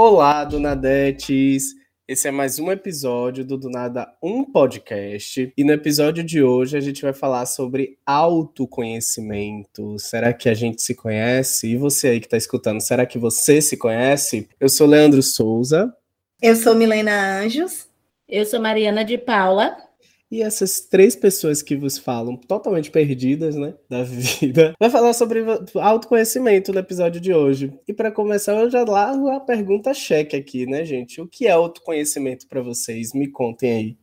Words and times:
Olá, 0.00 0.44
Donadetes! 0.44 1.74
Esse 2.06 2.28
é 2.28 2.30
mais 2.30 2.60
um 2.60 2.70
episódio 2.70 3.44
do 3.44 3.58
Do 3.58 3.68
Nada 3.68 4.06
Um 4.22 4.44
Podcast. 4.44 5.52
E 5.56 5.64
no 5.64 5.72
episódio 5.72 6.22
de 6.22 6.40
hoje 6.40 6.76
a 6.76 6.80
gente 6.80 7.02
vai 7.02 7.12
falar 7.12 7.44
sobre 7.46 7.98
autoconhecimento. 8.06 9.98
Será 9.98 10.32
que 10.32 10.48
a 10.48 10.54
gente 10.54 10.82
se 10.82 10.94
conhece? 10.94 11.70
E 11.70 11.76
você 11.76 12.10
aí 12.10 12.20
que 12.20 12.28
está 12.28 12.36
escutando, 12.36 12.80
será 12.80 13.04
que 13.04 13.18
você 13.18 13.60
se 13.60 13.76
conhece? 13.76 14.48
Eu 14.60 14.68
sou 14.68 14.86
Leandro 14.86 15.20
Souza. 15.20 15.92
Eu 16.40 16.54
sou 16.54 16.76
Milena 16.76 17.40
Anjos. 17.40 17.88
Eu 18.28 18.46
sou 18.46 18.60
Mariana 18.60 19.04
de 19.04 19.18
Paula. 19.18 19.87
E 20.30 20.42
essas 20.42 20.80
três 20.80 21.16
pessoas 21.16 21.62
que 21.62 21.74
vos 21.74 21.96
falam, 21.96 22.36
totalmente 22.36 22.90
perdidas, 22.90 23.56
né, 23.56 23.74
da 23.88 24.02
vida, 24.02 24.74
vai 24.78 24.90
falar 24.90 25.14
sobre 25.14 25.42
autoconhecimento 25.74 26.70
no 26.72 26.80
episódio 26.80 27.18
de 27.18 27.32
hoje. 27.32 27.72
E 27.88 27.94
para 27.94 28.12
começar, 28.12 28.52
eu 28.52 28.70
já 28.70 28.84
largo 28.84 29.30
a 29.30 29.40
pergunta 29.40 29.94
cheque 29.94 30.36
aqui, 30.36 30.66
né, 30.66 30.84
gente? 30.84 31.20
O 31.20 31.26
que 31.26 31.46
é 31.46 31.50
autoconhecimento 31.50 32.46
para 32.46 32.60
vocês? 32.60 33.14
Me 33.14 33.28
contem 33.30 33.72
aí. 33.72 33.96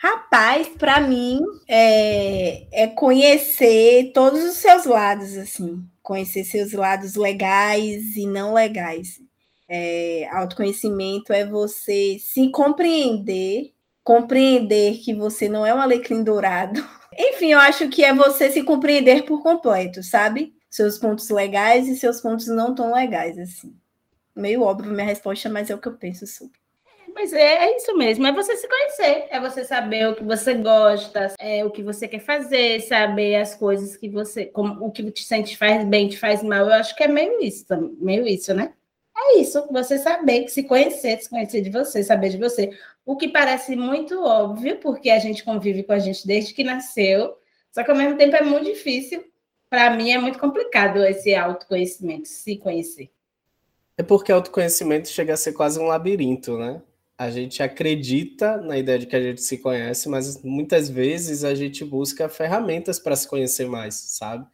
Rapaz, 0.00 0.68
para 0.68 1.00
mim 1.00 1.40
é, 1.66 2.66
é 2.84 2.86
conhecer 2.86 4.12
todos 4.12 4.44
os 4.44 4.56
seus 4.56 4.84
lados, 4.84 5.36
assim, 5.36 5.82
conhecer 6.02 6.44
seus 6.44 6.72
lados 6.72 7.14
legais 7.14 8.14
e 8.14 8.26
não 8.26 8.54
legais. 8.54 9.18
É, 9.66 10.28
autoconhecimento 10.30 11.32
é 11.32 11.46
você 11.46 12.18
se 12.20 12.50
compreender 12.50 13.73
compreender 14.04 14.98
que 14.98 15.14
você 15.14 15.48
não 15.48 15.66
é 15.66 15.74
um 15.74 15.80
alecrim 15.80 16.22
dourado. 16.22 16.86
Enfim, 17.18 17.52
eu 17.52 17.58
acho 17.58 17.88
que 17.88 18.04
é 18.04 18.14
você 18.14 18.50
se 18.50 18.62
compreender 18.62 19.24
por 19.24 19.42
completo, 19.42 20.02
sabe? 20.02 20.54
Seus 20.70 20.98
pontos 20.98 21.30
legais 21.30 21.88
e 21.88 21.96
seus 21.96 22.20
pontos 22.20 22.46
não 22.48 22.74
tão 22.74 22.92
legais, 22.92 23.38
assim. 23.38 23.74
Meio 24.36 24.62
óbvio 24.62 24.92
minha 24.92 25.06
resposta, 25.06 25.48
mas 25.48 25.70
é 25.70 25.74
o 25.74 25.78
que 25.78 25.88
eu 25.88 25.96
penso 25.96 26.26
sobre. 26.26 26.58
Mas 27.14 27.32
é, 27.32 27.66
é, 27.66 27.76
isso 27.76 27.96
mesmo, 27.96 28.26
é 28.26 28.32
você 28.32 28.56
se 28.56 28.66
conhecer, 28.66 29.28
é 29.30 29.38
você 29.38 29.64
saber 29.64 30.08
o 30.08 30.16
que 30.16 30.24
você 30.24 30.54
gosta, 30.54 31.32
é 31.38 31.64
o 31.64 31.70
que 31.70 31.80
você 31.80 32.08
quer 32.08 32.18
fazer, 32.18 32.80
saber 32.80 33.36
as 33.36 33.54
coisas 33.54 33.96
que 33.96 34.08
você, 34.08 34.46
como, 34.46 34.84
o 34.84 34.90
que 34.90 35.08
te 35.12 35.22
sente 35.22 35.56
faz 35.56 35.84
bem, 35.86 36.08
te 36.08 36.18
faz 36.18 36.42
mal. 36.42 36.66
Eu 36.66 36.74
acho 36.74 36.94
que 36.96 37.04
é 37.04 37.08
meio 37.08 37.40
isso, 37.40 37.64
meio 38.00 38.26
isso, 38.26 38.52
né? 38.52 38.74
É 39.26 39.38
isso, 39.38 39.66
você 39.70 39.98
saber, 39.98 40.48
se 40.48 40.62
conhecer, 40.64 41.18
se 41.22 41.30
conhecer 41.30 41.62
de 41.62 41.70
você, 41.70 42.04
saber 42.04 42.28
de 42.28 42.36
você. 42.36 42.70
O 43.06 43.16
que 43.16 43.28
parece 43.28 43.74
muito 43.74 44.22
óbvio, 44.22 44.78
porque 44.80 45.08
a 45.08 45.18
gente 45.18 45.42
convive 45.42 45.82
com 45.82 45.92
a 45.92 45.98
gente 45.98 46.26
desde 46.26 46.52
que 46.52 46.62
nasceu, 46.62 47.34
só 47.72 47.82
que 47.82 47.90
ao 47.90 47.96
mesmo 47.96 48.18
tempo 48.18 48.36
é 48.36 48.42
muito 48.42 48.66
difícil. 48.66 49.24
Para 49.70 49.90
mim 49.96 50.12
é 50.12 50.18
muito 50.18 50.38
complicado 50.38 51.02
esse 51.04 51.34
autoconhecimento, 51.34 52.28
se 52.28 52.56
conhecer. 52.58 53.10
É 53.96 54.02
porque 54.02 54.30
autoconhecimento 54.30 55.08
chega 55.08 55.34
a 55.34 55.36
ser 55.38 55.52
quase 55.52 55.80
um 55.80 55.86
labirinto, 55.86 56.58
né? 56.58 56.82
A 57.16 57.30
gente 57.30 57.62
acredita 57.62 58.58
na 58.58 58.76
ideia 58.76 58.98
de 58.98 59.06
que 59.06 59.16
a 59.16 59.22
gente 59.22 59.40
se 59.40 59.58
conhece, 59.58 60.08
mas 60.08 60.42
muitas 60.42 60.90
vezes 60.90 61.44
a 61.44 61.54
gente 61.54 61.84
busca 61.84 62.28
ferramentas 62.28 62.98
para 62.98 63.16
se 63.16 63.26
conhecer 63.26 63.66
mais, 63.66 63.94
sabe? 63.94 64.46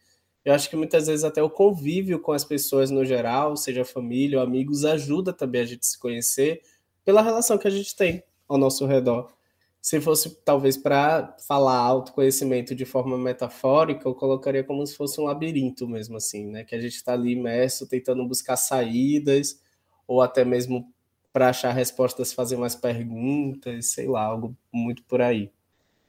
Eu 0.43 0.53
acho 0.53 0.69
que 0.69 0.75
muitas 0.75 1.07
vezes 1.07 1.23
até 1.23 1.41
o 1.41 1.49
convívio 1.49 2.19
com 2.19 2.31
as 2.31 2.43
pessoas 2.43 2.89
no 2.89 3.05
geral, 3.05 3.55
seja 3.55 3.85
família 3.85 4.39
ou 4.39 4.43
amigos, 4.43 4.85
ajuda 4.85 5.31
também 5.31 5.61
a 5.61 5.65
gente 5.65 5.85
se 5.85 5.99
conhecer 5.99 6.61
pela 7.05 7.21
relação 7.21 7.57
que 7.57 7.67
a 7.67 7.71
gente 7.71 7.95
tem 7.95 8.23
ao 8.47 8.57
nosso 8.57 8.85
redor. 8.85 9.33
Se 9.81 9.99
fosse 9.99 10.35
talvez 10.43 10.77
para 10.77 11.35
falar 11.47 11.77
autoconhecimento 11.77 12.75
de 12.75 12.85
forma 12.85 13.17
metafórica, 13.17 14.07
eu 14.07 14.13
colocaria 14.13 14.63
como 14.63 14.85
se 14.85 14.95
fosse 14.95 15.19
um 15.19 15.23
labirinto 15.25 15.87
mesmo 15.87 16.17
assim, 16.17 16.45
né? 16.47 16.63
Que 16.63 16.75
a 16.75 16.79
gente 16.79 16.95
está 16.95 17.13
ali 17.13 17.31
imerso 17.31 17.87
tentando 17.87 18.27
buscar 18.27 18.57
saídas 18.57 19.59
ou 20.07 20.21
até 20.21 20.45
mesmo 20.45 20.91
para 21.33 21.49
achar 21.49 21.71
respostas, 21.71 22.33
fazer 22.33 22.57
mais 22.57 22.75
perguntas, 22.75 23.87
sei 23.87 24.07
lá, 24.07 24.23
algo 24.23 24.55
muito 24.71 25.03
por 25.03 25.21
aí. 25.21 25.51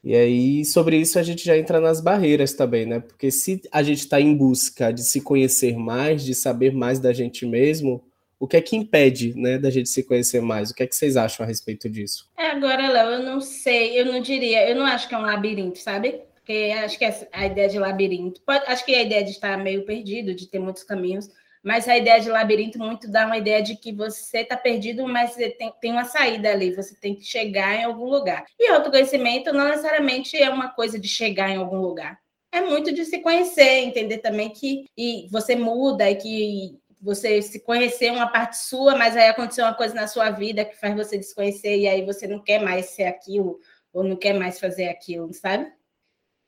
E 0.03 0.15
aí, 0.15 0.65
sobre 0.65 0.97
isso, 0.97 1.17
a 1.17 1.23
gente 1.23 1.45
já 1.45 1.57
entra 1.57 1.79
nas 1.79 2.01
barreiras 2.01 2.53
também, 2.53 2.85
né? 2.85 2.99
Porque 2.99 3.31
se 3.31 3.61
a 3.71 3.81
gente 3.81 3.99
está 3.99 4.19
em 4.19 4.35
busca 4.35 4.91
de 4.91 5.01
se 5.01 5.21
conhecer 5.21 5.77
mais, 5.77 6.25
de 6.25 6.35
saber 6.35 6.73
mais 6.73 6.99
da 6.99 7.13
gente 7.13 7.45
mesmo, 7.45 8.03
o 8.37 8.45
que 8.45 8.57
é 8.57 8.61
que 8.61 8.75
impede, 8.75 9.33
né, 9.39 9.57
da 9.57 9.69
gente 9.69 9.87
se 9.87 10.03
conhecer 10.03 10.41
mais? 10.41 10.69
O 10.69 10.75
que 10.75 10.83
é 10.83 10.87
que 10.87 10.93
vocês 10.93 11.15
acham 11.15 11.45
a 11.45 11.47
respeito 11.47 11.89
disso? 11.89 12.29
É, 12.37 12.47
agora, 12.47 12.89
Léo, 12.89 13.11
eu 13.11 13.23
não 13.23 13.39
sei, 13.39 13.97
eu 13.97 14.05
não 14.05 14.19
diria, 14.19 14.69
eu 14.69 14.75
não 14.75 14.85
acho 14.85 15.07
que 15.07 15.15
é 15.15 15.17
um 15.17 15.21
labirinto, 15.21 15.79
sabe? 15.79 16.19
Porque 16.35 16.73
acho 16.83 16.99
que 16.99 17.05
a 17.31 17.45
ideia 17.45 17.69
de 17.69 17.79
labirinto, 17.79 18.41
pode, 18.41 18.65
acho 18.67 18.85
que 18.85 18.93
a 18.93 19.01
ideia 19.01 19.23
de 19.23 19.31
estar 19.31 19.57
meio 19.57 19.85
perdido, 19.85 20.35
de 20.35 20.45
ter 20.45 20.59
muitos 20.59 20.83
caminhos, 20.83 21.29
mas 21.63 21.87
a 21.87 21.97
ideia 21.97 22.19
de 22.19 22.29
labirinto 22.29 22.77
muito 22.77 23.09
dá 23.09 23.25
uma 23.25 23.37
ideia 23.37 23.63
de 23.63 23.77
que 23.77 23.93
você 23.93 24.39
está 24.39 24.57
perdido, 24.57 25.07
mas 25.07 25.33
tem, 25.35 25.73
tem 25.79 25.91
uma 25.91 26.03
saída 26.03 26.51
ali, 26.51 26.75
você 26.75 26.93
tem 26.99 27.15
que 27.15 27.23
chegar 27.23 27.75
em 27.75 27.85
algum 27.85 28.05
lugar. 28.05 28.45
E 28.59 28.67
autoconhecimento 28.67 29.53
não 29.53 29.69
necessariamente 29.69 30.35
é 30.35 30.49
uma 30.49 30.69
coisa 30.69 30.99
de 30.99 31.07
chegar 31.07 31.49
em 31.49 31.57
algum 31.57 31.77
lugar. 31.77 32.19
É 32.51 32.61
muito 32.61 32.93
de 32.93 33.05
se 33.05 33.19
conhecer, 33.19 33.79
entender 33.79 34.19
também 34.19 34.49
que 34.49 34.85
e 34.97 35.27
você 35.31 35.55
muda 35.55 36.11
e 36.11 36.15
que 36.15 36.79
você 37.01 37.41
se 37.41 37.59
conhecer 37.61 38.11
uma 38.11 38.27
parte 38.27 38.57
sua, 38.57 38.95
mas 38.95 39.17
aí 39.17 39.27
aconteceu 39.27 39.65
uma 39.65 39.73
coisa 39.73 39.93
na 39.93 40.07
sua 40.07 40.29
vida 40.31 40.63
que 40.63 40.79
faz 40.79 40.95
você 40.95 41.17
desconhecer 41.17 41.77
e 41.77 41.87
aí 41.87 42.05
você 42.05 42.27
não 42.27 42.39
quer 42.39 42.61
mais 42.61 42.87
ser 42.87 43.05
aquilo 43.05 43.59
ou 43.91 44.03
não 44.03 44.15
quer 44.15 44.33
mais 44.33 44.59
fazer 44.59 44.87
aquilo, 44.87 45.33
sabe? 45.33 45.71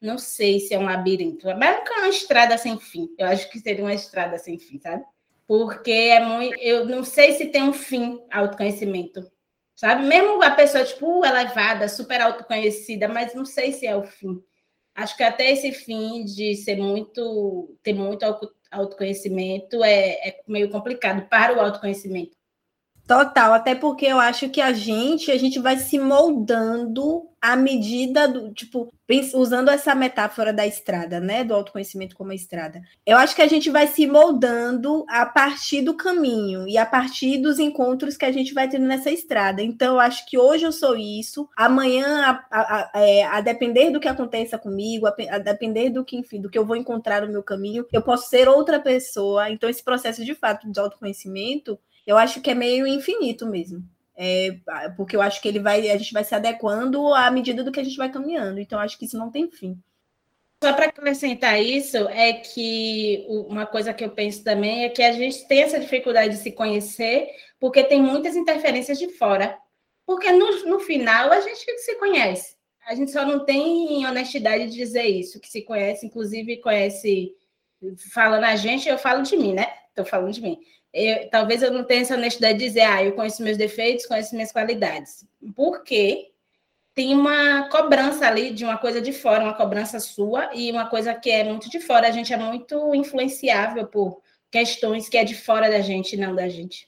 Não 0.01 0.17
sei 0.17 0.59
se 0.59 0.73
é 0.73 0.79
um 0.79 0.85
labirinto. 0.85 1.49
É 1.49 1.55
uma 1.55 2.09
estrada 2.09 2.57
sem 2.57 2.79
fim. 2.79 3.09
Eu 3.17 3.27
acho 3.27 3.49
que 3.49 3.59
seria 3.59 3.83
uma 3.83 3.93
estrada 3.93 4.37
sem 4.37 4.59
fim, 4.59 4.79
sabe? 4.79 5.03
Porque 5.47 5.91
é 5.91 6.19
muito. 6.19 6.57
Eu 6.59 6.85
não 6.85 7.03
sei 7.03 7.33
se 7.33 7.47
tem 7.47 7.63
um 7.63 7.73
fim 7.73 8.19
autoconhecimento. 8.31 9.29
Sabe? 9.75 10.05
Mesmo 10.05 10.41
a 10.41 10.51
pessoa, 10.51 10.85
tipo, 10.85 11.25
elevada, 11.25 11.89
super 11.89 12.21
autoconhecida, 12.21 13.07
mas 13.07 13.33
não 13.33 13.45
sei 13.45 13.73
se 13.73 13.85
é 13.85 13.95
o 13.95 14.03
fim. 14.03 14.41
Acho 14.95 15.17
que 15.17 15.23
até 15.23 15.51
esse 15.51 15.71
fim 15.73 16.23
de 16.23 16.55
ser 16.55 16.77
muito. 16.77 17.77
ter 17.83 17.93
muito 17.93 18.23
autoconhecimento 18.71 19.83
é, 19.83 20.29
é 20.29 20.41
meio 20.47 20.69
complicado 20.69 21.27
para 21.27 21.55
o 21.55 21.59
autoconhecimento. 21.59 22.35
Total, 23.07 23.53
até 23.53 23.75
porque 23.75 24.07
eu 24.07 24.19
acho 24.19 24.49
que 24.49 24.59
a 24.59 24.73
gente, 24.73 25.31
a 25.31 25.37
gente 25.37 25.59
vai 25.59 25.77
se 25.77 25.99
moldando 25.99 27.29
à 27.39 27.55
medida 27.55 28.27
do, 28.27 28.51
tipo, 28.51 28.91
usando 29.35 29.69
essa 29.69 29.93
metáfora 29.93 30.51
da 30.51 30.65
estrada, 30.65 31.19
né, 31.19 31.43
do 31.43 31.53
autoconhecimento 31.53 32.15
como 32.15 32.33
estrada. 32.33 32.81
Eu 33.05 33.17
acho 33.17 33.35
que 33.35 33.43
a 33.43 33.47
gente 33.47 33.69
vai 33.69 33.85
se 33.85 34.07
moldando 34.07 35.05
a 35.07 35.23
partir 35.23 35.83
do 35.83 35.93
caminho 35.93 36.67
e 36.67 36.79
a 36.79 36.85
partir 36.85 37.37
dos 37.37 37.59
encontros 37.59 38.17
que 38.17 38.25
a 38.25 38.31
gente 38.31 38.55
vai 38.55 38.67
tendo 38.67 38.87
nessa 38.87 39.11
estrada. 39.11 39.61
Então, 39.61 39.93
eu 39.93 39.99
acho 39.99 40.25
que 40.25 40.39
hoje 40.39 40.65
eu 40.65 40.71
sou 40.71 40.97
isso, 40.97 41.47
amanhã, 41.55 42.23
a, 42.23 42.45
a, 42.49 42.89
a, 42.95 43.01
é, 43.01 43.23
a 43.23 43.39
depender 43.39 43.91
do 43.91 43.99
que 43.99 44.07
aconteça 44.07 44.57
comigo, 44.57 45.05
a, 45.05 45.37
depender 45.37 45.91
do 45.91 46.03
que, 46.03 46.17
enfim, 46.17 46.41
do 46.41 46.49
que 46.49 46.57
eu 46.57 46.65
vou 46.65 46.75
encontrar 46.75 47.21
no 47.21 47.31
meu 47.31 47.43
caminho, 47.43 47.85
eu 47.93 48.01
posso 48.01 48.27
ser 48.29 48.49
outra 48.49 48.79
pessoa. 48.79 49.51
Então, 49.51 49.69
esse 49.69 49.83
processo 49.83 50.25
de 50.25 50.33
fato 50.33 50.67
de 50.71 50.79
autoconhecimento 50.79 51.79
eu 52.05 52.17
acho 52.17 52.41
que 52.41 52.51
é 52.51 52.55
meio 52.55 52.85
infinito 52.85 53.45
mesmo. 53.45 53.83
É, 54.17 54.57
porque 54.95 55.15
eu 55.15 55.21
acho 55.21 55.41
que 55.41 55.47
ele 55.47 55.59
vai, 55.59 55.89
a 55.89 55.97
gente 55.97 56.13
vai 56.13 56.23
se 56.23 56.33
adequando 56.33 57.13
à 57.13 57.29
medida 57.29 57.63
do 57.63 57.71
que 57.71 57.79
a 57.79 57.83
gente 57.83 57.97
vai 57.97 58.09
caminhando. 58.09 58.59
Então, 58.59 58.79
acho 58.79 58.97
que 58.97 59.05
isso 59.05 59.17
não 59.17 59.29
tem 59.29 59.49
fim. 59.49 59.77
Só 60.63 60.73
para 60.73 60.85
acrescentar 60.85 61.61
isso, 61.61 61.97
é 62.09 62.33
que 62.33 63.25
uma 63.27 63.65
coisa 63.65 63.93
que 63.93 64.03
eu 64.03 64.09
penso 64.09 64.43
também 64.43 64.85
é 64.85 64.89
que 64.89 65.03
a 65.03 65.11
gente 65.11 65.45
tem 65.47 65.61
essa 65.61 65.79
dificuldade 65.79 66.35
de 66.35 66.39
se 66.41 66.51
conhecer 66.51 67.27
porque 67.59 67.83
tem 67.83 68.01
muitas 68.01 68.35
interferências 68.35 68.97
de 68.97 69.09
fora. 69.09 69.57
Porque 70.05 70.31
no, 70.31 70.65
no 70.65 70.79
final 70.79 71.31
a 71.31 71.41
gente 71.41 71.77
se 71.79 71.95
conhece. 71.95 72.55
A 72.87 72.93
gente 72.93 73.11
só 73.11 73.25
não 73.25 73.43
tem 73.43 74.05
honestidade 74.05 74.67
de 74.67 74.75
dizer 74.75 75.05
isso, 75.05 75.39
que 75.39 75.49
se 75.49 75.63
conhece, 75.63 76.05
inclusive 76.05 76.57
conhece, 76.57 77.33
falando 78.13 78.43
a 78.43 78.55
gente, 78.55 78.87
eu 78.87 78.97
falo 78.97 79.23
de 79.23 79.35
mim, 79.37 79.53
né? 79.53 79.67
Estou 79.89 80.05
falando 80.05 80.33
de 80.33 80.41
mim 80.41 80.59
eu, 80.95 81.29
talvez 81.29 81.61
eu 81.61 81.71
não 81.71 81.83
tenha 81.83 82.01
essa 82.01 82.15
honestidade 82.15 82.57
de 82.57 82.65
dizer, 82.65 82.81
ah, 82.83 83.03
eu 83.03 83.11
conheço 83.11 83.43
meus 83.43 83.57
defeitos, 83.57 84.05
conheço 84.05 84.33
minhas 84.33 84.53
qualidades. 84.53 85.27
Porque 85.53 86.31
tem 86.93 87.13
uma 87.13 87.67
cobrança 87.67 88.25
ali 88.25 88.51
de 88.51 88.63
uma 88.63 88.77
coisa 88.77 89.01
de 89.01 89.11
fora, 89.11 89.43
uma 89.43 89.53
cobrança 89.53 89.99
sua, 89.99 90.55
e 90.55 90.71
uma 90.71 90.89
coisa 90.89 91.13
que 91.13 91.29
é 91.29 91.43
muito 91.43 91.69
de 91.69 91.81
fora. 91.81 92.07
A 92.07 92.11
gente 92.11 92.33
é 92.33 92.37
muito 92.37 92.95
influenciável 92.95 93.85
por 93.87 94.21
questões 94.49 95.09
que 95.09 95.17
é 95.17 95.25
de 95.25 95.35
fora 95.35 95.69
da 95.69 95.81
gente, 95.81 96.15
não 96.15 96.33
da 96.33 96.47
gente. 96.47 96.87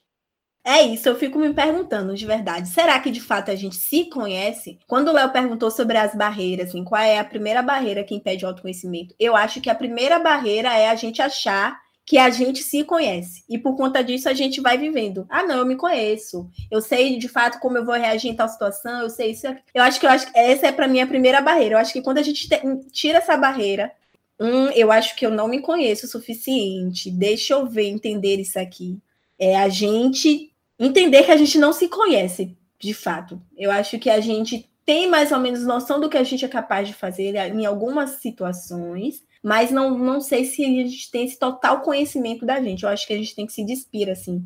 É 0.64 0.82
isso, 0.82 1.08
eu 1.08 1.16
fico 1.16 1.38
me 1.38 1.52
perguntando 1.54 2.14
de 2.14 2.26
verdade. 2.26 2.68
Será 2.68 3.00
que 3.00 3.10
de 3.10 3.20
fato 3.20 3.50
a 3.50 3.54
gente 3.54 3.76
se 3.76 4.04
conhece? 4.04 4.78
Quando 4.86 5.08
o 5.08 5.12
Léo 5.12 5.30
perguntou 5.30 5.70
sobre 5.70 5.96
as 5.96 6.14
barreiras, 6.14 6.68
assim, 6.68 6.84
qual 6.84 7.00
é 7.00 7.18
a 7.18 7.24
primeira 7.24 7.62
barreira 7.62 8.04
que 8.04 8.14
impede 8.14 8.44
o 8.44 8.48
autoconhecimento? 8.48 9.14
Eu 9.18 9.34
acho 9.34 9.60
que 9.62 9.70
a 9.70 9.74
primeira 9.74 10.18
barreira 10.18 10.68
é 10.76 10.90
a 10.90 10.94
gente 10.94 11.22
achar 11.22 11.80
que 12.04 12.16
a 12.16 12.30
gente 12.30 12.62
se 12.62 12.84
conhece. 12.84 13.44
E 13.48 13.58
por 13.58 13.76
conta 13.76 14.02
disso 14.02 14.28
a 14.28 14.34
gente 14.34 14.60
vai 14.62 14.78
vivendo. 14.78 15.26
Ah, 15.28 15.42
não, 15.42 15.58
eu 15.58 15.66
me 15.66 15.76
conheço. 15.76 16.50
Eu 16.70 16.80
sei 16.80 17.18
de 17.18 17.28
fato 17.28 17.60
como 17.60 17.76
eu 17.76 17.84
vou 17.84 17.94
reagir 17.94 18.30
em 18.30 18.34
tal 18.36 18.48
situação, 18.48 19.02
eu 19.02 19.10
sei 19.10 19.32
isso. 19.32 19.46
Eu 19.74 19.82
acho 19.82 20.00
que 20.00 20.06
eu 20.06 20.10
acho 20.10 20.32
que 20.32 20.38
essa 20.38 20.66
é 20.68 20.72
para 20.72 20.88
mim 20.88 21.00
a 21.00 21.06
primeira 21.06 21.40
barreira. 21.42 21.74
Eu 21.74 21.78
acho 21.78 21.92
que 21.92 22.02
quando 22.02 22.18
a 22.18 22.22
gente 22.22 22.48
te, 22.48 22.60
tira 22.92 23.18
essa 23.18 23.36
barreira, 23.36 23.92
hum, 24.40 24.68
eu 24.74 24.90
acho 24.90 25.16
que 25.16 25.26
eu 25.26 25.30
não 25.30 25.48
me 25.48 25.60
conheço 25.60 26.06
o 26.06 26.08
suficiente. 26.08 27.10
Deixa 27.10 27.54
eu 27.54 27.66
ver, 27.66 27.88
entender 27.88 28.36
isso 28.36 28.58
aqui. 28.58 28.98
É 29.38 29.56
a 29.56 29.68
gente 29.68 30.52
entender 30.78 31.24
que 31.24 31.30
a 31.30 31.36
gente 31.36 31.58
não 31.58 31.72
se 31.72 31.88
conhece, 31.88 32.56
de 32.78 32.94
fato. 32.94 33.40
Eu 33.56 33.70
acho 33.70 33.98
que 33.98 34.10
a 34.10 34.20
gente 34.20 34.68
tem 34.84 35.08
mais 35.08 35.32
ou 35.32 35.38
menos 35.38 35.66
noção 35.66 36.00
do 36.00 36.08
que 36.08 36.16
a 36.16 36.24
gente 36.24 36.44
é 36.44 36.48
capaz 36.48 36.88
de 36.88 36.94
fazer 36.94 37.34
em 37.36 37.66
algumas 37.66 38.12
situações, 38.22 39.22
mas 39.42 39.70
não, 39.70 39.98
não 39.98 40.20
sei 40.20 40.44
se 40.44 40.64
a 40.64 40.66
gente 40.66 41.10
tem 41.10 41.26
esse 41.26 41.38
total 41.38 41.82
conhecimento 41.82 42.46
da 42.46 42.60
gente. 42.62 42.84
Eu 42.84 42.88
acho 42.88 43.06
que 43.06 43.12
a 43.12 43.16
gente 43.16 43.34
tem 43.34 43.46
que 43.46 43.52
se 43.52 43.64
despir, 43.64 44.08
assim. 44.08 44.44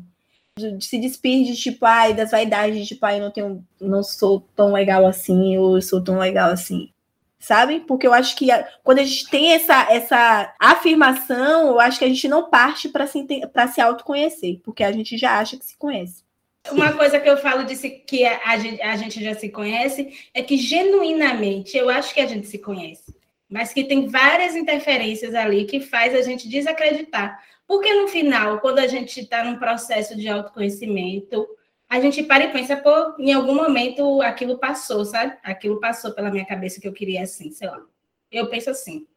Se 0.81 0.99
despir 0.99 1.45
de 1.45 1.55
tipo, 1.55 1.85
ai, 1.85 2.13
das 2.13 2.31
vaidades, 2.31 2.77
de 2.77 2.85
tipo, 2.85 3.05
ai, 3.05 3.19
eu 3.19 3.23
não 3.23 3.31
tenho, 3.31 3.65
não 3.81 4.03
sou 4.03 4.41
tão 4.55 4.73
legal 4.73 5.05
assim, 5.05 5.57
ou 5.57 5.77
eu 5.77 5.81
sou 5.81 6.03
tão 6.03 6.19
legal 6.19 6.51
assim. 6.51 6.89
Sabe? 7.43 7.81
Porque 7.81 8.07
eu 8.07 8.13
acho 8.13 8.37
que 8.37 8.49
a, 8.49 8.65
quando 8.83 8.99
a 8.99 9.03
gente 9.03 9.29
tem 9.29 9.51
essa, 9.51 9.91
essa 9.91 10.55
afirmação, 10.57 11.67
eu 11.67 11.79
acho 11.79 11.99
que 11.99 12.05
a 12.05 12.07
gente 12.07 12.25
não 12.27 12.49
parte 12.49 12.87
para 12.87 13.05
se, 13.05 13.27
se 13.73 13.81
autoconhecer, 13.81 14.61
porque 14.63 14.81
a 14.81 14.93
gente 14.93 15.17
já 15.17 15.39
acha 15.39 15.57
que 15.57 15.65
se 15.65 15.77
conhece. 15.77 16.23
Uma 16.71 16.93
coisa 16.93 17.19
que 17.19 17.29
eu 17.29 17.35
falo 17.35 17.65
de 17.65 17.75
que 17.75 18.25
a 18.25 18.57
gente, 18.57 18.81
a 18.81 18.95
gente 18.95 19.21
já 19.21 19.35
se 19.35 19.49
conhece 19.49 20.17
é 20.33 20.41
que 20.41 20.55
genuinamente 20.55 21.75
eu 21.75 21.89
acho 21.89 22.13
que 22.13 22.21
a 22.21 22.25
gente 22.25 22.47
se 22.47 22.59
conhece 22.59 23.13
mas 23.53 23.71
que 23.71 23.83
tem 23.83 24.07
várias 24.07 24.55
interferências 24.55 25.35
ali 25.35 25.65
que 25.65 25.79
faz 25.79 26.15
a 26.15 26.23
gente 26.23 26.49
desacreditar. 26.49 27.39
Porque 27.67 27.93
no 27.93 28.07
final, 28.07 28.59
quando 28.59 28.79
a 28.79 28.87
gente 28.87 29.19
está 29.19 29.43
num 29.43 29.59
processo 29.59 30.17
de 30.17 30.27
autoconhecimento, 30.27 31.47
a 31.93 31.99
gente 31.99 32.23
para 32.23 32.45
e 32.45 32.51
pensa, 32.51 32.75
pô, 32.75 33.15
em 33.19 33.33
algum 33.33 33.55
momento 33.55 34.21
aquilo 34.21 34.57
passou, 34.57 35.05
sabe? 35.05 35.37
Aquilo 35.43 35.79
passou 35.79 36.11
pela 36.11 36.31
minha 36.31 36.45
cabeça 36.45 36.79
que 36.79 36.87
eu 36.87 36.93
queria 36.93 37.23
assim, 37.23 37.51
sei 37.51 37.67
lá. 37.67 37.81
Eu 38.31 38.49
penso 38.49 38.69
assim. 38.69 39.07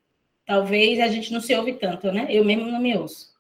Talvez 0.45 1.01
a 1.01 1.09
gente 1.09 1.33
não 1.33 1.41
se 1.41 1.55
ouve 1.55 1.75
tanto, 1.75 2.13
né? 2.13 2.27
Eu 2.31 2.45
mesmo 2.45 2.71
não 2.71 2.81
me 2.81 2.97
ouço. 2.97 3.35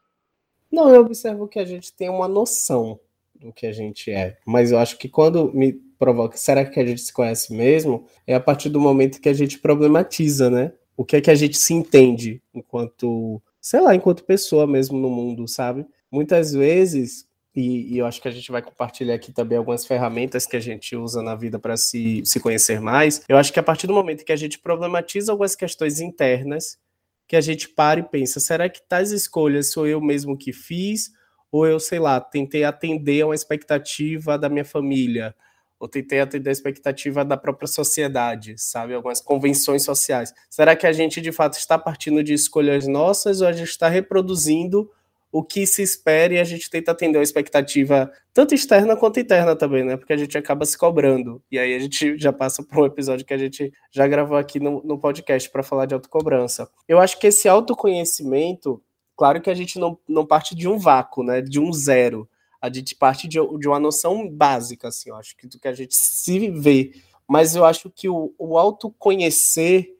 Não, 0.70 0.92
eu 0.92 1.00
observo 1.02 1.46
que 1.46 1.58
a 1.58 1.64
gente 1.64 1.92
tem 1.92 2.08
uma 2.08 2.26
noção 2.26 2.98
do 3.34 3.52
que 3.52 3.66
a 3.66 3.72
gente 3.72 4.10
é. 4.10 4.38
Mas 4.44 4.72
eu 4.72 4.78
acho 4.78 4.98
que 4.98 5.08
quando 5.08 5.52
me 5.52 5.72
provoca, 5.98 6.36
será 6.36 6.64
que 6.64 6.80
a 6.80 6.86
gente 6.86 7.00
se 7.00 7.12
conhece 7.12 7.52
mesmo? 7.54 8.06
É 8.26 8.34
a 8.34 8.40
partir 8.40 8.68
do 8.68 8.80
momento 8.80 9.20
que 9.20 9.28
a 9.28 9.34
gente 9.34 9.58
problematiza, 9.58 10.50
né? 10.50 10.72
o 10.96 11.04
que 11.04 11.16
é 11.16 11.20
que 11.20 11.30
a 11.30 11.34
gente 11.34 11.58
se 11.58 11.74
entende 11.74 12.42
enquanto, 12.54 13.40
sei 13.60 13.80
lá, 13.80 13.94
enquanto 13.94 14.24
pessoa 14.24 14.66
mesmo 14.66 14.98
no 14.98 15.10
mundo, 15.10 15.46
sabe? 15.46 15.86
Muitas 16.10 16.52
vezes, 16.52 17.28
e, 17.56 17.94
e 17.94 17.98
eu 17.98 18.04
acho 18.04 18.20
que 18.20 18.28
a 18.28 18.30
gente 18.30 18.52
vai 18.52 18.60
compartilhar 18.60 19.14
aqui 19.14 19.32
também 19.32 19.56
algumas 19.56 19.86
ferramentas 19.86 20.46
que 20.46 20.56
a 20.56 20.60
gente 20.60 20.94
usa 20.94 21.22
na 21.22 21.34
vida 21.34 21.58
para 21.58 21.74
se, 21.76 22.20
se 22.24 22.38
conhecer 22.38 22.80
mais. 22.80 23.22
Eu 23.26 23.38
acho 23.38 23.50
que 23.50 23.58
a 23.58 23.62
partir 23.62 23.86
do 23.86 23.94
momento 23.94 24.26
que 24.26 24.32
a 24.32 24.36
gente 24.36 24.58
problematiza 24.58 25.32
algumas 25.32 25.56
questões 25.56 25.98
internas, 25.98 26.78
que 27.26 27.34
a 27.34 27.40
gente 27.40 27.68
para 27.70 28.00
e 28.00 28.02
pensa: 28.02 28.38
será 28.38 28.68
que 28.68 28.86
tais 28.86 29.10
escolhas 29.10 29.72
sou 29.72 29.86
eu 29.86 30.00
mesmo 30.00 30.36
que 30.36 30.52
fiz? 30.52 31.10
Ou 31.50 31.66
eu, 31.66 31.80
sei 31.80 31.98
lá, 31.98 32.20
tentei 32.20 32.64
atender 32.64 33.22
a 33.22 33.26
uma 33.28 33.34
expectativa 33.34 34.38
da 34.38 34.48
minha 34.48 34.64
família? 34.64 35.34
ou 35.78 35.86
tentei 35.86 36.20
atender 36.20 36.48
a 36.48 36.52
expectativa 36.52 37.24
da 37.24 37.36
própria 37.36 37.68
sociedade, 37.68 38.54
sabe? 38.56 38.94
Algumas 38.94 39.20
convenções 39.20 39.84
sociais. 39.84 40.32
Será 40.48 40.74
que 40.74 40.86
a 40.86 40.92
gente 40.92 41.20
de 41.20 41.30
fato 41.30 41.58
está 41.58 41.78
partindo 41.78 42.22
de 42.24 42.32
escolhas 42.32 42.86
nossas 42.86 43.40
ou 43.40 43.46
a 43.46 43.52
gente 43.52 43.68
está 43.68 43.88
reproduzindo 43.88 44.90
o 45.38 45.42
que 45.42 45.66
se 45.66 45.82
espera 45.82 46.32
e 46.32 46.38
a 46.38 46.44
gente 46.44 46.70
tenta 46.70 46.92
atender 46.92 47.18
a 47.18 47.22
expectativa 47.22 48.10
tanto 48.32 48.54
externa 48.54 48.96
quanto 48.96 49.20
interna 49.20 49.54
também, 49.54 49.84
né? 49.84 49.94
Porque 49.94 50.14
a 50.14 50.16
gente 50.16 50.36
acaba 50.38 50.64
se 50.64 50.78
cobrando. 50.78 51.42
E 51.52 51.58
aí 51.58 51.74
a 51.74 51.78
gente 51.78 52.16
já 52.16 52.32
passa 52.32 52.62
por 52.62 52.78
um 52.78 52.86
episódio 52.86 53.26
que 53.26 53.34
a 53.34 53.38
gente 53.38 53.70
já 53.90 54.08
gravou 54.08 54.38
aqui 54.38 54.58
no, 54.58 54.82
no 54.82 54.98
podcast 54.98 55.50
para 55.50 55.62
falar 55.62 55.84
de 55.84 55.92
autocobrança. 55.92 56.66
Eu 56.88 56.98
acho 56.98 57.20
que 57.20 57.26
esse 57.26 57.46
autoconhecimento, 57.46 58.82
claro 59.14 59.42
que 59.42 59.50
a 59.50 59.54
gente 59.54 59.78
não, 59.78 59.98
não 60.08 60.24
parte 60.24 60.54
de 60.54 60.66
um 60.66 60.78
vácuo, 60.78 61.22
né? 61.22 61.42
De 61.42 61.60
um 61.60 61.70
zero 61.70 62.26
a 62.58 62.72
gente 62.72 62.94
parte 62.94 63.28
de, 63.28 63.38
de 63.58 63.68
uma 63.68 63.78
noção 63.78 64.28
básica, 64.28 64.88
assim, 64.88 65.10
eu 65.10 65.16
acho 65.16 65.36
que 65.36 65.46
do 65.46 65.60
que 65.60 65.68
a 65.68 65.74
gente 65.74 65.94
se 65.94 66.50
vê. 66.50 66.92
Mas 67.28 67.54
eu 67.54 67.64
acho 67.64 67.90
que 67.90 68.08
o, 68.08 68.34
o 68.38 68.56
autoconhecer 68.56 69.95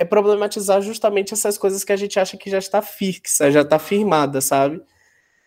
é 0.00 0.04
problematizar 0.04 0.80
justamente 0.80 1.34
essas 1.34 1.58
coisas 1.58 1.84
que 1.84 1.92
a 1.92 1.96
gente 1.96 2.18
acha 2.18 2.36
que 2.36 2.50
já 2.50 2.58
está 2.58 2.80
fixa, 2.82 3.50
já 3.50 3.60
está 3.60 3.78
firmada, 3.78 4.40
sabe? 4.40 4.80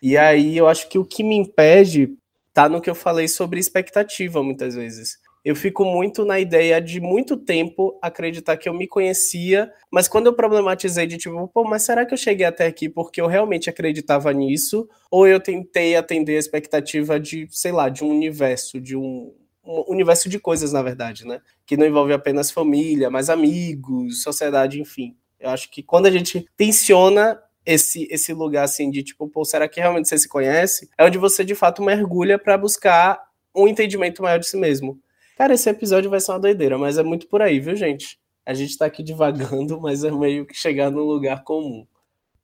E 0.01 0.17
aí 0.17 0.57
eu 0.57 0.67
acho 0.67 0.87
que 0.89 0.99
o 0.99 1.05
que 1.05 1.23
me 1.23 1.35
impede 1.35 2.15
tá 2.53 2.69
no 2.69 2.79
que 2.79 2.89
eu 2.89 2.95
falei 2.95 3.27
sobre 3.27 3.59
expectativa 3.59 4.43
muitas 4.43 4.75
vezes 4.75 5.17
eu 5.43 5.55
fico 5.55 5.83
muito 5.83 6.23
na 6.23 6.39
ideia 6.39 6.79
de 6.79 7.01
muito 7.01 7.35
tempo 7.35 7.97
acreditar 8.01 8.55
que 8.55 8.69
eu 8.69 8.73
me 8.73 8.87
conhecia, 8.87 9.69
mas 9.91 10.07
quando 10.07 10.27
eu 10.27 10.33
problematizei 10.33 11.05
de 11.05 11.17
tipo, 11.17 11.47
pô, 11.49 11.65
mas 11.65 11.83
será 11.83 12.05
que 12.05 12.13
eu 12.13 12.17
cheguei 12.17 12.45
até 12.45 12.65
aqui 12.65 12.87
porque 12.87 13.19
eu 13.19 13.27
realmente 13.27 13.69
acreditava 13.69 14.31
nisso? 14.31 14.87
Ou 15.11 15.27
eu 15.27 15.41
tentei 15.41 15.97
atender 15.97 16.37
a 16.37 16.39
expectativa 16.39 17.19
de, 17.19 17.47
sei 17.51 17.73
lá, 17.73 17.89
de 17.89 18.05
um 18.05 18.09
universo, 18.09 18.79
de 18.79 18.95
um, 18.95 19.33
um 19.65 19.91
universo 19.91 20.27
de 20.27 20.39
coisas, 20.39 20.73
na 20.73 20.81
verdade, 20.81 21.25
né? 21.25 21.41
Que 21.65 21.77
não 21.77 21.85
envolve 21.85 22.13
apenas 22.13 22.51
família, 22.51 23.09
mas 23.09 23.29
amigos, 23.29 24.21
sociedade, 24.21 24.79
enfim. 24.79 25.15
Eu 25.39 25.49
acho 25.49 25.69
que 25.71 25.81
quando 25.81 26.05
a 26.05 26.11
gente 26.11 26.45
tensiona 26.57 27.39
esse, 27.65 28.07
esse 28.11 28.33
lugar 28.33 28.63
assim 28.63 28.89
de 28.89 29.03
tipo, 29.03 29.27
pô, 29.27 29.45
será 29.45 29.67
que 29.67 29.79
realmente 29.79 30.07
você 30.07 30.17
se 30.17 30.27
conhece? 30.27 30.89
É 30.97 31.05
onde 31.05 31.17
você 31.17 31.43
de 31.45 31.55
fato 31.55 31.81
mergulha 31.81 32.37
para 32.37 32.57
buscar 32.57 33.21
um 33.55 33.67
entendimento 33.67 34.21
maior 34.21 34.39
de 34.39 34.47
si 34.47 34.57
mesmo. 34.57 34.99
Cara, 35.37 35.53
esse 35.53 35.69
episódio 35.69 36.09
vai 36.09 36.19
ser 36.19 36.31
uma 36.31 36.39
doideira, 36.39 36.77
mas 36.77 36.97
é 36.97 37.03
muito 37.03 37.27
por 37.27 37.41
aí, 37.41 37.59
viu, 37.59 37.75
gente? 37.75 38.19
A 38.45 38.53
gente 38.53 38.77
tá 38.77 38.85
aqui 38.85 39.01
divagando, 39.01 39.79
mas 39.79 40.03
é 40.03 40.11
meio 40.11 40.45
que 40.45 40.53
chegar 40.53 40.91
num 40.91 41.03
lugar 41.03 41.43
comum. 41.43 41.87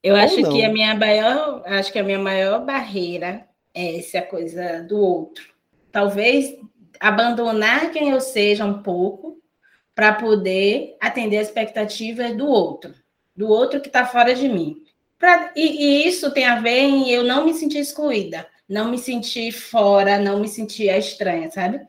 Eu 0.02 0.14
Ou 0.14 0.20
acho 0.20 0.40
não. 0.40 0.52
que 0.52 0.64
a 0.64 0.72
minha 0.72 0.94
maior, 0.94 1.62
acho 1.66 1.92
que 1.92 1.98
a 1.98 2.02
minha 2.02 2.18
maior 2.18 2.64
barreira 2.64 3.46
é 3.74 3.98
essa 3.98 4.22
coisa 4.22 4.82
do 4.82 4.98
outro. 4.98 5.44
Talvez 5.92 6.56
abandonar 6.98 7.90
quem 7.90 8.10
eu 8.10 8.20
seja 8.20 8.64
um 8.64 8.82
pouco 8.82 9.38
para 9.94 10.12
poder 10.14 10.96
atender 11.00 11.38
as 11.38 11.48
expectativas 11.48 12.36
do 12.36 12.46
outro, 12.46 12.94
do 13.36 13.48
outro 13.48 13.80
que 13.80 13.88
está 13.88 14.06
fora 14.06 14.34
de 14.34 14.48
mim. 14.48 14.76
Pra, 15.18 15.52
e, 15.54 15.84
e, 15.84 16.08
isso 16.08 16.32
tem 16.32 16.46
a 16.46 16.60
ver 16.60 16.78
em 16.78 17.10
eu 17.10 17.22
não 17.22 17.44
me 17.44 17.52
sentir 17.52 17.78
excluída, 17.78 18.46
não 18.68 18.90
me 18.90 18.98
sentir 18.98 19.52
fora, 19.52 20.18
não 20.18 20.40
me 20.40 20.48
sentir 20.48 20.88
estranha, 20.88 21.50
sabe? 21.50 21.80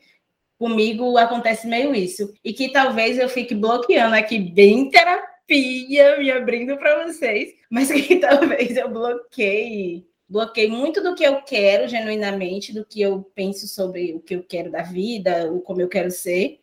comigo 0.62 1.18
acontece 1.18 1.65
meio 1.65 1.95
isso. 1.95 2.31
E 2.44 2.53
que 2.53 2.71
talvez 2.71 3.18
eu 3.18 3.27
fique 3.27 3.56
bloqueando 3.56 4.13
aqui 4.13 4.38
bem 4.38 4.91
terapia, 4.91 6.20
me 6.20 6.29
abrindo 6.29 6.77
para 6.77 7.08
vocês, 7.08 7.50
mas 7.67 7.89
que 7.91 8.17
talvez 8.17 8.77
eu 8.77 8.88
bloqueie. 8.88 10.05
Bloqueei 10.31 10.69
muito 10.69 11.03
do 11.03 11.13
que 11.13 11.25
eu 11.25 11.41
quero 11.41 11.89
genuinamente, 11.89 12.71
do 12.71 12.85
que 12.85 13.01
eu 13.01 13.21
penso 13.35 13.67
sobre 13.67 14.13
o 14.13 14.21
que 14.21 14.33
eu 14.33 14.41
quero 14.41 14.71
da 14.71 14.81
vida, 14.81 15.51
o 15.51 15.59
como 15.59 15.81
eu 15.81 15.89
quero 15.89 16.09
ser, 16.09 16.61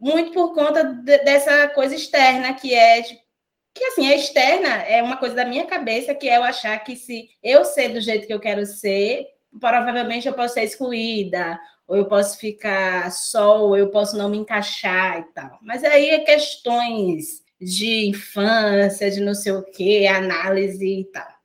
muito 0.00 0.32
por 0.32 0.54
conta 0.54 0.82
de, 0.82 1.18
dessa 1.18 1.68
coisa 1.68 1.94
externa 1.94 2.54
que 2.54 2.74
é 2.74 3.02
que 3.74 3.84
assim, 3.84 4.08
a 4.08 4.16
externa 4.16 4.68
é 4.84 5.02
uma 5.02 5.18
coisa 5.18 5.34
da 5.34 5.44
minha 5.44 5.66
cabeça 5.66 6.14
que 6.14 6.26
é 6.26 6.38
eu 6.38 6.42
achar 6.42 6.78
que 6.78 6.96
se 6.96 7.28
eu 7.42 7.66
ser 7.66 7.90
do 7.90 8.00
jeito 8.00 8.26
que 8.26 8.32
eu 8.32 8.40
quero 8.40 8.64
ser, 8.64 9.26
provavelmente 9.60 10.26
eu 10.26 10.32
posso 10.32 10.54
ser 10.54 10.64
excluída, 10.64 11.60
ou 11.86 11.96
eu 11.98 12.06
posso 12.06 12.38
ficar 12.38 13.12
só, 13.12 13.62
ou 13.62 13.76
eu 13.76 13.90
posso 13.90 14.16
não 14.16 14.30
me 14.30 14.38
encaixar 14.38 15.20
e 15.20 15.24
tal. 15.34 15.58
Mas 15.60 15.84
aí 15.84 16.08
é 16.08 16.20
questões 16.20 17.42
de 17.60 18.08
infância, 18.08 19.10
de 19.10 19.20
não 19.20 19.34
sei 19.34 19.52
o 19.52 19.62
que, 19.62 20.06
análise 20.06 21.00
e 21.00 21.04
tal. 21.04 21.41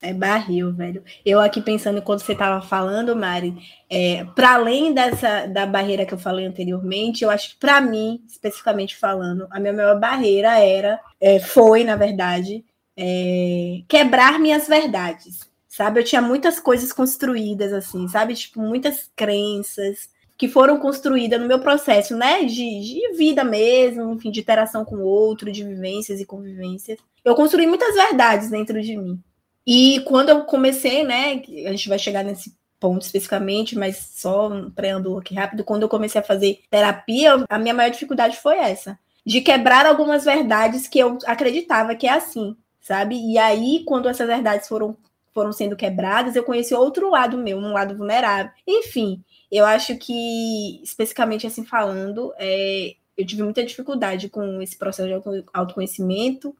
É 0.00 0.12
barril, 0.12 0.72
velho. 0.72 1.02
Eu 1.24 1.40
aqui 1.40 1.60
pensando 1.60 2.00
quando 2.00 2.20
você 2.20 2.32
estava 2.32 2.60
falando, 2.62 3.16
Mari, 3.16 3.56
é, 3.90 4.24
para 4.36 4.54
além 4.54 4.94
dessa 4.94 5.46
da 5.46 5.66
barreira 5.66 6.06
que 6.06 6.14
eu 6.14 6.18
falei 6.18 6.46
anteriormente, 6.46 7.24
eu 7.24 7.30
acho 7.30 7.50
que 7.50 7.56
para 7.56 7.80
mim, 7.80 8.22
especificamente 8.28 8.96
falando, 8.96 9.48
a 9.50 9.58
minha 9.58 9.72
maior 9.72 9.98
barreira 9.98 10.58
era, 10.60 11.00
é, 11.20 11.40
foi, 11.40 11.82
na 11.82 11.96
verdade, 11.96 12.64
é, 12.96 13.82
quebrar 13.88 14.38
minhas 14.38 14.68
verdades 14.68 15.48
sabe? 15.78 16.00
Eu 16.00 16.04
tinha 16.04 16.20
muitas 16.20 16.58
coisas 16.58 16.92
construídas, 16.92 17.72
assim, 17.72 18.08
sabe? 18.08 18.34
Tipo, 18.34 18.60
muitas 18.60 19.08
crenças 19.14 20.10
que 20.36 20.48
foram 20.48 20.78
construídas 20.80 21.40
no 21.40 21.46
meu 21.46 21.60
processo, 21.60 22.16
né? 22.16 22.42
De, 22.44 22.80
de 22.80 23.16
vida 23.16 23.44
mesmo, 23.44 24.12
enfim, 24.12 24.32
de 24.32 24.40
interação 24.40 24.84
com 24.84 24.96
o 24.96 25.04
outro, 25.04 25.52
de 25.52 25.62
vivências 25.62 26.20
e 26.20 26.26
convivências. 26.26 26.98
Eu 27.24 27.36
construí 27.36 27.66
muitas 27.66 27.94
verdades 27.94 28.50
dentro 28.50 28.80
de 28.82 28.96
mim. 28.96 29.20
E 29.70 30.00
quando 30.06 30.30
eu 30.30 30.44
comecei, 30.44 31.04
né? 31.04 31.42
A 31.66 31.70
gente 31.72 31.90
vai 31.90 31.98
chegar 31.98 32.24
nesse 32.24 32.56
ponto 32.80 33.02
especificamente, 33.02 33.76
mas 33.76 33.98
só 34.14 34.48
um 34.48 34.72
aqui 35.18 35.34
rápido. 35.34 35.62
Quando 35.62 35.82
eu 35.82 35.90
comecei 35.90 36.18
a 36.18 36.24
fazer 36.24 36.60
terapia, 36.70 37.44
a 37.46 37.58
minha 37.58 37.74
maior 37.74 37.90
dificuldade 37.90 38.38
foi 38.38 38.56
essa. 38.56 38.98
De 39.26 39.42
quebrar 39.42 39.84
algumas 39.84 40.24
verdades 40.24 40.88
que 40.88 40.98
eu 40.98 41.18
acreditava 41.26 41.94
que 41.94 42.06
é 42.06 42.12
assim, 42.12 42.56
sabe? 42.80 43.16
E 43.16 43.36
aí, 43.36 43.82
quando 43.84 44.08
essas 44.08 44.26
verdades 44.26 44.66
foram 44.66 44.96
foram 45.34 45.52
sendo 45.52 45.76
quebradas, 45.76 46.34
eu 46.34 46.44
conheci 46.44 46.74
outro 46.74 47.10
lado 47.10 47.36
meu, 47.36 47.58
um 47.58 47.72
lado 47.72 47.94
vulnerável. 47.94 48.50
Enfim, 48.66 49.22
eu 49.52 49.66
acho 49.66 49.96
que, 49.98 50.80
especificamente 50.82 51.46
assim 51.46 51.64
falando, 51.64 52.32
é, 52.38 52.94
eu 53.16 53.26
tive 53.26 53.42
muita 53.42 53.62
dificuldade 53.62 54.30
com 54.30 54.62
esse 54.62 54.78
processo 54.78 55.08
de 55.08 55.44
autoconhecimento, 55.52 56.56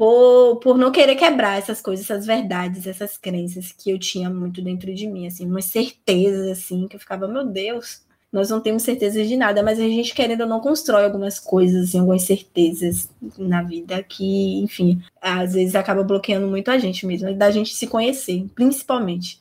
por, 0.00 0.56
por 0.60 0.78
não 0.78 0.90
querer 0.90 1.14
quebrar 1.14 1.58
essas 1.58 1.82
coisas, 1.82 2.06
essas 2.06 2.24
verdades, 2.24 2.86
essas 2.86 3.18
crenças 3.18 3.70
que 3.70 3.90
eu 3.90 3.98
tinha 3.98 4.30
muito 4.30 4.62
dentro 4.62 4.94
de 4.94 5.06
mim, 5.06 5.26
assim, 5.26 5.44
umas 5.44 5.66
certezas, 5.66 6.48
assim, 6.48 6.88
que 6.88 6.96
eu 6.96 7.00
ficava, 7.00 7.28
meu 7.28 7.44
Deus, 7.44 8.00
nós 8.32 8.48
não 8.48 8.62
temos 8.62 8.82
certeza 8.82 9.22
de 9.22 9.36
nada, 9.36 9.62
mas 9.62 9.78
a 9.78 9.82
gente 9.82 10.14
querendo 10.14 10.40
ou 10.40 10.46
não 10.46 10.58
constrói 10.58 11.04
algumas 11.04 11.38
coisas, 11.38 11.90
assim, 11.90 11.98
algumas 11.98 12.22
certezas 12.22 13.10
na 13.36 13.62
vida 13.62 14.02
que, 14.02 14.62
enfim, 14.62 15.02
às 15.20 15.52
vezes 15.52 15.74
acaba 15.74 16.02
bloqueando 16.02 16.46
muito 16.46 16.70
a 16.70 16.78
gente 16.78 17.06
mesmo, 17.06 17.34
da 17.34 17.50
gente 17.50 17.74
se 17.74 17.86
conhecer, 17.86 18.46
principalmente. 18.54 19.38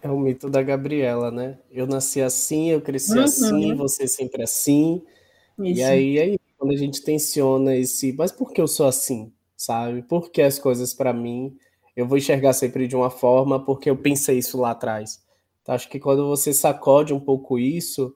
É 0.00 0.08
o 0.08 0.18
mito 0.18 0.48
da 0.48 0.62
Gabriela, 0.62 1.30
né? 1.30 1.58
Eu 1.70 1.86
nasci 1.86 2.22
assim, 2.22 2.70
eu 2.70 2.80
cresci 2.80 3.18
uhum. 3.18 3.24
assim, 3.24 3.74
você 3.74 4.08
sempre 4.08 4.44
assim. 4.44 5.02
Isso. 5.58 5.78
E 5.78 5.82
aí, 5.84 6.18
aí, 6.18 6.38
quando 6.56 6.72
a 6.72 6.76
gente 6.78 7.02
tensiona 7.02 7.76
esse, 7.76 8.14
mas 8.14 8.32
por 8.32 8.50
que 8.50 8.62
eu 8.62 8.66
sou 8.66 8.86
assim? 8.86 9.30
Sabe? 9.60 10.02
Porque 10.02 10.40
as 10.40 10.58
coisas 10.58 10.94
para 10.94 11.12
mim 11.12 11.54
eu 11.94 12.06
vou 12.06 12.16
enxergar 12.16 12.54
sempre 12.54 12.88
de 12.88 12.96
uma 12.96 13.10
forma 13.10 13.62
porque 13.62 13.90
eu 13.90 13.96
pensei 13.96 14.38
isso 14.38 14.58
lá 14.58 14.70
atrás. 14.70 15.22
Então, 15.60 15.74
acho 15.74 15.88
que 15.88 16.00
quando 16.00 16.26
você 16.26 16.54
sacode 16.54 17.12
um 17.12 17.20
pouco 17.20 17.58
isso, 17.58 18.14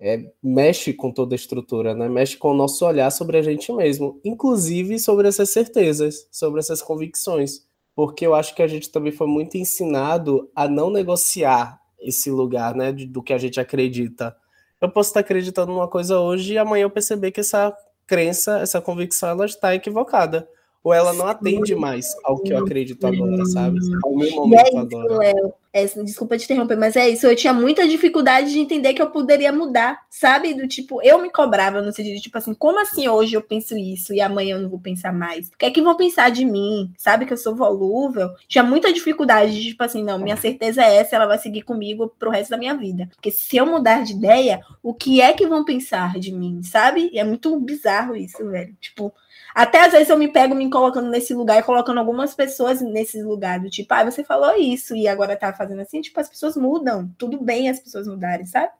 é, 0.00 0.32
mexe 0.42 0.92
com 0.92 1.12
toda 1.12 1.34
a 1.34 1.36
estrutura, 1.36 1.94
né? 1.94 2.08
Mexe 2.08 2.36
com 2.36 2.50
o 2.50 2.54
nosso 2.54 2.84
olhar 2.84 3.12
sobre 3.12 3.38
a 3.38 3.42
gente 3.42 3.72
mesmo, 3.72 4.20
inclusive 4.24 4.98
sobre 4.98 5.28
essas 5.28 5.50
certezas, 5.50 6.26
sobre 6.32 6.58
essas 6.58 6.82
convicções, 6.82 7.64
porque 7.94 8.26
eu 8.26 8.34
acho 8.34 8.52
que 8.52 8.62
a 8.62 8.66
gente 8.66 8.90
também 8.90 9.12
foi 9.12 9.28
muito 9.28 9.56
ensinado 9.56 10.50
a 10.52 10.66
não 10.66 10.90
negociar 10.90 11.80
esse 12.00 12.28
lugar, 12.28 12.74
né, 12.74 12.90
do 12.92 13.22
que 13.22 13.32
a 13.32 13.38
gente 13.38 13.60
acredita. 13.60 14.36
Eu 14.80 14.90
posso 14.90 15.10
estar 15.10 15.20
acreditando 15.20 15.70
numa 15.70 15.86
coisa 15.86 16.18
hoje 16.18 16.54
e 16.54 16.58
amanhã 16.58 16.82
eu 16.82 16.90
perceber 16.90 17.30
que 17.30 17.38
essa 17.38 17.72
crença, 18.04 18.58
essa 18.58 18.80
convicção, 18.80 19.28
ela 19.28 19.46
está 19.46 19.72
equivocada 19.76 20.48
ou 20.82 20.92
ela 20.92 21.12
não 21.12 21.26
atende 21.26 21.74
mais 21.74 22.06
ao 22.24 22.38
que 22.38 22.52
eu 22.52 22.58
acredito 22.58 23.06
agora, 23.06 23.44
sabe? 23.46 23.78
Ao 24.04 24.14
meu 24.14 24.30
momento 24.32 24.60
é 24.60 24.68
isso, 24.68 24.78
agora. 24.78 25.18
Léo. 25.18 25.54
É, 25.74 25.86
desculpa 25.86 26.36
te 26.36 26.44
interromper, 26.44 26.76
mas 26.76 26.96
é 26.96 27.08
isso. 27.08 27.26
Eu 27.26 27.34
tinha 27.34 27.52
muita 27.52 27.88
dificuldade 27.88 28.50
de 28.52 28.58
entender 28.58 28.92
que 28.92 29.00
eu 29.00 29.10
poderia 29.10 29.50
mudar, 29.50 30.02
sabe? 30.10 30.52
Do 30.52 30.68
tipo, 30.68 31.00
eu 31.02 31.22
me 31.22 31.30
cobrava 31.30 31.80
no 31.80 31.90
sentido 31.92 32.16
de, 32.16 32.20
tipo 32.20 32.36
assim, 32.36 32.52
como 32.52 32.78
assim 32.78 33.08
hoje 33.08 33.34
eu 33.34 33.40
penso 33.40 33.74
isso 33.78 34.12
e 34.12 34.20
amanhã 34.20 34.56
eu 34.56 34.60
não 34.60 34.68
vou 34.68 34.78
pensar 34.78 35.14
mais? 35.14 35.48
O 35.48 35.56
que 35.56 35.64
é 35.64 35.70
que 35.70 35.80
vão 35.80 35.96
pensar 35.96 36.30
de 36.30 36.44
mim? 36.44 36.92
Sabe 36.98 37.24
que 37.24 37.32
eu 37.32 37.38
sou 37.38 37.56
volúvel? 37.56 38.30
Tinha 38.46 38.62
muita 38.62 38.92
dificuldade 38.92 39.54
de, 39.54 39.68
tipo 39.70 39.82
assim, 39.82 40.04
não, 40.04 40.18
minha 40.18 40.36
certeza 40.36 40.82
é 40.82 40.96
essa, 40.96 41.16
ela 41.16 41.26
vai 41.26 41.38
seguir 41.38 41.62
comigo 41.62 42.12
pro 42.18 42.30
resto 42.30 42.50
da 42.50 42.58
minha 42.58 42.76
vida. 42.76 43.08
Porque 43.14 43.30
se 43.30 43.56
eu 43.56 43.64
mudar 43.64 44.04
de 44.04 44.12
ideia, 44.12 44.60
o 44.82 44.92
que 44.92 45.22
é 45.22 45.32
que 45.32 45.46
vão 45.46 45.64
pensar 45.64 46.18
de 46.18 46.32
mim, 46.32 46.62
sabe? 46.62 47.08
E 47.14 47.18
é 47.18 47.24
muito 47.24 47.58
bizarro 47.58 48.14
isso, 48.14 48.46
velho. 48.50 48.76
Tipo, 48.78 49.10
até 49.54 49.84
às 49.84 49.92
vezes 49.92 50.08
eu 50.08 50.18
me 50.18 50.28
pego 50.28 50.54
me 50.54 50.68
colocando 50.70 51.08
nesse 51.08 51.34
lugar 51.34 51.58
e 51.58 51.62
colocando 51.62 51.98
algumas 51.98 52.34
pessoas 52.34 52.80
nesse 52.80 53.22
lugar, 53.22 53.60
do 53.60 53.68
tipo, 53.68 53.92
ah, 53.92 54.04
você 54.04 54.24
falou 54.24 54.56
isso 54.56 54.94
e 54.96 55.06
agora 55.06 55.36
tá 55.36 55.52
fazendo 55.52 55.80
assim, 55.80 56.00
tipo, 56.00 56.18
as 56.18 56.28
pessoas 56.28 56.56
mudam. 56.56 57.10
Tudo 57.18 57.42
bem 57.42 57.68
as 57.68 57.78
pessoas 57.78 58.06
mudarem, 58.06 58.46
sabe? 58.46 58.72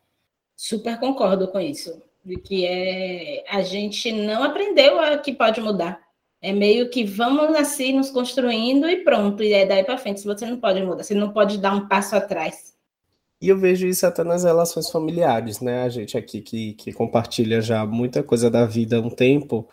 Super 0.56 0.98
concordo 0.98 1.48
com 1.48 1.60
isso. 1.60 2.02
De 2.24 2.36
que 2.36 2.64
é 2.64 3.44
a 3.48 3.62
gente 3.62 4.12
não 4.12 4.44
aprendeu 4.44 5.00
a 5.00 5.18
que 5.18 5.32
pode 5.32 5.60
mudar. 5.60 6.00
É 6.40 6.52
meio 6.52 6.90
que 6.90 7.04
vamos 7.04 7.54
assim 7.56 7.92
nos 7.92 8.10
construindo 8.10 8.88
e 8.88 9.04
pronto, 9.04 9.42
e 9.42 9.52
é 9.52 9.66
daí 9.66 9.84
para 9.84 9.98
frente. 9.98 10.20
Se 10.20 10.26
você 10.26 10.46
não 10.46 10.58
pode 10.58 10.82
mudar, 10.82 11.04
você 11.04 11.14
não 11.14 11.32
pode 11.32 11.58
dar 11.58 11.74
um 11.74 11.86
passo 11.86 12.16
atrás. 12.16 12.72
E 13.40 13.48
eu 13.48 13.58
vejo 13.58 13.88
isso 13.88 14.06
até 14.06 14.22
nas 14.22 14.44
relações 14.44 14.88
familiares, 14.88 15.60
né? 15.60 15.82
A 15.82 15.88
gente 15.88 16.16
aqui 16.16 16.40
que, 16.40 16.74
que 16.74 16.92
compartilha 16.92 17.60
já 17.60 17.84
muita 17.84 18.22
coisa 18.22 18.48
da 18.48 18.64
vida 18.64 18.96
há 18.96 19.00
um 19.00 19.10
tempo, 19.10 19.68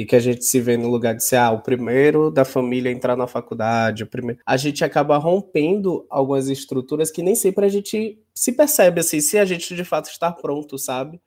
e 0.00 0.06
que 0.06 0.16
a 0.16 0.20
gente 0.20 0.46
se 0.46 0.58
vê 0.62 0.78
no 0.78 0.88
lugar 0.88 1.14
de 1.14 1.22
ser 1.22 1.36
ah, 1.36 1.50
o 1.50 1.60
primeiro 1.60 2.30
da 2.30 2.42
família 2.42 2.90
a 2.90 2.94
entrar 2.94 3.18
na 3.18 3.26
faculdade, 3.26 4.02
o 4.02 4.06
primeiro. 4.06 4.40
A 4.46 4.56
gente 4.56 4.82
acaba 4.82 5.18
rompendo 5.18 6.06
algumas 6.08 6.48
estruturas 6.48 7.10
que 7.10 7.22
nem 7.22 7.34
sempre 7.34 7.66
a 7.66 7.68
gente 7.68 8.18
se 8.34 8.50
percebe 8.52 9.00
assim, 9.00 9.20
se 9.20 9.36
a 9.36 9.44
gente 9.44 9.76
de 9.76 9.84
fato 9.84 10.08
está 10.08 10.32
pronto, 10.32 10.78
sabe? 10.78 11.20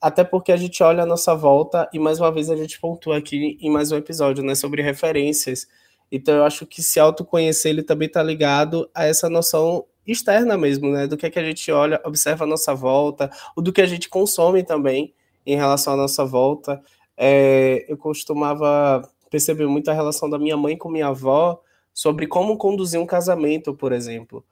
Até 0.00 0.24
porque 0.24 0.50
a 0.50 0.56
gente 0.56 0.82
olha 0.82 1.04
a 1.04 1.06
nossa 1.06 1.32
volta 1.32 1.88
e 1.92 1.98
mais 2.00 2.18
uma 2.18 2.32
vez 2.32 2.50
a 2.50 2.56
gente 2.56 2.80
pontua 2.80 3.18
aqui 3.18 3.56
em 3.60 3.70
mais 3.70 3.92
um 3.92 3.96
episódio, 3.96 4.42
né, 4.42 4.56
sobre 4.56 4.82
referências. 4.82 5.68
Então 6.10 6.34
eu 6.34 6.44
acho 6.44 6.66
que 6.66 6.82
se 6.82 6.98
autoconhecer 6.98 7.70
ele 7.70 7.84
também 7.84 8.08
está 8.08 8.20
ligado 8.20 8.90
a 8.92 9.04
essa 9.04 9.30
noção 9.30 9.84
externa 10.04 10.58
mesmo, 10.58 10.90
né, 10.90 11.06
do 11.06 11.16
que 11.16 11.26
é 11.26 11.30
que 11.30 11.38
a 11.38 11.44
gente 11.44 11.70
olha, 11.70 12.00
observa 12.04 12.42
a 12.42 12.48
nossa 12.48 12.74
volta, 12.74 13.30
o 13.54 13.62
do 13.62 13.72
que 13.72 13.80
a 13.80 13.86
gente 13.86 14.08
consome 14.08 14.64
também 14.64 15.14
em 15.46 15.54
relação 15.54 15.94
à 15.94 15.96
nossa 15.96 16.24
volta 16.24 16.82
é, 17.16 17.84
eu 17.88 17.96
costumava 17.96 19.08
perceber 19.30 19.66
muito 19.66 19.90
a 19.90 19.94
relação 19.94 20.28
da 20.28 20.38
minha 20.38 20.56
mãe 20.56 20.76
com 20.76 20.90
minha 20.90 21.08
avó 21.08 21.60
sobre 21.92 22.26
como 22.26 22.56
conduzir 22.56 23.00
um 23.00 23.06
casamento, 23.06 23.74
por 23.74 23.92
exemplo. 23.92 24.44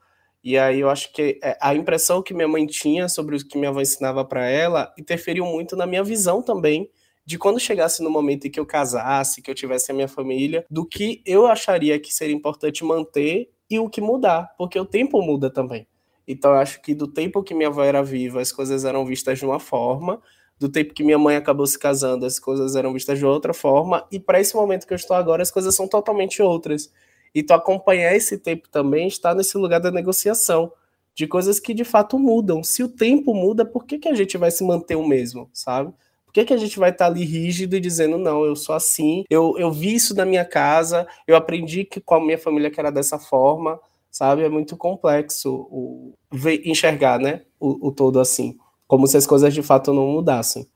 E 0.43 0.57
aí 0.57 0.79
eu 0.79 0.89
acho 0.89 1.13
que 1.13 1.39
é, 1.43 1.57
a 1.61 1.75
impressão 1.75 2.21
que 2.21 2.33
minha 2.33 2.47
mãe 2.47 2.65
tinha 2.65 3.07
sobre 3.07 3.35
o 3.35 3.47
que 3.47 3.57
minha 3.57 3.69
avó 3.69 3.79
ensinava 3.79 4.25
para 4.25 4.47
ela 4.49 4.93
interferiu 4.97 5.45
muito 5.45 5.75
na 5.75 5.85
minha 5.85 6.03
visão 6.03 6.41
também 6.41 6.89
de 7.23 7.37
quando 7.37 7.59
chegasse 7.59 8.01
no 8.01 8.09
momento 8.09 8.47
em 8.47 8.49
que 8.49 8.59
eu 8.59 8.65
casasse, 8.65 9.41
que 9.41 9.51
eu 9.51 9.55
tivesse 9.55 9.91
a 9.91 9.93
minha 9.93 10.07
família, 10.07 10.65
do 10.69 10.85
que 10.85 11.21
eu 11.25 11.45
acharia 11.45 11.99
que 11.99 12.13
seria 12.13 12.35
importante 12.35 12.83
manter 12.83 13.51
e 13.69 13.79
o 13.79 13.87
que 13.87 14.01
mudar, 14.01 14.53
porque 14.57 14.79
o 14.79 14.85
tempo 14.85 15.21
muda 15.21 15.49
também. 15.49 15.87
Então 16.27 16.51
eu 16.51 16.57
acho 16.57 16.81
que 16.81 16.95
do 16.95 17.07
tempo 17.07 17.43
que 17.43 17.53
minha 17.53 17.69
avó 17.69 17.83
era 17.83 18.03
viva, 18.03 18.41
as 18.41 18.51
coisas 18.51 18.83
eram 18.83 19.05
vistas 19.05 19.37
de 19.37 19.45
uma 19.45 19.59
forma, 19.59 20.21
do 20.61 20.69
tempo 20.69 20.93
que 20.93 21.03
minha 21.03 21.17
mãe 21.17 21.35
acabou 21.35 21.65
se 21.65 21.77
casando, 21.77 22.23
as 22.23 22.37
coisas 22.37 22.75
eram 22.75 22.93
vistas 22.93 23.17
de 23.17 23.25
outra 23.25 23.51
forma, 23.51 24.05
e 24.11 24.19
para 24.19 24.39
esse 24.39 24.55
momento 24.55 24.85
que 24.85 24.93
eu 24.93 24.95
estou 24.95 25.17
agora, 25.17 25.41
as 25.41 25.49
coisas 25.49 25.73
são 25.73 25.87
totalmente 25.87 26.39
outras. 26.39 26.93
E 27.33 27.41
tu 27.41 27.51
acompanhar 27.51 28.15
esse 28.15 28.37
tempo 28.37 28.69
também 28.69 29.07
está 29.07 29.33
nesse 29.33 29.57
lugar 29.57 29.79
da 29.79 29.89
negociação, 29.89 30.71
de 31.15 31.25
coisas 31.25 31.59
que 31.59 31.73
de 31.73 31.83
fato 31.83 32.19
mudam. 32.19 32.63
Se 32.63 32.83
o 32.83 32.87
tempo 32.87 33.33
muda, 33.33 33.65
por 33.65 33.85
que, 33.85 33.97
que 33.97 34.07
a 34.07 34.13
gente 34.13 34.37
vai 34.37 34.51
se 34.51 34.63
manter 34.63 34.95
o 34.95 35.07
mesmo, 35.07 35.49
sabe? 35.51 35.91
Por 36.27 36.31
que, 36.31 36.45
que 36.45 36.53
a 36.53 36.57
gente 36.57 36.77
vai 36.77 36.91
estar 36.91 37.07
ali 37.07 37.25
rígido 37.25 37.75
e 37.75 37.79
dizendo, 37.79 38.19
não, 38.19 38.45
eu 38.45 38.55
sou 38.55 38.75
assim, 38.75 39.23
eu, 39.31 39.55
eu 39.57 39.71
vi 39.71 39.95
isso 39.95 40.15
na 40.15 40.25
minha 40.25 40.45
casa, 40.45 41.07
eu 41.25 41.35
aprendi 41.35 41.85
que 41.85 41.99
com 41.99 42.13
a 42.13 42.21
minha 42.23 42.37
família 42.37 42.69
que 42.69 42.79
era 42.79 42.91
dessa 42.91 43.17
forma, 43.17 43.79
sabe? 44.11 44.43
É 44.43 44.49
muito 44.49 44.77
complexo 44.77 45.67
o, 45.71 46.13
ver, 46.31 46.61
enxergar, 46.65 47.19
né, 47.19 47.41
o, 47.59 47.87
o 47.87 47.91
todo 47.91 48.19
assim 48.19 48.59
como 48.91 49.07
se 49.07 49.15
as 49.15 49.25
coisas 49.25 49.53
de 49.53 49.63
fato 49.63 49.93
não 49.93 50.05
mudassem. 50.05 50.67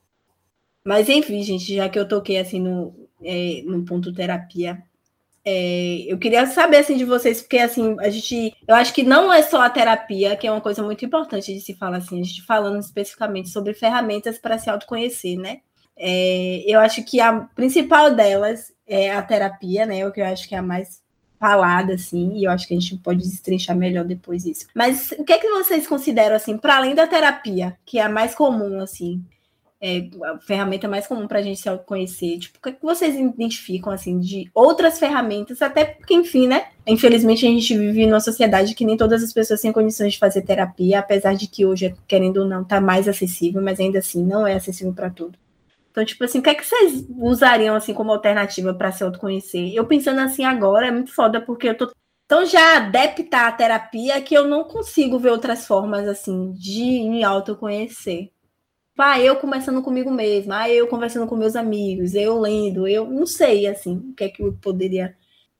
Mas 0.87 1.09
enfim, 1.09 1.43
gente, 1.43 1.75
já 1.75 1.89
que 1.89 1.99
eu 1.99 2.07
toquei 2.07 2.37
assim 2.37 2.61
no, 2.61 2.95
é, 3.21 3.61
no 3.65 3.83
ponto 3.83 4.13
terapia, 4.13 4.81
é, 5.43 6.05
eu 6.07 6.17
queria 6.17 6.45
saber 6.47 6.77
assim 6.77 6.95
de 6.95 7.03
vocês, 7.03 7.41
porque 7.41 7.57
assim, 7.57 7.97
a 7.99 8.09
gente, 8.09 8.55
eu 8.65 8.73
acho 8.73 8.93
que 8.93 9.03
não 9.03 9.33
é 9.33 9.41
só 9.41 9.61
a 9.61 9.69
terapia, 9.69 10.33
que 10.37 10.47
é 10.47 10.51
uma 10.51 10.61
coisa 10.61 10.81
muito 10.81 11.03
importante 11.03 11.53
de 11.53 11.59
se 11.59 11.73
falar 11.73 11.97
assim, 11.97 12.21
a 12.21 12.23
gente 12.23 12.41
falando 12.45 12.79
especificamente 12.79 13.49
sobre 13.49 13.73
ferramentas 13.73 14.37
para 14.37 14.57
se 14.57 14.69
autoconhecer, 14.69 15.37
né? 15.37 15.59
É, 15.97 16.63
eu 16.65 16.79
acho 16.79 17.03
que 17.03 17.19
a 17.19 17.41
principal 17.53 18.15
delas 18.15 18.71
é 18.87 19.11
a 19.11 19.21
terapia, 19.21 19.85
né? 19.85 20.07
O 20.07 20.11
que 20.13 20.21
eu 20.21 20.25
acho 20.25 20.47
que 20.47 20.55
é 20.55 20.59
a 20.59 20.63
mais 20.63 21.01
falada, 21.39 21.93
assim, 21.93 22.33
e 22.35 22.45
eu 22.45 22.51
acho 22.51 22.67
que 22.67 22.73
a 22.73 22.79
gente 22.79 22.97
pode 22.97 23.19
destrinchar 23.19 23.75
melhor 23.75 24.05
depois 24.05 24.45
isso. 24.45 24.67
Mas 24.73 25.11
o 25.17 25.23
que 25.23 25.33
é 25.33 25.37
que 25.37 25.49
vocês 25.49 25.87
consideram, 25.87 26.35
assim, 26.35 26.57
para 26.57 26.77
além 26.77 26.95
da 26.95 27.07
terapia, 27.07 27.77
que 27.85 27.99
é 27.99 28.03
a 28.03 28.09
mais 28.09 28.33
comum, 28.33 28.79
assim, 28.79 29.23
é 29.81 30.09
a 30.23 30.39
ferramenta 30.39 30.87
mais 30.87 31.05
comum 31.05 31.27
para 31.27 31.39
a 31.39 31.41
gente 31.41 31.59
se 31.59 31.69
conhecer? 31.85 32.39
Tipo, 32.39 32.57
o 32.57 32.61
que, 32.61 32.69
é 32.69 32.71
que 32.71 32.81
vocês 32.81 33.15
identificam, 33.15 33.91
assim, 33.91 34.19
de 34.19 34.49
outras 34.53 34.97
ferramentas, 34.97 35.61
até 35.61 35.85
porque, 35.85 36.13
enfim, 36.13 36.47
né? 36.47 36.67
Infelizmente, 36.87 37.45
a 37.45 37.49
gente 37.49 37.77
vive 37.77 38.05
numa 38.05 38.19
sociedade 38.19 38.73
que 38.73 38.85
nem 38.85 38.97
todas 38.97 39.23
as 39.23 39.33
pessoas 39.33 39.61
têm 39.61 39.71
condições 39.71 40.13
de 40.13 40.19
fazer 40.19 40.41
terapia, 40.41 40.99
apesar 40.99 41.35
de 41.35 41.47
que 41.47 41.65
hoje, 41.65 41.93
querendo 42.07 42.37
ou 42.37 42.45
não, 42.45 42.63
tá 42.63 42.79
mais 42.79 43.07
acessível, 43.07 43.61
mas 43.61 43.79
ainda 43.79 43.99
assim 43.99 44.23
não 44.23 44.47
é 44.47 44.53
acessível 44.53 44.93
para 44.93 45.09
todos. 45.09 45.44
Então, 45.95 46.03
tipo 46.03 46.25
assim, 46.25 46.39
o 46.39 46.41
que 46.41 46.49
é 46.49 46.55
que 46.55 46.65
vocês 46.65 47.05
usariam 47.17 47.73
assim 47.73 47.93
como 47.93 48.11
alternativa 48.11 48.73
para 48.73 48.91
se 48.91 49.01
autoconhecer? 49.01 49.73
Eu 49.73 49.87
pensando 49.87 50.19
assim 50.19 50.43
agora 50.43 50.87
é 50.87 50.91
muito 50.91 51.13
foda 51.13 51.39
porque 51.39 51.69
eu 51.69 51.77
tô 51.77 51.89
tão 52.27 52.45
já 52.45 52.75
adepta 52.75 53.47
à 53.47 53.51
terapia 53.53 54.21
que 54.21 54.35
eu 54.35 54.45
não 54.45 54.65
consigo 54.65 55.17
ver 55.17 55.29
outras 55.29 55.65
formas 55.65 56.05
assim 56.05 56.51
de 56.51 57.07
me 57.09 57.23
autoconhecer. 57.23 58.29
Pá, 58.93 59.21
eu 59.21 59.37
conversando 59.37 59.81
comigo 59.81 60.11
mesma, 60.11 60.63
ah, 60.63 60.69
eu 60.69 60.85
conversando 60.85 61.27
com 61.27 61.37
meus 61.37 61.55
amigos, 61.55 62.13
eu 62.13 62.41
lendo, 62.41 62.85
eu 62.85 63.09
não 63.09 63.25
sei 63.25 63.65
assim, 63.65 63.95
o 63.95 64.13
que 64.13 64.25
é 64.25 64.29
que 64.29 64.43
eu 64.43 64.51
poderia 64.61 65.15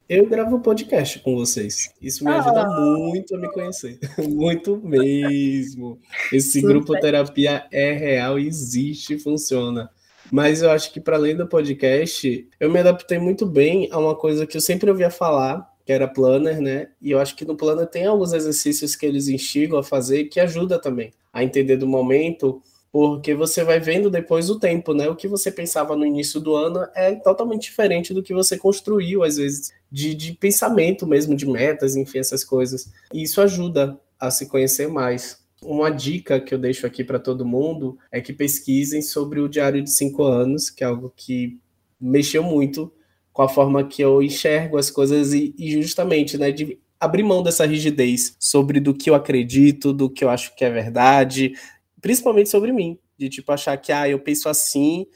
eu 0.08 0.24
gravo 0.28 0.60
podcast 0.60 1.18
com 1.18 1.34
vocês. 1.34 1.92
Isso 2.00 2.24
me 2.24 2.30
ajuda 2.30 2.62
ah. 2.62 2.80
muito 2.80 3.34
a 3.34 3.38
me 3.38 3.50
conhecer. 3.50 3.98
muito 4.28 4.76
mesmo. 4.76 5.98
Esse 6.32 6.60
Super. 6.60 6.74
grupo 6.74 7.00
terapia 7.00 7.66
é 7.72 7.90
real, 7.90 8.38
existe, 8.38 9.18
funciona. 9.18 9.90
Mas 10.30 10.62
eu 10.62 10.70
acho 10.70 10.92
que 10.92 11.00
para 11.00 11.16
além 11.16 11.36
do 11.36 11.46
podcast, 11.46 12.48
eu 12.58 12.70
me 12.70 12.78
adaptei 12.78 13.18
muito 13.18 13.46
bem 13.46 13.88
a 13.90 13.98
uma 13.98 14.14
coisa 14.14 14.46
que 14.46 14.56
eu 14.56 14.60
sempre 14.60 14.90
ouvia 14.90 15.10
falar, 15.10 15.66
que 15.84 15.92
era 15.92 16.08
planner, 16.08 16.60
né? 16.60 16.88
E 17.00 17.12
eu 17.12 17.18
acho 17.18 17.36
que 17.36 17.44
no 17.44 17.56
planner 17.56 17.86
tem 17.86 18.06
alguns 18.06 18.32
exercícios 18.32 18.96
que 18.96 19.06
eles 19.06 19.28
instigam 19.28 19.78
a 19.78 19.84
fazer 19.84 20.24
que 20.24 20.40
ajuda 20.40 20.80
também 20.80 21.12
a 21.32 21.44
entender 21.44 21.76
do 21.76 21.86
momento 21.86 22.62
porque 22.98 23.34
você 23.34 23.62
vai 23.62 23.78
vendo 23.78 24.08
depois 24.08 24.48
o 24.48 24.58
tempo, 24.58 24.94
né? 24.94 25.06
O 25.06 25.14
que 25.14 25.28
você 25.28 25.50
pensava 25.50 25.94
no 25.94 26.06
início 26.06 26.40
do 26.40 26.56
ano 26.56 26.86
é 26.94 27.14
totalmente 27.14 27.64
diferente 27.64 28.14
do 28.14 28.22
que 28.22 28.32
você 28.32 28.56
construiu, 28.56 29.22
às 29.22 29.36
vezes, 29.36 29.70
de, 29.92 30.14
de 30.14 30.32
pensamento 30.32 31.06
mesmo, 31.06 31.36
de 31.36 31.46
metas, 31.46 31.94
enfim, 31.94 32.20
essas 32.20 32.42
coisas. 32.42 32.90
E 33.12 33.22
isso 33.22 33.42
ajuda 33.42 34.00
a 34.18 34.30
se 34.30 34.46
conhecer 34.46 34.88
mais. 34.88 35.44
Uma 35.62 35.90
dica 35.90 36.40
que 36.40 36.54
eu 36.54 36.58
deixo 36.58 36.86
aqui 36.86 37.02
para 37.02 37.18
todo 37.18 37.46
mundo 37.46 37.98
é 38.12 38.20
que 38.20 38.32
pesquisem 38.32 39.00
sobre 39.00 39.40
o 39.40 39.48
Diário 39.48 39.82
de 39.82 39.90
Cinco 39.90 40.22
Anos, 40.22 40.70
que 40.70 40.84
é 40.84 40.86
algo 40.86 41.12
que 41.16 41.58
mexeu 42.00 42.42
muito 42.42 42.92
com 43.32 43.42
a 43.42 43.48
forma 43.48 43.86
que 43.86 44.02
eu 44.02 44.22
enxergo 44.22 44.78
as 44.78 44.90
coisas 44.90 45.32
e, 45.32 45.54
e 45.58 45.80
justamente, 45.82 46.38
né, 46.38 46.50
de 46.50 46.78
abrir 46.98 47.22
mão 47.22 47.42
dessa 47.42 47.66
rigidez 47.66 48.36
sobre 48.38 48.80
do 48.80 48.94
que 48.94 49.10
eu 49.10 49.14
acredito, 49.14 49.92
do 49.92 50.08
que 50.08 50.24
eu 50.24 50.30
acho 50.30 50.54
que 50.56 50.64
é 50.64 50.70
verdade, 50.70 51.52
principalmente 52.00 52.48
sobre 52.48 52.72
mim, 52.72 52.98
de 53.18 53.28
tipo 53.28 53.52
achar 53.52 53.76
que 53.76 53.92
ah, 53.92 54.08
eu 54.08 54.18
penso 54.18 54.48
assim, 54.48 55.06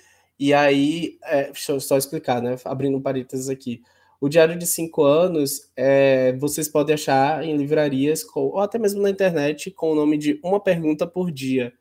e 0.41 0.55
aí, 0.55 1.19
é, 1.23 1.45
deixa 1.45 1.73
eu 1.73 1.81
só 1.81 1.99
explicar, 1.99 2.41
né? 2.41 2.57
Abrindo 2.65 2.97
um 2.97 3.03
parênteses 3.03 3.51
aqui. 3.51 3.83
O 4.21 4.29
Diário 4.29 4.55
de 4.55 4.67
Cinco 4.67 5.03
Anos, 5.03 5.71
é, 5.75 6.35
vocês 6.35 6.69
podem 6.69 6.93
achar 6.93 7.43
em 7.43 7.57
livrarias, 7.57 8.23
com, 8.23 8.41
ou 8.41 8.61
até 8.61 8.79
mesmo 8.79 9.01
na 9.01 9.09
internet, 9.09 9.71
com 9.71 9.93
o 9.93 9.95
nome 9.95 10.19
de 10.19 10.39
Uma 10.45 10.61
Pergunta 10.61 11.07
por 11.07 11.33
Dia, 11.33 11.73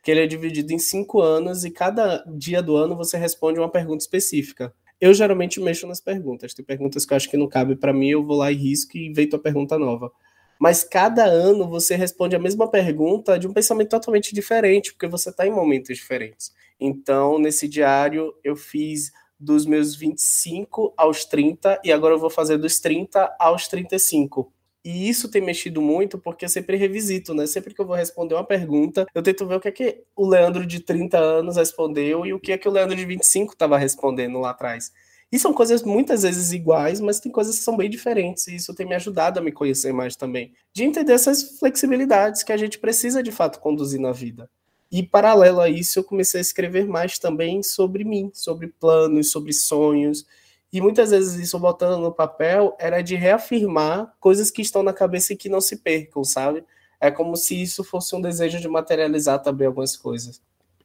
que 0.00 0.12
ele 0.12 0.20
é 0.20 0.26
dividido 0.26 0.72
em 0.72 0.78
cinco 0.78 1.20
anos 1.20 1.64
e 1.64 1.72
cada 1.72 2.24
dia 2.28 2.62
do 2.62 2.76
ano 2.76 2.96
você 2.96 3.18
responde 3.18 3.58
uma 3.58 3.68
pergunta 3.68 4.04
específica. 4.04 4.72
Eu 5.00 5.12
geralmente 5.12 5.60
mexo 5.60 5.88
nas 5.88 6.00
perguntas. 6.00 6.54
Tem 6.54 6.64
perguntas 6.64 7.04
que 7.04 7.12
eu 7.12 7.16
acho 7.16 7.28
que 7.28 7.36
não 7.36 7.48
cabe 7.48 7.74
para 7.74 7.92
mim, 7.92 8.10
eu 8.10 8.24
vou 8.24 8.36
lá 8.36 8.52
e 8.52 8.54
risco 8.54 8.96
e 8.96 9.04
invento 9.04 9.34
a 9.34 9.38
pergunta 9.40 9.76
nova. 9.76 10.12
Mas 10.56 10.84
cada 10.84 11.24
ano 11.24 11.68
você 11.68 11.96
responde 11.96 12.36
a 12.36 12.38
mesma 12.38 12.70
pergunta 12.70 13.36
de 13.40 13.48
um 13.48 13.52
pensamento 13.52 13.90
totalmente 13.90 14.32
diferente, 14.32 14.92
porque 14.92 15.08
você 15.08 15.30
está 15.30 15.44
em 15.44 15.50
momentos 15.50 15.96
diferentes. 15.96 16.52
Então, 16.78 17.40
nesse 17.40 17.66
diário, 17.66 18.32
eu 18.44 18.54
fiz 18.54 19.10
dos 19.38 19.66
meus 19.66 19.94
25 19.94 20.92
aos 20.96 21.24
30 21.24 21.80
e 21.84 21.92
agora 21.92 22.14
eu 22.14 22.18
vou 22.18 22.30
fazer 22.30 22.58
dos 22.58 22.80
30 22.80 23.36
aos 23.38 23.68
35. 23.68 24.52
E 24.84 25.08
isso 25.08 25.28
tem 25.28 25.42
mexido 25.42 25.82
muito 25.82 26.18
porque 26.18 26.44
eu 26.44 26.48
sempre 26.48 26.76
revisito, 26.76 27.34
né? 27.34 27.46
Sempre 27.46 27.74
que 27.74 27.80
eu 27.80 27.86
vou 27.86 27.96
responder 27.96 28.34
uma 28.34 28.44
pergunta, 28.44 29.06
eu 29.14 29.22
tento 29.22 29.46
ver 29.46 29.56
o 29.56 29.60
que 29.60 29.68
é 29.68 29.72
que 29.72 30.02
o 30.16 30.26
Leandro 30.26 30.66
de 30.66 30.80
30 30.80 31.18
anos 31.18 31.56
respondeu 31.56 32.24
e 32.24 32.32
o 32.32 32.40
que 32.40 32.52
é 32.52 32.58
que 32.58 32.68
o 32.68 32.70
Leandro 32.72 32.96
de 32.96 33.04
25 33.04 33.52
estava 33.52 33.76
respondendo 33.76 34.38
lá 34.38 34.50
atrás. 34.50 34.92
E 35.30 35.38
são 35.38 35.52
coisas 35.52 35.82
muitas 35.82 36.22
vezes 36.22 36.52
iguais, 36.52 37.00
mas 37.00 37.20
tem 37.20 37.30
coisas 37.30 37.58
que 37.58 37.64
são 37.64 37.76
bem 37.76 37.90
diferentes, 37.90 38.46
e 38.48 38.56
isso 38.56 38.74
tem 38.74 38.86
me 38.86 38.94
ajudado 38.94 39.38
a 39.38 39.42
me 39.42 39.52
conhecer 39.52 39.92
mais 39.92 40.16
também. 40.16 40.54
De 40.72 40.84
entender 40.84 41.12
essas 41.12 41.58
flexibilidades 41.58 42.42
que 42.42 42.52
a 42.52 42.56
gente 42.56 42.78
precisa 42.78 43.22
de 43.22 43.30
fato 43.30 43.60
conduzir 43.60 44.00
na 44.00 44.10
vida. 44.10 44.48
E 44.90 45.02
paralelo 45.02 45.60
a 45.60 45.68
isso, 45.68 45.98
eu 45.98 46.04
comecei 46.04 46.40
a 46.40 46.42
escrever 46.42 46.86
mais 46.86 47.18
também 47.18 47.62
sobre 47.62 48.04
mim, 48.04 48.30
sobre 48.32 48.68
planos, 48.68 49.30
sobre 49.30 49.52
sonhos, 49.52 50.26
e 50.72 50.80
muitas 50.80 51.10
vezes 51.10 51.34
isso 51.34 51.58
botando 51.58 52.00
no 52.00 52.12
papel 52.12 52.76
era 52.78 53.00
de 53.00 53.14
reafirmar 53.14 54.14
coisas 54.20 54.50
que 54.50 54.60
estão 54.60 54.82
na 54.82 54.92
cabeça 54.92 55.32
e 55.32 55.36
que 55.36 55.48
não 55.48 55.60
se 55.60 55.78
percam, 55.78 56.22
sabe? 56.24 56.64
É 57.00 57.10
como 57.10 57.36
se 57.36 57.60
isso 57.60 57.82
fosse 57.82 58.14
um 58.14 58.20
desejo 58.20 58.60
de 58.60 58.68
materializar 58.68 59.42
também 59.42 59.66
algumas 59.66 59.96
coisas. 59.96 60.42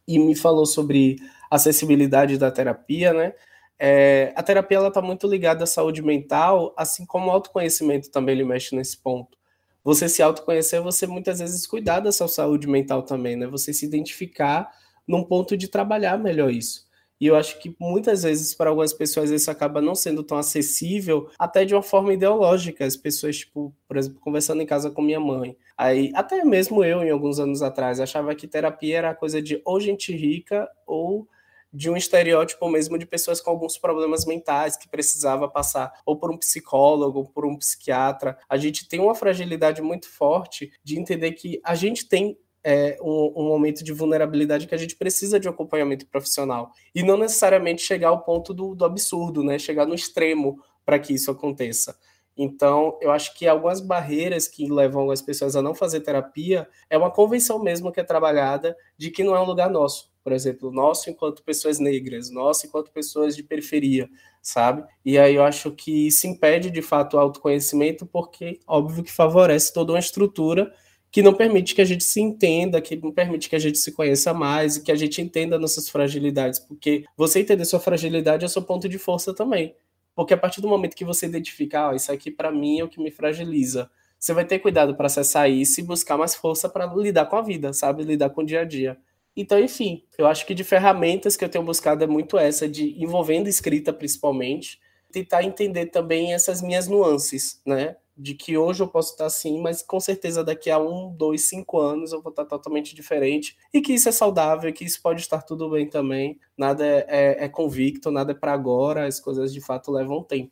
E 0.08 0.18
me 0.20 0.36
falou 0.36 0.66
sobre 0.66 1.18
acessibilidade 1.52 2.38
da 2.38 2.52
terapia, 2.52 3.14
né? 3.14 3.34
É, 3.78 4.32
a 4.36 4.44
terapia 4.44 4.78
ela 4.78 4.88
está 4.88 5.02
muito 5.02 5.28
ligada 5.28 5.66
à 5.66 5.68
saúde 5.68 6.02
mental, 6.02 6.74
assim 6.78 7.06
como 7.06 7.28
o 7.28 7.32
autoconhecimento 7.32 8.10
também 8.10 8.36
ele 8.36 8.46
mexe 8.46 8.76
nesse 8.76 8.98
ponto. 8.98 9.38
Você 9.84 10.08
se 10.08 10.22
autoconhecer, 10.22 10.82
você 10.82 11.06
muitas 11.06 11.40
vezes 11.40 11.68
cuidar 11.68 12.00
da 12.00 12.12
sua 12.12 12.28
saúde 12.28 12.68
mental 12.68 13.04
também, 13.04 13.36
né? 13.36 13.48
Você 13.48 13.74
se 13.74 13.86
identificar 13.86 14.72
num 15.08 15.24
ponto 15.24 15.58
de 15.58 15.68
trabalhar 15.68 16.18
melhor 16.18 16.52
isso. 16.52 16.88
E 17.20 17.28
eu 17.28 17.36
acho 17.36 17.60
que 17.60 17.76
muitas 17.80 18.24
vezes, 18.24 18.54
para 18.54 18.70
algumas 18.70 18.94
pessoas, 18.94 19.30
isso 19.32 19.50
acaba 19.50 19.82
não 19.82 19.96
sendo 19.96 20.24
tão 20.24 20.38
acessível, 20.38 21.30
até 21.40 21.64
de 21.64 21.74
uma 21.74 21.82
forma 21.82 22.14
ideológica. 22.14 22.86
As 22.86 22.98
pessoas, 22.98 23.38
tipo, 23.38 23.74
por 23.88 23.98
exemplo, 23.98 24.20
conversando 24.20 24.62
em 24.62 24.66
casa 24.66 24.90
com 24.90 25.02
minha 25.02 25.20
mãe. 25.20 25.56
Aí, 25.78 26.12
até 26.16 26.44
mesmo 26.44 26.84
eu, 26.84 27.02
em 27.04 27.10
alguns 27.12 27.40
anos 27.40 27.62
atrás, 27.62 28.00
achava 28.00 28.36
que 28.36 28.48
terapia 28.48 28.98
era 28.98 29.16
coisa 29.16 29.42
de 29.42 29.62
ou 29.64 29.80
gente 29.80 30.14
rica 30.14 30.68
ou 30.86 31.28
de 31.74 31.90
um 31.90 31.98
estereótipo 31.98 32.70
mesmo 32.70 32.98
de 32.98 33.06
pessoas 33.06 33.42
com 33.42 33.50
alguns 33.50 33.78
problemas 33.78 34.26
mentais 34.26 34.78
que 34.78 34.88
precisava 34.88 35.50
passar 35.50 35.92
ou 36.06 36.16
por 36.18 36.32
um 36.32 36.38
psicólogo 36.38 37.20
ou 37.20 37.26
por 37.26 37.46
um 37.46 37.58
psiquiatra. 37.58 38.38
A 38.48 38.58
gente 38.58 38.88
tem 38.88 39.00
uma 39.00 39.16
fragilidade 39.16 39.82
muito 39.82 40.08
forte 40.08 40.72
de 40.84 41.00
entender 41.00 41.32
que 41.32 41.60
a 41.64 41.74
gente 41.74 42.08
tem 42.08 42.38
é, 42.64 42.98
um, 43.02 43.34
um, 43.36 43.48
momento 43.48 43.84
de 43.84 43.92
vulnerabilidade 43.92 44.68
que 44.68 44.76
a 44.76 44.78
gente 44.78 44.96
precisa 44.96 45.40
de 45.40 45.48
um 45.48 45.52
acompanhamento 45.52 46.08
profissional. 46.08 46.72
E 46.96 47.04
não 47.04 47.18
necessariamente 47.18 47.82
chegar 47.82 48.10
ao 48.10 48.24
ponto 48.24 48.54
do, 48.54 48.74
do 48.74 48.86
absurdo, 48.86 49.44
né? 49.44 49.60
Chegar 49.60 49.86
no 49.86 49.96
extremo 49.96 50.60
para 50.86 50.98
que 50.98 51.14
isso 51.14 51.30
aconteça. 51.30 51.98
Então, 52.36 52.98
eu 53.02 53.12
acho 53.12 53.36
que 53.36 53.48
algumas 53.48 53.80
barreiras 53.80 54.48
que 54.48 54.72
levam 54.72 55.12
as 55.12 55.22
pessoas 55.22 55.56
a 55.56 55.62
não 55.62 55.76
fazer 55.76 56.00
terapia 56.00 56.68
é 56.90 56.98
uma 56.98 57.12
convenção 57.12 57.60
mesmo 57.60 57.92
que 57.92 58.00
é 58.00 58.04
trabalhada 58.04 58.76
de 58.98 59.12
que 59.12 59.24
não 59.24 59.36
é 59.36 59.40
um 59.40 59.46
lugar 59.46 59.70
nosso. 59.70 60.13
Por 60.24 60.32
exemplo, 60.32 60.72
nosso 60.72 61.10
enquanto 61.10 61.44
pessoas 61.44 61.80
negras, 61.80 62.30
nosso 62.30 62.66
enquanto 62.66 62.92
pessoas 62.92 63.36
de 63.36 63.44
periferia, 63.44 64.10
sabe? 64.42 64.84
E 65.04 65.18
aí 65.18 65.36
eu 65.36 65.44
acho 65.44 65.72
que 65.72 66.08
isso 66.08 66.26
impede 66.28 66.72
de 66.72 66.82
fato 66.82 67.16
o 67.16 67.20
autoconhecimento, 67.20 68.06
porque 68.06 68.60
óbvio 68.66 69.04
que 69.04 69.12
favorece 69.12 69.74
toda 69.74 69.92
uma 69.92 70.00
estrutura 70.00 70.74
que 71.12 71.22
não 71.22 71.34
permite 71.34 71.76
que 71.76 71.82
a 71.82 71.86
gente 71.86 72.04
se 72.04 72.20
entenda, 72.20 72.82
que 72.82 72.96
não 72.96 73.12
permite 73.12 73.48
que 73.48 73.56
a 73.56 73.60
gente 73.60 73.78
se 73.78 73.92
conheça 73.92 74.34
mais 74.34 74.78
e 74.78 74.84
que 74.84 74.92
a 74.92 74.96
gente 74.96 75.22
entenda 75.22 75.60
nossas 75.60 75.88
fragilidades, 75.88 76.58
porque 76.60 77.04
você 77.16 77.42
entender 77.42 77.66
sua 77.66 77.80
fragilidade 77.80 78.44
é 78.44 78.48
seu 78.48 78.64
ponto 78.64 78.90
de 78.90 78.98
força 78.98 79.32
também. 79.32 79.76
Porque 80.16 80.34
a 80.34 80.38
partir 80.38 80.62
do 80.62 80.68
momento 80.68 80.96
que 80.96 81.06
você 81.06 81.26
identificar, 81.28 81.92
oh, 81.92 81.96
isso 81.96 82.12
aqui 82.12 82.32
para 82.32 82.52
mim 82.52 82.80
é 82.80 82.84
o 82.84 82.90
que 82.90 83.00
me 83.00 83.12
fragiliza, 83.12 83.92
você 84.20 84.34
vai 84.34 84.46
ter 84.46 84.60
cuidado 84.60 84.96
para 84.96 85.08
acessar 85.08 85.50
isso 85.52 85.82
e 85.82 85.84
buscar 85.84 86.18
mais 86.18 86.34
força 86.34 86.70
para 86.70 86.86
lidar 86.96 87.26
com 87.26 87.36
a 87.36 87.42
vida, 87.42 87.74
sabe? 87.74 88.04
Lidar 88.04 88.30
com 88.30 88.42
o 88.42 88.46
dia 88.46 88.62
a 88.62 88.64
dia. 88.66 88.98
Então, 89.36 89.60
enfim, 89.60 90.04
eu 90.18 90.28
acho 90.28 90.46
que 90.46 90.54
de 90.54 90.64
ferramentas 90.64 91.36
que 91.36 91.44
eu 91.44 91.50
tenho 91.50 91.64
buscado 91.64 92.04
é 92.04 92.08
muito 92.08 92.38
essa, 92.38 92.68
de 92.68 93.02
envolvendo 93.02 93.48
escrita 93.48 93.92
principalmente, 93.92 94.80
tentar 95.12 95.44
entender 95.44 95.88
também 95.88 96.34
essas 96.34 96.62
minhas 96.62 96.88
nuances, 96.88 97.62
né? 97.66 97.96
de 98.16 98.36
que 98.36 98.58
hoje 98.58 98.84
eu 98.84 98.88
posso 98.88 99.12
estar 99.12 99.26
assim, 99.26 99.60
mas 99.60 99.82
com 99.82 100.00
certeza 100.00 100.44
daqui 100.44 100.70
a 100.70 100.78
um, 100.78 101.14
dois, 101.16 101.44
cinco 101.44 101.80
anos 101.80 102.12
eu 102.12 102.22
vou 102.22 102.30
estar 102.30 102.46
totalmente 102.46 102.94
diferente 102.94 103.58
e 103.74 103.82
que 103.82 103.94
isso 103.94 104.08
é 104.08 104.12
saudável, 104.12 104.72
que 104.72 104.86
isso 104.86 105.02
pode 105.02 105.22
estar 105.22 105.42
tudo 105.42 105.70
bem 105.70 105.90
também. 105.90 106.40
Nada 106.56 106.86
é, 106.86 107.06
é, 107.08 107.46
é 107.46 107.50
convicto, 107.50 108.12
nada 108.12 108.32
é 108.32 108.36
para 108.36 108.54
agora, 108.54 109.08
as 109.08 109.20
coisas 109.20 109.52
de 109.52 109.62
fato 109.62 109.92
levam 109.92 110.24
tempo. 110.24 110.52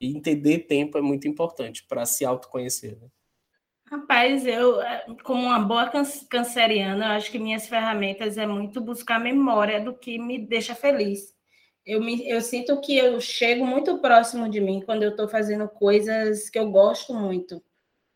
E 0.00 0.16
entender 0.16 0.60
tempo 0.60 0.96
é 0.96 1.02
muito 1.02 1.26
importante 1.26 1.84
para 1.86 2.06
se 2.06 2.24
autoconhecer. 2.24 2.96
Né? 3.00 3.08
Rapaz, 3.90 4.46
eu, 4.46 4.76
como 5.24 5.42
uma 5.46 5.58
boa 5.58 5.90
canceriana, 6.30 7.06
eu 7.06 7.10
acho 7.12 7.30
que 7.30 7.38
minhas 7.40 7.66
ferramentas 7.66 8.38
é 8.38 8.46
muito 8.46 8.80
buscar 8.80 9.18
memória 9.18 9.80
do 9.80 9.92
que 9.92 10.16
me 10.18 10.38
deixa 10.38 10.74
feliz 10.74 11.34
eu, 11.86 12.00
me, 12.00 12.28
eu 12.30 12.40
sinto 12.42 12.80
que 12.80 12.96
eu 12.96 13.20
chego 13.20 13.66
muito 13.66 13.98
próximo 14.00 14.48
de 14.50 14.60
mim 14.60 14.82
quando 14.86 15.02
eu 15.04 15.10
estou 15.10 15.28
fazendo 15.28 15.68
coisas 15.68 16.48
que 16.50 16.58
eu 16.60 16.70
gosto 16.70 17.14
muito. 17.14 17.60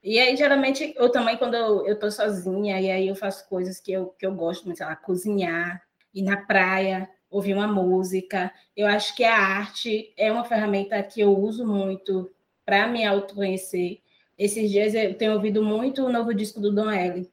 E 0.03 0.19
aí, 0.21 0.37
geralmente, 0.37 0.95
eu 0.97 1.11
também, 1.11 1.37
quando 1.39 1.55
eu 1.57 1.87
estou 1.95 2.11
sozinha, 2.11 2.81
e 2.81 2.91
aí 2.91 3.09
eu 3.09 3.17
faço 3.17 3.49
coisas 3.49 3.81
que 3.81 3.93
eu, 3.93 4.09
que 4.19 4.27
eu 4.27 4.35
gosto, 4.35 4.75
sei 4.77 4.87
lá, 4.87 4.97
cozinhar, 4.97 5.83
ir 6.15 6.23
na 6.23 6.37
praia, 6.37 7.11
ouvir 7.31 7.55
uma 7.55 7.69
música. 7.69 8.53
Eu 8.77 8.87
acho 8.87 9.17
que 9.17 9.25
a 9.25 9.37
arte 9.37 10.15
é 10.19 10.31
uma 10.33 10.45
ferramenta 10.45 11.03
que 11.03 11.21
eu 11.23 11.37
uso 11.39 11.67
muito 11.67 12.31
para 12.67 12.87
me 12.89 13.05
autoconhecer. 13.05 14.01
Esses 14.39 14.71
dias 14.71 14.95
eu 14.95 15.15
tenho 15.15 15.35
ouvido 15.35 15.63
muito 15.63 16.05
o 16.05 16.13
novo 16.13 16.35
disco 16.35 16.61
do 16.61 16.73
Don 16.73 16.91
L. 16.91 17.31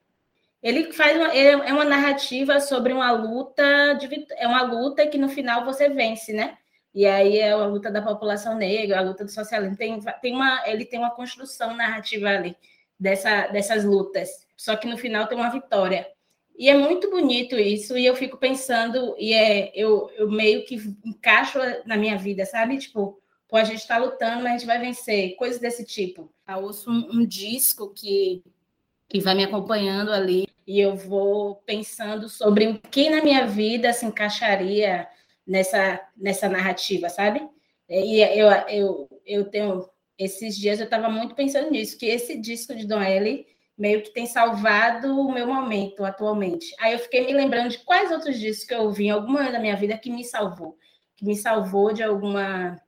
Ele 0.62 0.94
faz 0.94 1.18
uma, 1.18 1.36
ele 1.36 1.50
é 1.50 1.74
uma 1.74 1.86
narrativa 1.86 2.60
sobre 2.60 2.94
uma 2.94 3.12
luta, 3.12 3.94
de, 3.94 4.28
é 4.38 4.48
uma 4.48 4.62
luta 4.62 5.08
que 5.08 5.18
no 5.18 5.28
final 5.28 5.66
você 5.66 5.90
vence, 5.90 6.32
né? 6.34 6.58
E 6.94 7.06
aí 7.06 7.40
é 7.40 7.52
a 7.52 7.66
luta 7.66 7.90
da 7.90 8.02
população 8.02 8.56
negra, 8.56 9.00
a 9.00 9.02
luta 9.02 9.24
do 9.24 9.32
socialismo. 9.32 9.78
Tem, 9.78 10.00
tem 10.22 10.34
uma, 10.36 10.62
ele 10.68 10.86
tem 10.86 11.00
uma 11.00 11.12
construção 11.12 11.76
narrativa 11.76 12.30
ali 12.30 12.56
dessa, 13.00 13.48
dessas 13.48 13.84
lutas. 13.84 14.30
Só 14.56 14.76
que 14.76 14.88
no 14.88 14.98
final 14.98 15.28
tem 15.28 15.38
uma 15.38 15.50
vitória. 15.50 16.08
E 16.58 16.70
é 16.70 16.78
muito 16.78 17.10
bonito 17.10 17.58
isso, 17.58 17.98
e 17.98 18.06
eu 18.06 18.16
fico 18.16 18.38
pensando, 18.38 19.16
e 19.18 19.34
é, 19.34 19.72
eu, 19.74 20.12
eu 20.16 20.30
meio 20.30 20.64
que 20.66 20.76
encaixo 21.04 21.58
na 21.86 21.98
minha 21.98 22.18
vida, 22.18 22.46
sabe? 22.46 22.78
Tipo, 22.78 23.20
pô, 23.52 23.58
a 23.58 23.66
gente 23.66 23.80
está 23.80 23.98
lutando, 23.98 24.44
mas 24.44 24.54
a 24.54 24.58
gente 24.58 24.66
vai 24.66 24.80
vencer, 24.80 25.36
coisas 25.36 25.60
desse 25.60 25.84
tipo. 25.84 26.34
Eu 26.48 26.64
ouço 26.64 26.90
um, 26.90 27.20
um 27.20 27.26
disco 27.26 27.94
que, 27.94 28.42
que 29.10 29.20
vai 29.20 29.36
me 29.36 29.44
acompanhando 29.44 30.14
ali, 30.14 30.48
e 30.66 30.80
eu 30.80 30.96
vou 30.96 31.56
pensando 31.66 32.30
sobre 32.30 32.68
o 32.68 32.80
que 32.80 33.10
na 33.10 33.22
minha 33.22 33.46
vida 33.46 33.92
se 33.92 34.06
encaixaria 34.06 35.06
nessa, 35.46 36.00
nessa 36.16 36.48
narrativa, 36.48 37.10
sabe? 37.10 37.46
E 37.90 38.22
eu, 38.22 38.50
eu, 38.70 39.22
eu 39.26 39.46
tenho. 39.50 39.86
Esses 40.18 40.56
dias 40.56 40.80
eu 40.80 40.86
estava 40.86 41.10
muito 41.10 41.36
pensando 41.36 41.72
nisso, 41.72 41.98
que 41.98 42.06
esse 42.06 42.40
disco 42.40 42.74
de 42.74 42.88
Don 42.88 43.02
L 43.02 43.46
meio 43.78 44.04
que 44.04 44.14
tem 44.14 44.28
salvado 44.28 45.20
o 45.20 45.32
meu 45.32 45.48
momento 45.48 46.06
atualmente. 46.06 46.74
Aí 46.80 46.94
eu 46.94 47.00
fiquei 47.00 47.26
me 47.26 47.34
lembrando 47.34 47.72
de 47.72 47.80
quais 47.80 48.12
outros 48.12 48.40
discos 48.40 48.66
que 48.66 48.74
eu 48.74 48.84
ouvi 48.84 49.06
em 49.06 49.10
alguma 49.10 49.52
da 49.52 49.60
minha 49.60 49.76
vida 49.76 49.98
que 49.98 50.12
me 50.12 50.24
salvou, 50.24 50.78
que 51.18 51.26
me 51.26 51.36
salvou 51.36 51.92
de 51.92 52.04
alguma 52.04 52.80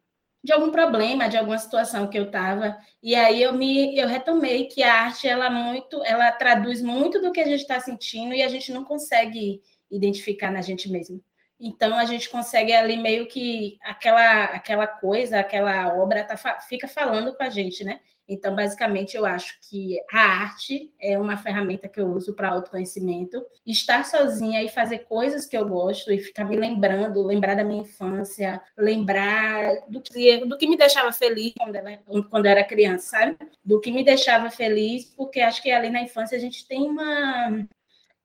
de 0.44 0.52
algum 0.52 0.72
problema, 0.72 1.30
de 1.30 1.38
alguma 1.38 1.58
situação 1.58 2.08
que 2.10 2.18
eu 2.18 2.26
estava. 2.26 2.78
E 3.02 3.16
aí 3.16 3.42
eu 3.42 3.54
me 3.54 3.98
eu 3.98 4.08
retomei 4.08 4.66
que 4.66 4.84
a 4.84 4.94
arte 4.94 5.28
ela 5.28 5.50
muito, 5.50 6.04
ela 6.04 6.32
traduz 6.32 6.82
muito 6.82 7.22
do 7.22 7.32
que 7.32 7.40
a 7.40 7.46
gente 7.46 7.62
está 7.62 7.80
sentindo 7.80 8.34
e 8.34 8.42
a 8.42 8.50
gente 8.50 8.72
não 8.72 8.84
consegue 8.84 9.62
identificar 9.90 10.52
na 10.52 10.62
gente 10.62 10.90
mesmo. 10.92 11.24
Então 11.64 11.96
a 11.96 12.04
gente 12.04 12.30
consegue 12.30 12.74
ali 12.74 12.98
meio 12.98 13.26
que 13.26 13.78
aquela 13.82 14.44
aquela 14.46 14.86
coisa, 14.86 15.40
aquela 15.40 15.96
obra 15.96 16.24
tá, 16.26 16.36
fica 16.60 16.90
falando 16.90 17.34
com 17.34 17.42
a 17.42 17.50
gente, 17.50 17.86
né? 17.86 18.02
Então, 18.28 18.56
basicamente, 18.56 19.18
eu 19.18 19.26
acho 19.26 19.60
que 19.70 19.98
a 20.12 20.20
arte 20.20 20.92
é 21.00 21.20
uma 21.20 21.36
ferramenta 21.36 21.90
que 21.90 22.00
eu 22.00 22.08
uso 22.08 22.34
para 22.34 22.50
autoconhecimento. 22.50 23.46
Estar 23.66 24.06
sozinha 24.06 24.64
e 24.64 24.70
fazer 24.70 25.00
coisas 25.00 25.46
que 25.46 25.58
eu 25.58 25.68
gosto 25.68 26.12
e 26.12 26.20
ficar 26.20 26.46
me 26.46 26.56
lembrando, 26.56 27.22
lembrar 27.22 27.56
da 27.56 27.66
minha 27.66 27.82
infância, 27.82 28.62
lembrar 28.78 29.76
do 29.90 30.02
que, 30.02 30.46
do 30.46 30.58
que 30.58 30.68
me 30.68 30.78
deixava 30.78 31.12
feliz 31.12 31.54
quando, 31.58 31.76
era, 31.76 32.00
quando 32.30 32.46
eu 32.46 32.52
era 32.52 32.64
criança, 32.64 33.10
sabe? 33.10 33.38
Do 33.64 33.82
que 33.82 33.92
me 33.92 34.06
deixava 34.06 34.50
feliz, 34.50 35.06
porque 35.18 35.42
acho 35.42 35.62
que 35.62 35.70
ali 35.70 35.90
na 35.90 36.02
infância 36.02 36.38
a 36.38 36.42
gente 36.42 36.66
tem 36.66 36.82
uma 36.90 37.68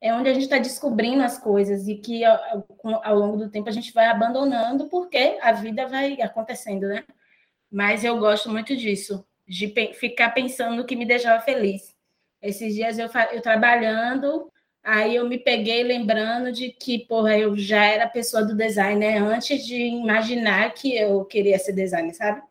é 0.01 0.13
onde 0.13 0.29
a 0.29 0.33
gente 0.33 0.43
está 0.43 0.57
descobrindo 0.57 1.23
as 1.23 1.37
coisas 1.37 1.87
e 1.87 1.95
que 1.95 2.23
ao, 2.23 2.65
ao, 3.03 3.15
longo 3.15 3.37
do 3.37 3.49
tempo 3.49 3.67
a 3.67 3.71
gente 3.71 3.93
vai 3.93 4.05
abandonando 4.05 4.87
porque 4.87 5.37
a 5.41 5.51
vida 5.51 5.87
vai 5.87 6.21
acontecendo, 6.21 6.87
né? 6.87 7.03
Mas 7.71 8.03
eu 8.03 8.17
gosto 8.17 8.49
muito 8.49 8.75
disso, 8.75 9.25
de 9.47 9.67
pe 9.67 9.93
ficar 9.93 10.29
pensando 10.29 10.77
no 10.77 10.85
que 10.85 10.95
me 10.95 11.05
deixava 11.05 11.41
feliz. 11.41 11.95
Esses 12.41 12.73
dias 12.73 12.97
eu, 12.97 13.09
eu 13.33 13.41
trabalhando, 13.41 14.49
aí 14.81 15.15
eu 15.15 15.27
me 15.27 15.37
peguei 15.37 15.83
lembrando 15.83 16.51
de 16.51 16.69
que, 16.69 16.99
porra, 16.99 17.37
eu 17.37 17.57
já 17.57 17.83
era 17.85 18.07
pessoa 18.07 18.43
do 18.43 18.55
design, 18.55 18.99
né? 18.99 19.17
Antes 19.17 19.65
de 19.65 19.75
imaginar 19.75 20.73
que 20.73 20.95
eu 20.95 21.25
queria 21.25 21.59
ser 21.59 21.73
designer, 21.73 22.13
sabe? 22.13 22.41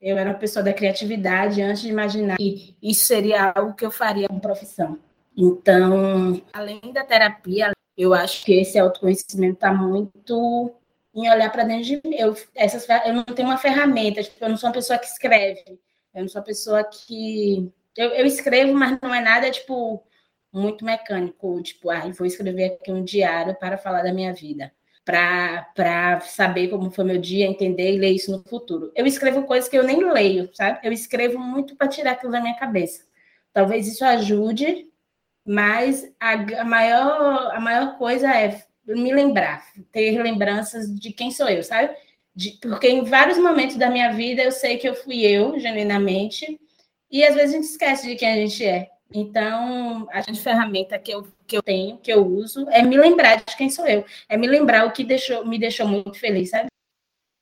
Eu 0.00 0.16
era 0.18 0.30
uma 0.30 0.38
pessoa 0.38 0.62
da 0.62 0.72
criatividade 0.72 1.62
antes 1.62 1.82
de 1.82 1.88
imaginar 1.88 2.36
que 2.36 2.74
isso 2.82 3.04
seria 3.04 3.52
algo 3.54 3.74
que 3.74 3.84
eu 3.84 3.90
faria 3.90 4.28
como 4.28 4.40
profissão. 4.40 4.98
Então, 5.36 6.40
além 6.52 6.80
da 6.92 7.04
terapia, 7.04 7.72
eu 7.96 8.14
acho 8.14 8.44
que 8.44 8.52
esse 8.52 8.78
autoconhecimento 8.78 9.54
está 9.54 9.72
muito 9.72 10.74
em 11.14 11.30
olhar 11.30 11.50
para 11.50 11.64
dentro 11.64 11.84
de 11.84 12.00
mim. 12.04 12.16
Eu, 12.16 12.36
essas, 12.54 12.86
eu 13.06 13.12
não 13.12 13.24
tenho 13.24 13.48
uma 13.48 13.58
ferramenta, 13.58 14.22
tipo, 14.22 14.44
eu 14.44 14.48
não 14.48 14.56
sou 14.56 14.68
uma 14.68 14.74
pessoa 14.74 14.98
que 14.98 15.06
escreve, 15.06 15.78
eu 16.14 16.22
não 16.22 16.28
sou 16.28 16.40
uma 16.40 16.46
pessoa 16.46 16.84
que. 16.84 17.70
Eu, 17.96 18.10
eu 18.10 18.26
escrevo, 18.26 18.74
mas 18.74 18.98
não 19.00 19.14
é 19.14 19.20
nada, 19.20 19.50
tipo, 19.50 20.04
muito 20.52 20.84
mecânico, 20.84 21.62
tipo, 21.62 21.90
ah, 21.90 22.08
vou 22.16 22.26
escrever 22.26 22.74
aqui 22.74 22.92
um 22.92 23.04
diário 23.04 23.54
para 23.56 23.78
falar 23.78 24.02
da 24.02 24.12
minha 24.12 24.32
vida, 24.32 24.72
para 25.04 26.20
saber 26.20 26.68
como 26.68 26.90
foi 26.90 27.04
meu 27.04 27.18
dia, 27.18 27.46
entender 27.46 27.94
e 27.94 27.98
ler 27.98 28.12
isso 28.12 28.32
no 28.32 28.42
futuro. 28.42 28.92
Eu 28.94 29.06
escrevo 29.06 29.44
coisas 29.44 29.68
que 29.68 29.76
eu 29.76 29.84
nem 29.84 30.12
leio, 30.12 30.50
sabe? 30.54 30.80
Eu 30.82 30.92
escrevo 30.92 31.38
muito 31.38 31.76
para 31.76 31.88
tirar 31.88 32.12
aquilo 32.12 32.32
da 32.32 32.40
minha 32.40 32.56
cabeça. 32.56 33.04
Talvez 33.52 33.86
isso 33.86 34.04
ajude 34.04 34.88
mas 35.46 36.10
a, 36.18 36.32
a, 36.32 36.64
maior, 36.64 37.54
a 37.54 37.60
maior 37.60 37.98
coisa 37.98 38.28
é 38.30 38.62
me 38.86 39.12
lembrar, 39.12 39.64
ter 39.92 40.20
lembranças 40.22 40.92
de 40.94 41.12
quem 41.12 41.30
sou 41.30 41.48
eu, 41.48 41.62
sabe? 41.62 41.94
De, 42.34 42.58
porque 42.60 42.88
em 42.88 43.04
vários 43.04 43.38
momentos 43.38 43.76
da 43.76 43.90
minha 43.90 44.12
vida 44.12 44.42
eu 44.42 44.52
sei 44.52 44.76
que 44.76 44.88
eu 44.88 44.94
fui 44.94 45.22
eu, 45.22 45.58
genuinamente, 45.58 46.58
e 47.10 47.24
às 47.24 47.34
vezes 47.34 47.50
a 47.50 47.56
gente 47.56 47.70
esquece 47.70 48.08
de 48.08 48.16
quem 48.16 48.28
a 48.28 48.36
gente 48.36 48.64
é. 48.64 48.90
Então, 49.12 50.08
a 50.10 50.22
ferramenta 50.34 50.98
que 50.98 51.12
eu, 51.12 51.26
que 51.46 51.56
eu 51.56 51.62
tenho, 51.62 51.98
que 51.98 52.12
eu 52.12 52.26
uso, 52.26 52.68
é 52.70 52.82
me 52.82 52.96
lembrar 52.96 53.36
de 53.36 53.56
quem 53.56 53.70
sou 53.70 53.86
eu, 53.86 54.04
é 54.28 54.36
me 54.36 54.46
lembrar 54.46 54.86
o 54.86 54.92
que 54.92 55.04
deixou, 55.04 55.46
me 55.46 55.58
deixou 55.58 55.86
muito 55.86 56.18
feliz, 56.18 56.50
sabe? 56.50 56.66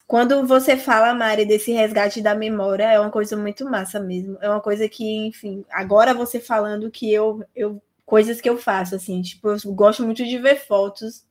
Quando 0.07 0.47
você 0.47 0.77
fala, 0.77 1.15
Mari, 1.15 1.47
desse 1.47 1.73
resgate 1.73 2.21
da 2.21 2.35
memória, 2.35 2.85
é 2.85 3.01
uma 3.01 3.11
coisa 3.11 3.35
muito 3.35 3.65
massa 3.65 3.99
mesmo. 3.99 4.37
É 4.43 4.49
uma 4.51 4.61
coisa 4.61 4.87
que, 4.87 5.27
enfim, 5.27 5.65
agora 5.71 6.13
você 6.13 6.39
falando 6.39 6.91
que 6.91 7.11
eu, 7.11 7.43
eu 7.57 7.83
coisas 8.13 8.43
que 8.43 8.51
eu 8.51 8.59
faço, 8.59 8.95
assim, 8.95 9.23
tipo, 9.23 9.49
eu 9.49 9.57
gosto 9.73 10.03
muito 10.03 10.23
de 10.23 10.37
ver 10.37 10.57
fotos, 10.57 11.25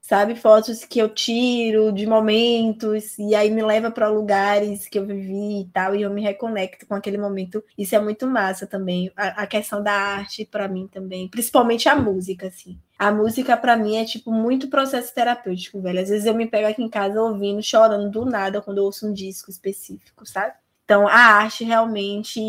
sabe? 0.00 0.34
Fotos 0.34 0.82
que 0.82 0.98
eu 0.98 1.10
tiro 1.10 1.92
de 1.92 2.06
momentos, 2.06 3.18
e 3.18 3.34
aí 3.34 3.50
me 3.50 3.62
leva 3.62 3.90
para 3.90 4.08
lugares 4.08 4.88
que 4.88 4.98
eu 4.98 5.04
vivi 5.04 5.60
e 5.60 5.64
tal, 5.66 5.94
e 5.94 6.00
eu 6.00 6.10
me 6.10 6.22
reconecto 6.22 6.86
com 6.86 6.94
aquele 6.94 7.18
momento. 7.18 7.62
Isso 7.76 7.94
é 7.94 8.00
muito 8.00 8.26
massa 8.26 8.66
também. 8.66 9.12
A, 9.14 9.42
a 9.42 9.46
questão 9.46 9.82
da 9.82 9.92
arte, 9.92 10.46
para 10.46 10.66
mim 10.66 10.88
também, 10.90 11.28
principalmente 11.28 11.86
a 11.86 11.94
música, 11.94 12.46
assim. 12.46 12.80
A 12.98 13.12
música, 13.12 13.54
para 13.54 13.76
mim, 13.76 13.98
é, 13.98 14.06
tipo, 14.06 14.32
muito 14.32 14.68
processo 14.68 15.14
terapêutico, 15.14 15.82
velho. 15.82 16.00
Às 16.00 16.08
vezes 16.08 16.24
eu 16.24 16.34
me 16.34 16.46
pego 16.46 16.66
aqui 16.66 16.82
em 16.82 16.88
casa 16.88 17.20
ouvindo, 17.20 17.62
chorando 17.62 18.10
do 18.10 18.24
nada 18.24 18.62
quando 18.62 18.78
eu 18.78 18.84
ouço 18.84 19.06
um 19.06 19.12
disco 19.12 19.50
específico, 19.50 20.24
sabe? 20.24 20.54
Então, 20.86 21.06
a 21.06 21.12
arte 21.12 21.62
realmente 21.62 22.40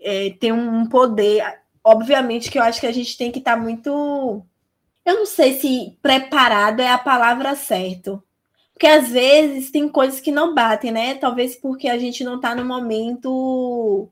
é, 0.00 0.30
tem 0.38 0.52
um 0.52 0.86
poder 0.88 1.42
obviamente 1.88 2.50
que 2.50 2.58
eu 2.58 2.62
acho 2.62 2.80
que 2.80 2.86
a 2.86 2.92
gente 2.92 3.16
tem 3.16 3.32
que 3.32 3.38
estar 3.38 3.56
tá 3.56 3.62
muito. 3.62 4.44
Eu 5.04 5.14
não 5.14 5.26
sei 5.26 5.58
se 5.58 5.98
preparado 6.02 6.80
é 6.80 6.90
a 6.90 6.98
palavra 6.98 7.54
certa. 7.54 8.22
Porque 8.72 8.86
às 8.86 9.08
vezes 9.08 9.72
tem 9.72 9.88
coisas 9.88 10.20
que 10.20 10.30
não 10.30 10.54
batem, 10.54 10.92
né? 10.92 11.14
Talvez 11.16 11.56
porque 11.56 11.88
a 11.88 11.98
gente 11.98 12.22
não 12.22 12.36
está 12.36 12.54
no 12.54 12.64
momento 12.64 14.08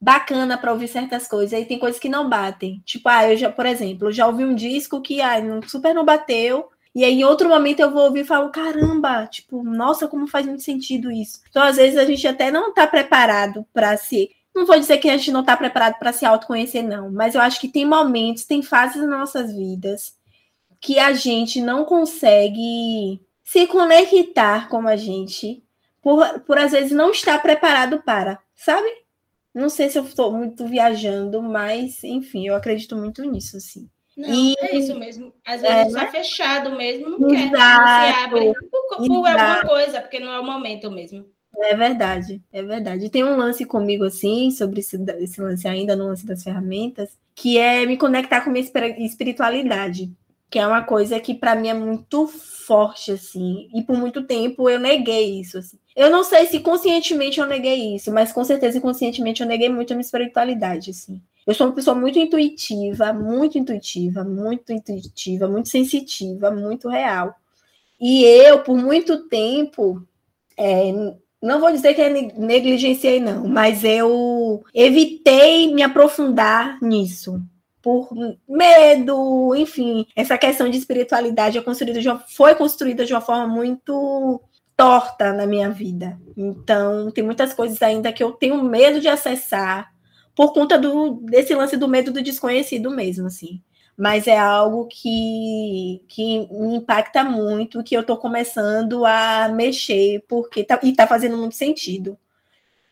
bacana 0.00 0.58
para 0.58 0.72
ouvir 0.72 0.88
certas 0.88 1.28
coisas. 1.28 1.52
Aí 1.52 1.64
tem 1.64 1.78
coisas 1.78 2.00
que 2.00 2.08
não 2.08 2.28
batem. 2.28 2.82
Tipo, 2.84 3.08
ah, 3.08 3.30
eu 3.30 3.36
já, 3.36 3.50
por 3.50 3.66
exemplo, 3.66 4.10
já 4.10 4.26
ouvi 4.26 4.44
um 4.44 4.54
disco 4.54 5.00
que 5.00 5.20
ah, 5.20 5.36
super 5.68 5.94
não 5.94 6.04
bateu. 6.04 6.68
E 6.94 7.04
aí, 7.04 7.20
em 7.20 7.24
outro 7.24 7.48
momento, 7.48 7.80
eu 7.80 7.92
vou 7.92 8.06
ouvir 8.06 8.20
e 8.20 8.24
falo: 8.24 8.50
caramba, 8.50 9.26
tipo, 9.26 9.62
nossa, 9.62 10.08
como 10.08 10.26
faz 10.26 10.46
muito 10.46 10.62
sentido 10.62 11.12
isso. 11.12 11.40
Então, 11.48 11.62
às 11.62 11.76
vezes, 11.76 11.96
a 11.96 12.04
gente 12.04 12.26
até 12.26 12.50
não 12.50 12.70
está 12.70 12.86
preparado 12.86 13.64
para 13.72 13.96
se 13.96 14.30
não 14.58 14.66
vou 14.66 14.78
dizer 14.78 14.98
que 14.98 15.08
a 15.08 15.16
gente 15.16 15.30
não 15.30 15.40
está 15.40 15.56
preparado 15.56 15.98
para 15.98 16.12
se 16.12 16.26
autoconhecer, 16.26 16.82
não, 16.82 17.10
mas 17.10 17.34
eu 17.34 17.40
acho 17.40 17.60
que 17.60 17.68
tem 17.68 17.86
momentos, 17.86 18.44
tem 18.44 18.62
fases 18.62 19.00
nas 19.02 19.18
nossas 19.18 19.54
vidas 19.54 20.16
que 20.80 20.98
a 20.98 21.12
gente 21.12 21.60
não 21.60 21.84
consegue 21.84 23.20
se 23.42 23.66
conectar 23.66 24.68
como 24.68 24.88
a 24.88 24.96
gente, 24.96 25.62
por, 26.02 26.40
por 26.40 26.58
às 26.58 26.72
vezes 26.72 26.92
não 26.92 27.10
estar 27.10 27.40
preparado 27.40 28.02
para, 28.02 28.38
sabe? 28.54 28.88
Não 29.54 29.68
sei 29.68 29.88
se 29.88 29.98
eu 29.98 30.04
estou 30.04 30.30
muito 30.30 30.66
viajando, 30.66 31.42
mas 31.42 32.04
enfim, 32.04 32.46
eu 32.46 32.54
acredito 32.54 32.94
muito 32.94 33.22
nisso, 33.24 33.56
assim. 33.56 33.88
Não, 34.16 34.28
e, 34.28 34.54
é 34.58 34.76
isso 34.76 34.98
mesmo. 34.98 35.32
Às 35.44 35.62
vezes 35.62 35.76
é, 35.76 35.86
está 35.86 36.02
né? 36.02 36.10
fechado 36.10 36.76
mesmo, 36.76 37.18
não 37.18 37.30
Exato. 37.30 37.50
quer, 37.50 37.50
não 37.50 37.86
se 37.86 38.24
abre 38.24 38.54
por, 38.54 38.96
por 38.96 39.26
alguma 39.26 39.62
coisa, 39.62 40.00
porque 40.00 40.20
não 40.20 40.32
é 40.32 40.40
o 40.40 40.44
momento 40.44 40.90
mesmo. 40.90 41.26
É 41.56 41.74
verdade, 41.74 42.42
é 42.52 42.62
verdade. 42.62 43.10
Tem 43.10 43.24
um 43.24 43.36
lance 43.36 43.64
comigo, 43.64 44.04
assim, 44.04 44.50
sobre 44.50 44.80
esse, 44.80 44.96
esse 45.18 45.40
lance 45.40 45.66
ainda, 45.66 45.96
no 45.96 46.06
lance 46.06 46.24
das 46.26 46.42
ferramentas, 46.42 47.10
que 47.34 47.58
é 47.58 47.84
me 47.86 47.96
conectar 47.96 48.42
com 48.42 48.50
minha 48.50 48.64
espiritualidade, 48.98 50.10
que 50.50 50.58
é 50.58 50.66
uma 50.66 50.82
coisa 50.82 51.18
que 51.20 51.34
para 51.34 51.54
mim 51.56 51.68
é 51.68 51.74
muito 51.74 52.26
forte, 52.28 53.12
assim, 53.12 53.68
e 53.74 53.82
por 53.82 53.96
muito 53.96 54.22
tempo 54.24 54.68
eu 54.68 54.78
neguei 54.78 55.40
isso, 55.40 55.58
assim. 55.58 55.78
Eu 55.96 56.10
não 56.10 56.22
sei 56.22 56.46
se 56.46 56.60
conscientemente 56.60 57.40
eu 57.40 57.46
neguei 57.46 57.96
isso, 57.96 58.12
mas 58.12 58.30
com 58.32 58.44
certeza 58.44 58.78
inconscientemente 58.78 59.42
eu 59.42 59.48
neguei 59.48 59.68
muito 59.68 59.92
a 59.92 59.96
minha 59.96 60.04
espiritualidade, 60.04 60.90
assim. 60.90 61.20
Eu 61.46 61.54
sou 61.54 61.66
uma 61.66 61.74
pessoa 61.74 61.96
muito 61.96 62.18
intuitiva, 62.18 63.12
muito 63.12 63.58
intuitiva, 63.58 64.22
muito 64.22 64.72
intuitiva, 64.72 65.48
muito 65.48 65.68
sensitiva, 65.70 66.50
muito 66.50 66.88
real. 66.88 67.34
E 68.00 68.24
eu, 68.24 68.62
por 68.62 68.76
muito 68.76 69.28
tempo, 69.28 70.02
é, 70.56 70.92
não 71.42 71.60
vou 71.60 71.70
dizer 71.70 71.94
que 71.94 72.00
é 72.00 72.10
negligenciei, 72.10 73.20
não, 73.20 73.46
mas 73.46 73.84
eu 73.84 74.64
evitei 74.74 75.72
me 75.72 75.82
aprofundar 75.82 76.78
nisso. 76.82 77.40
Por 77.80 78.08
medo, 78.48 79.54
enfim, 79.54 80.04
essa 80.16 80.36
questão 80.36 80.68
de 80.68 80.76
espiritualidade 80.76 81.56
é 81.56 81.62
construída 81.62 82.00
uma, 82.00 82.18
foi 82.18 82.54
construída 82.54 83.04
de 83.06 83.14
uma 83.14 83.20
forma 83.20 83.46
muito 83.46 84.42
torta 84.76 85.32
na 85.32 85.46
minha 85.46 85.70
vida. 85.70 86.18
Então, 86.36 87.10
tem 87.10 87.24
muitas 87.24 87.54
coisas 87.54 87.80
ainda 87.80 88.12
que 88.12 88.22
eu 88.22 88.32
tenho 88.32 88.62
medo 88.62 89.00
de 89.00 89.08
acessar 89.08 89.88
por 90.34 90.52
conta 90.52 90.78
do, 90.78 91.20
desse 91.22 91.54
lance 91.54 91.76
do 91.76 91.88
medo 91.88 92.12
do 92.12 92.22
desconhecido 92.22 92.90
mesmo, 92.90 93.26
assim 93.26 93.62
mas 93.98 94.28
é 94.28 94.38
algo 94.38 94.86
que, 94.86 96.04
que 96.06 96.46
me 96.52 96.76
impacta 96.76 97.24
muito, 97.24 97.82
que 97.82 97.96
eu 97.96 98.02
estou 98.02 98.16
começando 98.16 99.04
a 99.04 99.48
mexer, 99.48 100.24
porque 100.28 100.62
tá, 100.62 100.78
e 100.84 100.90
está 100.90 101.04
fazendo 101.04 101.36
muito 101.36 101.56
sentido. 101.56 102.16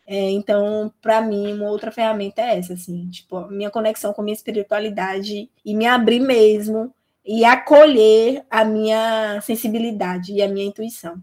É, 0.05 0.31
então, 0.31 0.93
para 1.01 1.21
mim, 1.21 1.53
uma 1.53 1.69
outra 1.69 1.91
ferramenta 1.91 2.41
é 2.41 2.57
essa, 2.57 2.73
assim, 2.73 3.09
tipo, 3.09 3.47
minha 3.47 3.71
conexão 3.71 4.11
com 4.11 4.21
a 4.21 4.23
minha 4.25 4.35
espiritualidade 4.35 5.49
e 5.63 5.73
me 5.73 5.87
abrir 5.87 6.19
mesmo 6.19 6.93
e 7.25 7.45
acolher 7.45 8.45
a 8.49 8.65
minha 8.65 9.39
sensibilidade 9.41 10.33
e 10.33 10.41
a 10.41 10.47
minha 10.49 10.65
intuição. 10.65 11.21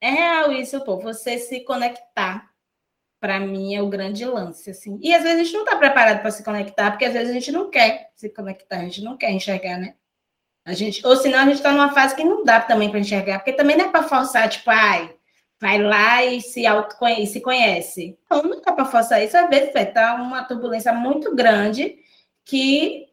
É 0.00 0.10
real 0.10 0.52
isso, 0.52 0.80
pô, 0.84 0.98
você 0.98 1.36
se 1.38 1.60
conectar 1.60 2.49
para 3.20 3.38
mim, 3.38 3.74
é 3.74 3.82
o 3.82 3.88
grande 3.88 4.24
lance, 4.24 4.70
assim. 4.70 4.98
E 5.02 5.14
às 5.14 5.22
vezes 5.22 5.40
a 5.40 5.44
gente 5.44 5.52
não 5.52 5.64
está 5.64 5.76
preparado 5.76 6.22
para 6.22 6.30
se 6.30 6.42
conectar, 6.42 6.90
porque 6.90 7.04
às 7.04 7.12
vezes 7.12 7.30
a 7.30 7.34
gente 7.34 7.52
não 7.52 7.70
quer 7.70 8.10
se 8.16 8.30
conectar, 8.30 8.78
a 8.78 8.84
gente 8.84 9.02
não 9.02 9.16
quer 9.16 9.30
enxergar, 9.30 9.78
né? 9.78 9.94
A 10.64 10.72
gente, 10.72 11.06
ou 11.06 11.16
senão 11.16 11.40
a 11.40 11.44
gente 11.44 11.56
está 11.56 11.72
numa 11.72 11.92
fase 11.92 12.16
que 12.16 12.24
não 12.24 12.44
dá 12.44 12.60
também 12.60 12.90
para 12.90 12.98
enxergar, 12.98 13.38
porque 13.38 13.52
também 13.52 13.76
não 13.76 13.86
é 13.86 13.90
para 13.90 14.04
forçar, 14.04 14.48
tipo, 14.48 14.70
ai, 14.70 15.14
vai 15.60 15.82
lá 15.82 16.24
e 16.24 16.40
se, 16.40 16.62
e 16.64 17.26
se 17.26 17.40
conhece. 17.40 18.18
Não, 18.30 18.42
não 18.42 18.62
dá 18.62 18.72
para 18.72 18.86
forçar 18.86 19.22
isso. 19.22 19.36
Às 19.36 19.48
vezes 19.50 19.72
vai 19.72 19.84
estar 19.84 20.16
tá 20.16 20.22
uma 20.22 20.44
turbulência 20.44 20.92
muito 20.92 21.34
grande 21.34 21.98
que 22.44 23.06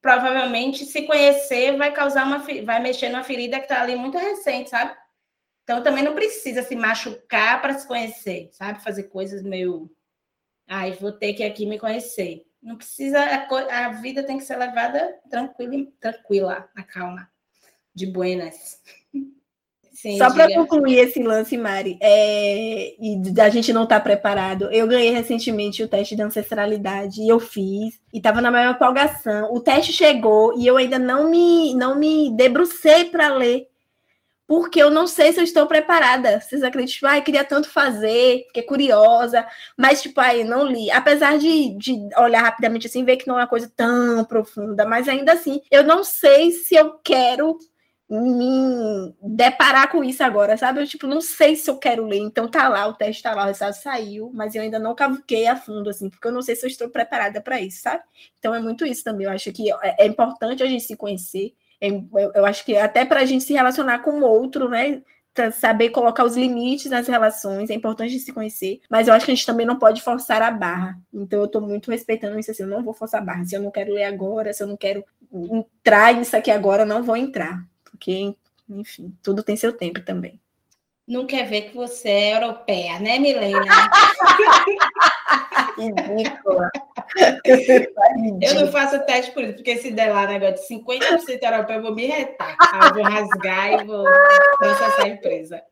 provavelmente 0.00 0.84
se 0.84 1.02
conhecer 1.02 1.76
vai 1.76 1.92
causar 1.92 2.24
uma 2.24 2.38
vai 2.64 2.80
mexer 2.80 3.08
numa 3.08 3.24
ferida 3.24 3.58
que 3.58 3.64
está 3.64 3.82
ali 3.82 3.96
muito 3.96 4.16
recente, 4.16 4.70
sabe? 4.70 4.92
Então 5.68 5.82
também 5.82 6.02
não 6.02 6.14
precisa 6.14 6.62
se 6.62 6.74
machucar 6.74 7.60
para 7.60 7.74
se 7.74 7.86
conhecer, 7.86 8.48
sabe? 8.52 8.82
Fazer 8.82 9.02
coisas 9.02 9.42
meio 9.42 9.90
ai, 10.66 10.92
vou 10.92 11.12
ter 11.12 11.34
que 11.34 11.44
aqui 11.44 11.66
me 11.66 11.78
conhecer. 11.78 12.46
Não 12.62 12.74
precisa 12.74 13.20
a, 13.20 13.86
a 13.86 13.88
vida 13.90 14.22
tem 14.22 14.38
que 14.38 14.44
ser 14.44 14.56
levada 14.56 15.14
tranquila, 15.28 15.86
tranquila, 16.00 16.68
na 16.74 16.82
calma, 16.82 17.28
de 17.94 18.06
buenas. 18.06 18.80
Sim, 19.92 20.16
Só 20.16 20.32
para 20.32 20.54
concluir 20.54 21.00
esse 21.00 21.20
lance, 21.20 21.58
Mari, 21.58 21.98
é... 22.00 22.94
e 22.98 23.20
da 23.32 23.50
gente 23.50 23.72
não 23.72 23.82
estar 23.82 23.98
tá 23.98 24.04
preparado, 24.04 24.72
eu 24.72 24.86
ganhei 24.86 25.10
recentemente 25.10 25.82
o 25.82 25.88
teste 25.88 26.14
de 26.14 26.22
ancestralidade 26.22 27.20
e 27.20 27.28
eu 27.28 27.40
fiz, 27.40 28.00
e 28.14 28.18
estava 28.18 28.40
na 28.40 28.50
maior 28.50 28.76
empolgação. 28.76 29.52
O 29.52 29.60
teste 29.60 29.92
chegou 29.92 30.56
e 30.56 30.66
eu 30.66 30.76
ainda 30.76 31.00
não 31.00 31.28
me, 31.28 31.74
não 31.74 31.98
me 31.98 32.30
debrucei 32.34 33.06
para 33.06 33.34
ler, 33.34 33.66
porque 34.48 34.82
eu 34.82 34.90
não 34.90 35.06
sei 35.06 35.30
se 35.30 35.38
eu 35.38 35.44
estou 35.44 35.66
preparada. 35.66 36.40
Vocês 36.40 36.62
acreditam? 36.62 36.94
Tipo, 36.94 37.06
ai, 37.06 37.22
queria 37.22 37.44
tanto 37.44 37.68
fazer, 37.68 38.44
fiquei 38.46 38.62
curiosa, 38.62 39.46
mas, 39.76 40.00
tipo, 40.00 40.18
aí 40.22 40.42
não 40.42 40.66
li. 40.66 40.90
Apesar 40.90 41.36
de, 41.38 41.76
de 41.76 41.92
olhar 42.16 42.42
rapidamente 42.42 42.86
assim, 42.86 43.04
ver 43.04 43.18
que 43.18 43.28
não 43.28 43.38
é 43.38 43.42
uma 43.42 43.46
coisa 43.46 43.70
tão 43.76 44.24
profunda, 44.24 44.86
mas 44.86 45.06
ainda 45.06 45.34
assim, 45.34 45.60
eu 45.70 45.84
não 45.84 46.02
sei 46.02 46.50
se 46.50 46.74
eu 46.74 46.94
quero 47.04 47.58
me 48.08 49.14
deparar 49.22 49.90
com 49.90 50.02
isso 50.02 50.22
agora, 50.24 50.56
sabe? 50.56 50.80
Eu, 50.80 50.86
tipo, 50.86 51.06
não 51.06 51.20
sei 51.20 51.54
se 51.54 51.70
eu 51.70 51.76
quero 51.76 52.06
ler, 52.06 52.20
então 52.20 52.48
tá 52.48 52.66
lá, 52.70 52.86
o 52.86 52.94
teste 52.94 53.22
tá 53.22 53.34
lá, 53.34 53.42
o 53.42 53.46
resultado 53.48 53.74
saiu, 53.74 54.30
mas 54.32 54.54
eu 54.54 54.62
ainda 54.62 54.78
não 54.78 54.94
cavuquei 54.94 55.46
a 55.46 55.56
fundo, 55.56 55.90
assim, 55.90 56.08
porque 56.08 56.26
eu 56.26 56.32
não 56.32 56.40
sei 56.40 56.56
se 56.56 56.64
eu 56.64 56.70
estou 56.70 56.88
preparada 56.88 57.38
para 57.42 57.60
isso, 57.60 57.82
sabe? 57.82 58.02
Então 58.38 58.54
é 58.54 58.60
muito 58.60 58.86
isso 58.86 59.04
também, 59.04 59.26
eu 59.26 59.30
acho 59.32 59.52
que 59.52 59.70
é, 59.70 60.04
é 60.04 60.06
importante 60.06 60.62
a 60.62 60.66
gente 60.66 60.84
se 60.84 60.96
conhecer, 60.96 61.52
eu, 61.80 62.44
acho 62.44 62.64
que 62.64 62.76
até 62.76 63.04
para 63.04 63.20
a 63.20 63.24
gente 63.24 63.44
se 63.44 63.52
relacionar 63.52 64.00
com 64.00 64.20
o 64.20 64.24
outro, 64.24 64.68
né? 64.68 65.02
saber 65.52 65.90
colocar 65.90 66.24
os 66.24 66.36
limites 66.36 66.90
nas 66.90 67.06
relações, 67.06 67.70
é 67.70 67.74
importante 67.74 68.18
se 68.18 68.32
conhecer, 68.32 68.80
mas 68.90 69.06
eu 69.06 69.14
acho 69.14 69.24
que 69.24 69.30
a 69.30 69.34
gente 69.36 69.46
também 69.46 69.64
não 69.64 69.78
pode 69.78 70.02
forçar 70.02 70.42
a 70.42 70.50
barra. 70.50 70.98
Então 71.14 71.38
eu 71.38 71.44
estou 71.44 71.60
muito 71.60 71.92
respeitando 71.92 72.40
isso 72.40 72.50
assim, 72.50 72.64
eu 72.64 72.68
não 72.68 72.82
vou 72.82 72.92
forçar 72.92 73.22
a 73.22 73.24
barra. 73.24 73.44
Se 73.44 73.54
eu 73.54 73.62
não 73.62 73.70
quero 73.70 73.94
ler 73.94 74.02
agora, 74.02 74.52
se 74.52 74.64
eu 74.64 74.66
não 74.66 74.76
quero 74.76 75.04
entrar 75.32 76.12
nisso 76.14 76.36
aqui 76.36 76.50
agora, 76.50 76.82
eu 76.82 76.86
não 76.86 77.04
vou 77.04 77.16
entrar 77.16 77.64
porque, 77.98 78.34
enfim, 78.68 79.12
tudo 79.22 79.42
tem 79.42 79.56
seu 79.56 79.72
tempo 79.72 80.00
também. 80.00 80.40
Não 81.06 81.26
quer 81.26 81.48
ver 81.48 81.62
que 81.62 81.76
você 81.76 82.08
é 82.08 82.36
europeia, 82.36 83.00
né, 83.00 83.18
Milena? 83.18 83.60
Ridícula. 85.76 86.70
Eu 88.42 88.54
não 88.54 88.72
faço 88.72 89.04
teste 89.06 89.32
por 89.32 89.42
isso, 89.42 89.54
porque 89.54 89.76
se 89.78 89.90
der 89.90 90.12
lá 90.12 90.26
negócio 90.26 90.56
de 90.56 90.84
50% 90.84 91.42
europeu, 91.42 91.76
eu 91.76 91.82
vou 91.82 91.94
me 91.94 92.06
retar. 92.06 92.56
eu 92.84 92.94
vou 92.94 93.02
rasgar 93.02 93.72
e 93.72 93.84
vou 93.84 94.04
processar 94.58 95.04
a 95.04 95.08
empresa. 95.08 95.62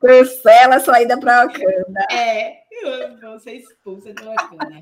Cancela 0.00 0.76
a 0.76 0.80
saída 0.80 1.18
para 1.18 1.42
a 1.42 1.46
Wakanda. 1.46 2.06
É, 2.10 2.62
eu 2.82 3.20
vou 3.20 3.38
ser 3.38 3.52
expulsa 3.52 4.12
do 4.14 4.24
Wakanda. 4.24 4.80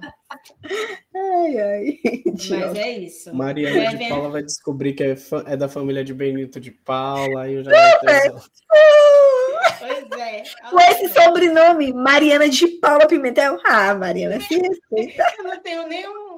Ai, 1.15 1.59
ai. 1.59 1.99
Mas 2.25 2.77
é 2.77 2.91
isso. 2.91 3.35
Mariana 3.35 3.97
de 3.97 4.09
Paula 4.09 4.31
vai 4.31 4.43
descobrir 4.43 4.95
que 4.95 5.03
é, 5.03 5.17
é, 5.47 5.57
da 5.57 5.69
família 5.69 6.05
de 6.05 6.15
Benito 6.15 6.61
de 6.61 6.71
Paula. 6.71 7.43
Aí 7.43 7.55
eu 7.55 7.65
já 7.65 7.71
Pois 9.81 10.21
é. 10.21 10.43
Com 10.71 10.79
esse 10.81 11.09
sobrenome, 11.09 11.93
Mariana 11.93 12.49
de 12.49 12.69
Paula 12.69 13.07
Pimentel. 13.07 13.59
Ah, 13.65 13.95
Mariana, 13.95 14.39
se 14.47 14.59
respeita. 14.59 15.25
Eu 15.39 15.45
não 15.45 15.59
tenho 15.61 15.89
nenhum. 15.89 16.31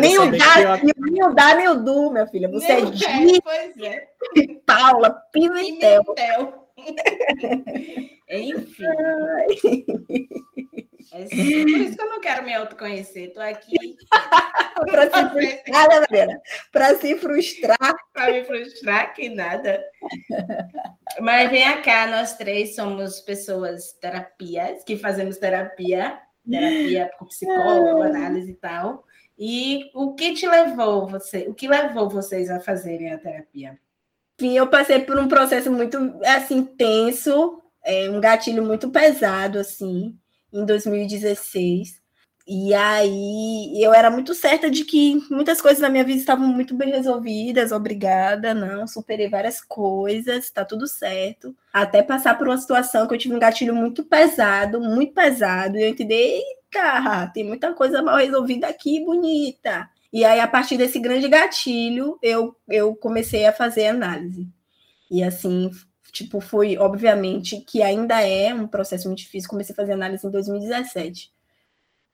Nem 0.00 0.18
o, 0.18 0.30
dá, 0.30 0.76
nem 0.82 1.24
o 1.24 1.34
dá, 1.34 1.54
nem 1.54 1.68
o 1.68 1.74
do, 1.74 2.10
minha 2.12 2.26
filha. 2.28 2.48
Você 2.48 2.74
nem 2.74 2.86
é 2.86 2.90
de 2.90 3.42
pois 3.42 3.76
é. 3.78 4.08
Paula 4.64 5.10
Pimentel. 5.32 6.04
Pimentel. 6.04 6.68
Enfim. 8.30 8.84
É 11.12 11.24
por 11.24 11.80
isso 11.80 11.96
que 11.96 12.02
eu 12.02 12.08
não 12.08 12.20
quero 12.20 12.44
me 12.44 12.54
autoconhecer. 12.54 13.28
Estou 13.28 13.42
aqui. 13.42 13.96
para 14.90 15.04
se 15.04 15.30
frustrar, 15.30 15.88
né, 15.88 16.00
Mariana? 16.00 16.42
Para 16.72 16.94
se 16.96 17.16
frustrar. 17.16 17.94
Para 18.12 18.32
me 18.32 18.44
frustrar, 18.44 19.14
que 19.14 19.28
nada. 19.28 19.82
Mas 21.20 21.50
vem 21.50 21.82
cá, 21.82 22.06
nós 22.06 22.36
três 22.36 22.74
somos 22.74 23.20
pessoas 23.20 23.92
terapias, 23.94 24.84
que 24.84 24.96
fazemos 24.96 25.38
terapia, 25.38 26.18
terapia 26.48 27.10
com 27.18 27.26
psicólogo, 27.26 28.02
análise 28.02 28.50
e 28.50 28.56
tal. 28.56 29.04
E 29.38 29.90
o 29.94 30.14
que 30.14 30.34
te 30.34 30.46
levou 30.46 31.06
você, 31.06 31.46
o 31.48 31.54
que 31.54 31.68
levou 31.68 32.08
vocês 32.08 32.50
a 32.50 32.60
fazerem 32.60 33.12
a 33.12 33.18
terapia? 33.18 33.78
Enfim, 34.38 34.56
eu 34.56 34.68
passei 34.68 35.00
por 35.00 35.18
um 35.18 35.28
processo 35.28 35.70
muito 35.70 35.98
assim 36.24 36.64
tenso, 36.64 37.62
é, 37.84 38.10
um 38.10 38.20
gatilho 38.20 38.64
muito 38.64 38.90
pesado 38.90 39.58
assim 39.58 40.18
em 40.52 40.64
2016. 40.64 42.00
E 42.50 42.72
aí 42.72 43.78
eu 43.82 43.92
era 43.92 44.10
muito 44.10 44.34
certa 44.34 44.70
de 44.70 44.82
que 44.82 45.20
muitas 45.30 45.60
coisas 45.60 45.80
na 45.80 45.90
minha 45.90 46.02
vida 46.02 46.18
estavam 46.18 46.48
muito 46.48 46.74
bem 46.74 46.90
resolvidas, 46.90 47.72
obrigada, 47.72 48.54
não, 48.54 48.86
superei 48.86 49.28
várias 49.28 49.60
coisas, 49.60 50.50
tá 50.50 50.64
tudo 50.64 50.86
certo. 50.86 51.54
Até 51.70 52.02
passar 52.02 52.38
por 52.38 52.48
uma 52.48 52.56
situação 52.56 53.06
que 53.06 53.14
eu 53.14 53.18
tive 53.18 53.34
um 53.34 53.38
gatilho 53.38 53.74
muito 53.74 54.02
pesado, 54.02 54.80
muito 54.80 55.12
pesado, 55.12 55.76
e 55.76 55.82
eu 55.82 55.88
entendi, 55.90 56.14
eita, 56.14 57.30
tem 57.34 57.44
muita 57.44 57.74
coisa 57.74 58.02
mal 58.02 58.16
resolvida 58.16 58.66
aqui, 58.66 59.04
bonita. 59.04 59.86
E 60.10 60.24
aí, 60.24 60.40
a 60.40 60.48
partir 60.48 60.78
desse 60.78 60.98
grande 60.98 61.28
gatilho, 61.28 62.18
eu, 62.22 62.56
eu 62.66 62.96
comecei 62.96 63.46
a 63.46 63.52
fazer 63.52 63.88
análise. 63.88 64.48
E 65.10 65.22
assim, 65.22 65.70
Tipo, 66.12 66.40
foi, 66.40 66.76
obviamente, 66.78 67.60
que 67.60 67.82
ainda 67.82 68.20
é 68.22 68.52
um 68.54 68.66
processo 68.66 69.06
muito 69.08 69.18
difícil. 69.18 69.48
Comecei 69.48 69.72
a 69.72 69.76
fazer 69.76 69.92
análise 69.92 70.26
em 70.26 70.30
2017. 70.30 71.30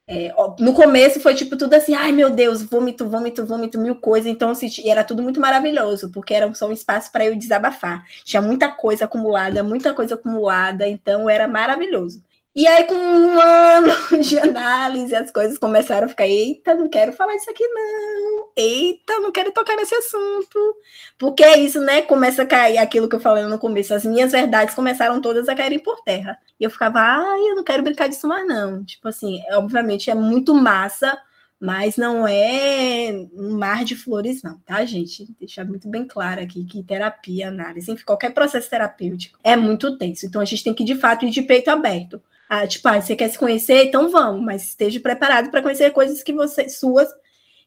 É, 0.06 0.34
no 0.58 0.74
começo 0.74 1.18
foi 1.18 1.34
tipo 1.34 1.56
tudo 1.56 1.72
assim, 1.72 1.94
ai 1.94 2.12
meu 2.12 2.28
Deus, 2.28 2.62
vômito, 2.62 3.08
vômito, 3.08 3.46
vômito, 3.46 3.78
mil 3.78 3.96
coisas. 3.96 4.30
Então, 4.30 4.50
assim, 4.50 4.68
era 4.86 5.02
tudo 5.02 5.22
muito 5.22 5.40
maravilhoso, 5.40 6.10
porque 6.10 6.34
era 6.34 6.52
só 6.54 6.68
um 6.68 6.72
espaço 6.72 7.10
para 7.10 7.24
eu 7.24 7.34
desabafar. 7.36 8.04
Tinha 8.22 8.42
muita 8.42 8.70
coisa 8.70 9.06
acumulada, 9.06 9.62
muita 9.62 9.94
coisa 9.94 10.14
acumulada, 10.14 10.86
então 10.86 11.28
era 11.30 11.48
maravilhoso. 11.48 12.22
E 12.56 12.68
aí, 12.68 12.84
com 12.84 12.94
um 12.94 13.40
ano 13.40 13.92
de 14.22 14.38
análise, 14.38 15.12
as 15.14 15.30
coisas 15.32 15.58
começaram 15.58 16.06
a 16.06 16.08
ficar: 16.08 16.26
eita, 16.26 16.74
não 16.74 16.88
quero 16.88 17.12
falar 17.12 17.34
isso 17.34 17.50
aqui, 17.50 17.66
não. 17.66 18.48
Eita, 18.56 19.18
não 19.18 19.32
quero 19.32 19.50
tocar 19.50 19.76
nesse 19.76 19.94
assunto. 19.94 20.76
Porque 21.18 21.42
é 21.42 21.58
isso, 21.58 21.80
né? 21.80 22.02
Começa 22.02 22.42
a 22.42 22.46
cair 22.46 22.78
aquilo 22.78 23.08
que 23.08 23.16
eu 23.16 23.20
falei 23.20 23.44
no 23.44 23.58
começo. 23.58 23.92
As 23.92 24.04
minhas 24.04 24.30
verdades 24.30 24.74
começaram 24.74 25.20
todas 25.20 25.48
a 25.48 25.54
caírem 25.56 25.80
por 25.80 26.00
terra. 26.02 26.38
E 26.60 26.62
eu 26.64 26.70
ficava: 26.70 27.00
ai, 27.00 27.40
eu 27.50 27.56
não 27.56 27.64
quero 27.64 27.82
brincar 27.82 28.08
disso 28.08 28.28
mais, 28.28 28.46
não. 28.46 28.84
Tipo 28.84 29.08
assim, 29.08 29.42
obviamente 29.54 30.08
é 30.08 30.14
muito 30.14 30.54
massa, 30.54 31.18
mas 31.58 31.96
não 31.96 32.26
é 32.28 33.26
um 33.34 33.58
mar 33.58 33.84
de 33.84 33.96
flores, 33.96 34.44
não, 34.44 34.58
tá, 34.60 34.84
gente? 34.84 35.26
Deixar 35.40 35.64
muito 35.64 35.88
bem 35.88 36.06
claro 36.06 36.40
aqui 36.40 36.64
que 36.64 36.84
terapia, 36.84 37.48
análise, 37.48 37.90
enfim, 37.90 38.04
qualquer 38.04 38.32
processo 38.32 38.70
terapêutico 38.70 39.38
é 39.42 39.56
muito 39.56 39.98
tenso. 39.98 40.24
Então 40.26 40.40
a 40.40 40.44
gente 40.44 40.62
tem 40.62 40.72
que, 40.74 40.84
de 40.84 40.94
fato, 40.94 41.24
ir 41.24 41.30
de 41.30 41.42
peito 41.42 41.68
aberto. 41.68 42.22
Ah, 42.48 42.66
tipo, 42.66 42.86
ah, 42.88 43.00
você 43.00 43.16
quer 43.16 43.28
se 43.28 43.38
conhecer? 43.38 43.86
Então 43.86 44.10
vamos, 44.10 44.44
mas 44.44 44.64
esteja 44.64 45.00
preparado 45.00 45.50
para 45.50 45.62
conhecer 45.62 45.90
coisas 45.90 46.22
que 46.22 46.32
você 46.32 46.68
suas 46.68 47.08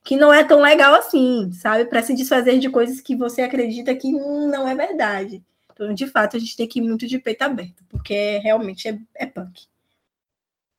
que 0.04 0.16
não 0.16 0.34
é 0.34 0.42
tão 0.42 0.62
legal 0.62 0.96
assim, 0.96 1.52
sabe? 1.52 1.84
Para 1.86 2.02
se 2.02 2.16
desfazer 2.16 2.60
de 2.60 2.70
coisas 2.70 3.02
que 3.02 3.14
você 3.14 3.42
acredita 3.42 3.94
que 3.94 4.10
não 4.10 4.66
é 4.66 4.74
verdade. 4.74 5.44
Então, 5.74 5.94
de 5.94 6.08
fato, 6.08 6.38
a 6.38 6.40
gente 6.40 6.56
tem 6.56 6.66
que 6.66 6.80
ir 6.80 6.82
muito 6.82 7.06
de 7.06 7.20
peito 7.20 7.42
aberto, 7.42 7.84
porque 7.90 8.40
realmente 8.40 8.88
é, 8.88 8.98
é 9.14 9.26
punk. 9.26 9.66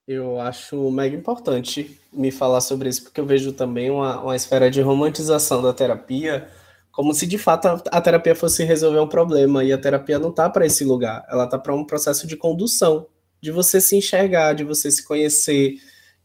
Eu 0.06 0.40
acho 0.40 0.90
mega 0.90 1.14
importante 1.14 2.00
me 2.10 2.30
falar 2.30 2.62
sobre 2.62 2.88
isso, 2.88 3.04
porque 3.04 3.20
eu 3.20 3.26
vejo 3.26 3.52
também 3.52 3.90
uma, 3.90 4.18
uma 4.22 4.34
esfera 4.34 4.70
de 4.70 4.80
romantização 4.80 5.60
da 5.60 5.74
terapia, 5.74 6.48
como 6.90 7.12
se 7.12 7.26
de 7.26 7.36
fato 7.36 7.66
a, 7.68 7.82
a 7.92 8.00
terapia 8.00 8.34
fosse 8.34 8.64
resolver 8.64 8.98
um 8.98 9.06
problema, 9.06 9.62
e 9.62 9.74
a 9.74 9.78
terapia 9.78 10.18
não 10.18 10.30
está 10.30 10.48
para 10.48 10.64
esse 10.64 10.84
lugar, 10.84 11.26
ela 11.28 11.44
está 11.44 11.58
para 11.58 11.74
um 11.74 11.84
processo 11.84 12.26
de 12.26 12.34
condução 12.34 13.06
de 13.40 13.50
você 13.50 13.80
se 13.80 13.96
enxergar, 13.96 14.54
de 14.54 14.64
você 14.64 14.90
se 14.90 15.04
conhecer. 15.04 15.76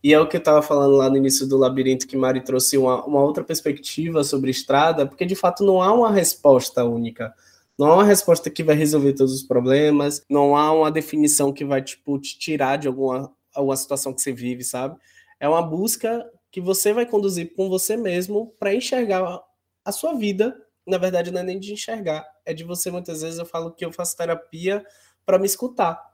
E 0.04 0.14
é 0.14 0.20
o 0.20 0.28
que 0.28 0.36
eu 0.36 0.40
estava 0.40 0.62
falando 0.62 0.96
lá 0.96 1.10
no 1.10 1.18
início 1.18 1.48
do 1.48 1.58
labirinto, 1.58 2.08
que 2.08 2.18
Mari 2.18 2.42
trouxe 2.44 2.78
uma, 2.78 3.06
uma 3.06 3.22
outra 3.22 3.44
perspectiva 3.44 4.24
sobre 4.24 4.52
estrada, 4.52 5.08
porque 5.08 5.26
de 5.26 5.36
fato 5.36 5.64
não 5.64 5.82
há 5.82 5.94
uma 5.94 6.12
resposta 6.12 6.84
única. 6.84 7.34
Não 7.78 7.88
há 7.88 7.96
uma 7.96 8.04
resposta 8.04 8.50
que 8.50 8.64
vai 8.64 8.76
resolver 8.76 9.14
todos 9.14 9.34
os 9.34 9.44
problemas, 9.44 10.24
não 10.30 10.56
há 10.56 10.72
uma 10.72 10.92
definição 10.92 11.52
que 11.52 11.66
vai 11.66 11.82
tipo, 11.82 12.20
te 12.20 12.38
tirar 12.38 12.78
de 12.78 12.88
alguma 12.88 13.32
uma 13.56 13.78
situação 13.78 14.14
que 14.14 14.22
você 14.22 14.32
vive, 14.32 14.64
sabe? 14.64 14.98
É 15.40 15.48
uma 15.48 15.62
busca 15.62 16.26
que 16.52 16.62
você 16.62 16.94
vai 16.94 17.06
conduzir 17.06 17.54
com 17.56 17.70
você 17.70 17.98
mesmo 17.98 18.54
para 18.60 18.74
enxergar 18.74 19.42
a 19.84 19.92
sua 19.92 20.14
vida. 20.14 20.56
Na 20.86 20.98
verdade, 20.98 21.32
não 21.32 21.42
é 21.42 21.44
nem 21.44 21.60
de 21.60 21.74
enxergar, 21.74 22.26
é 22.46 22.54
de 22.54 22.64
você 22.64 22.92
muitas 22.92 23.22
vezes 23.22 23.40
eu 23.40 23.46
falo 23.46 23.72
que 23.72 23.86
eu 23.86 23.92
faço 23.92 24.18
terapia 24.18 24.86
para 25.26 25.40
me 25.40 25.46
escutar. 25.46 26.13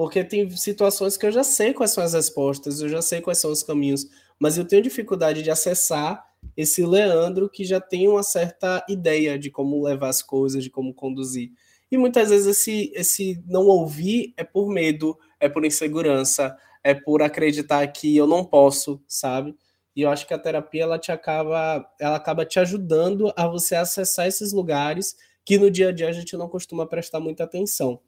Porque 0.00 0.24
tem 0.24 0.48
situações 0.48 1.18
que 1.18 1.26
eu 1.26 1.30
já 1.30 1.44
sei 1.44 1.74
quais 1.74 1.90
são 1.90 2.02
as 2.02 2.14
respostas, 2.14 2.80
eu 2.80 2.88
já 2.88 3.02
sei 3.02 3.20
quais 3.20 3.36
são 3.36 3.52
os 3.52 3.62
caminhos, 3.62 4.08
mas 4.38 4.56
eu 4.56 4.64
tenho 4.64 4.80
dificuldade 4.80 5.42
de 5.42 5.50
acessar 5.50 6.24
esse 6.56 6.82
Leandro 6.86 7.50
que 7.50 7.66
já 7.66 7.78
tem 7.78 8.08
uma 8.08 8.22
certa 8.22 8.82
ideia 8.88 9.38
de 9.38 9.50
como 9.50 9.84
levar 9.84 10.08
as 10.08 10.22
coisas, 10.22 10.64
de 10.64 10.70
como 10.70 10.94
conduzir. 10.94 11.52
E 11.92 11.98
muitas 11.98 12.30
vezes 12.30 12.46
esse, 12.46 12.90
esse 12.94 13.44
não 13.46 13.66
ouvir 13.66 14.32
é 14.38 14.42
por 14.42 14.70
medo, 14.70 15.18
é 15.38 15.50
por 15.50 15.66
insegurança, 15.66 16.56
é 16.82 16.94
por 16.94 17.20
acreditar 17.20 17.86
que 17.88 18.16
eu 18.16 18.26
não 18.26 18.42
posso, 18.42 19.02
sabe? 19.06 19.54
E 19.94 20.00
eu 20.00 20.08
acho 20.08 20.26
que 20.26 20.32
a 20.32 20.38
terapia 20.38 20.84
ela 20.84 20.98
te 20.98 21.12
acaba, 21.12 21.86
ela 22.00 22.16
acaba 22.16 22.46
te 22.46 22.58
ajudando 22.58 23.30
a 23.36 23.46
você 23.46 23.76
acessar 23.76 24.26
esses 24.26 24.50
lugares 24.50 25.14
que 25.44 25.58
no 25.58 25.70
dia 25.70 25.90
a 25.90 25.92
dia 25.92 26.08
a 26.08 26.12
gente 26.12 26.38
não 26.38 26.48
costuma 26.48 26.86
prestar 26.86 27.20
muita 27.20 27.44
atenção. 27.44 28.00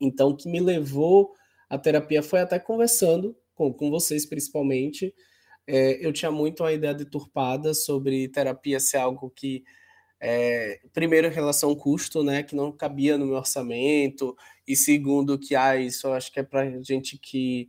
Então, 0.00 0.30
o 0.30 0.36
que 0.36 0.48
me 0.48 0.60
levou 0.60 1.34
à 1.68 1.78
terapia 1.78 2.22
foi 2.22 2.40
até 2.40 2.58
conversando 2.58 3.36
com, 3.54 3.72
com 3.72 3.90
vocês, 3.90 4.26
principalmente. 4.26 5.14
É, 5.66 6.04
eu 6.04 6.12
tinha 6.12 6.30
muito 6.30 6.62
uma 6.62 6.72
ideia 6.72 6.94
deturpada 6.94 7.74
sobre 7.74 8.28
terapia 8.28 8.80
ser 8.80 8.98
algo 8.98 9.30
que 9.30 9.64
é, 10.20 10.80
primeiro, 10.92 11.28
em 11.28 11.32
relação 11.32 11.70
ao 11.70 11.76
custo, 11.76 12.22
né, 12.24 12.42
que 12.42 12.56
não 12.56 12.72
cabia 12.72 13.16
no 13.16 13.26
meu 13.26 13.36
orçamento, 13.36 14.36
e 14.66 14.74
segundo, 14.74 15.38
que 15.38 15.54
ah, 15.54 15.76
isso 15.76 16.08
eu 16.08 16.14
acho 16.14 16.32
que 16.32 16.40
é 16.40 16.42
para 16.42 16.82
gente 16.82 17.16
que 17.18 17.68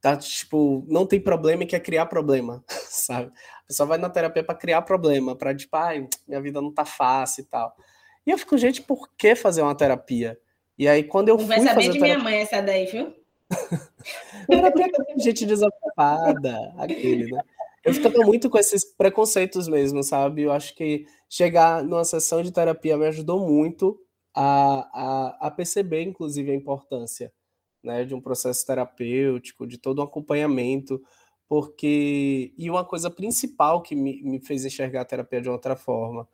tá, 0.00 0.16
tipo, 0.16 0.84
não 0.88 1.06
tem 1.06 1.20
problema 1.20 1.62
e 1.64 1.66
quer 1.66 1.80
criar 1.80 2.06
problema, 2.06 2.64
sabe? 2.90 3.32
A 3.64 3.66
pessoa 3.66 3.86
vai 3.86 3.98
na 3.98 4.10
terapia 4.10 4.44
para 4.44 4.54
criar 4.54 4.82
problema, 4.82 5.36
para 5.36 5.54
tipo, 5.54 5.76
ai, 5.76 6.08
minha 6.26 6.40
vida 6.40 6.60
não 6.60 6.72
tá 6.72 6.84
fácil 6.84 7.42
e 7.42 7.44
tal. 7.46 7.76
E 8.26 8.30
eu 8.30 8.38
fico, 8.38 8.58
gente, 8.58 8.82
por 8.82 9.08
que 9.16 9.34
fazer 9.34 9.62
uma 9.62 9.74
terapia? 9.76 10.38
E 10.78 10.86
aí, 10.86 11.04
quando 11.04 11.28
eu 11.28 11.36
não 11.36 11.46
fui. 11.46 11.56
Vai 11.56 11.64
saber 11.64 11.82
de 11.82 11.92
terapia... 11.92 12.02
minha 12.02 12.18
mãe 12.18 12.36
essa 12.36 12.60
daí, 12.60 12.86
viu? 12.86 13.14
terapia 14.48 14.90
é 15.08 15.20
gente 15.20 15.46
desocupada, 15.46 16.74
aquele, 16.76 17.30
né? 17.30 17.42
Eu 17.84 17.94
ficava 17.94 18.18
muito 18.24 18.50
com 18.50 18.58
esses 18.58 18.84
preconceitos 18.84 19.68
mesmo, 19.68 20.02
sabe? 20.02 20.42
Eu 20.42 20.52
acho 20.52 20.74
que 20.74 21.06
chegar 21.28 21.84
numa 21.84 22.04
sessão 22.04 22.42
de 22.42 22.50
terapia 22.50 22.96
me 22.96 23.06
ajudou 23.06 23.46
muito 23.46 23.96
a, 24.34 25.38
a, 25.40 25.46
a 25.46 25.50
perceber, 25.52 26.02
inclusive, 26.02 26.50
a 26.50 26.54
importância 26.54 27.32
né, 27.84 28.04
de 28.04 28.12
um 28.12 28.20
processo 28.20 28.66
terapêutico, 28.66 29.66
de 29.66 29.78
todo 29.78 30.00
um 30.00 30.04
acompanhamento, 30.04 31.00
porque. 31.48 32.52
E 32.58 32.68
uma 32.68 32.84
coisa 32.84 33.08
principal 33.08 33.80
que 33.80 33.94
me, 33.94 34.20
me 34.20 34.40
fez 34.40 34.64
enxergar 34.64 35.02
a 35.02 35.04
terapia 35.04 35.40
de 35.40 35.48
outra 35.48 35.76
forma, 35.76 36.28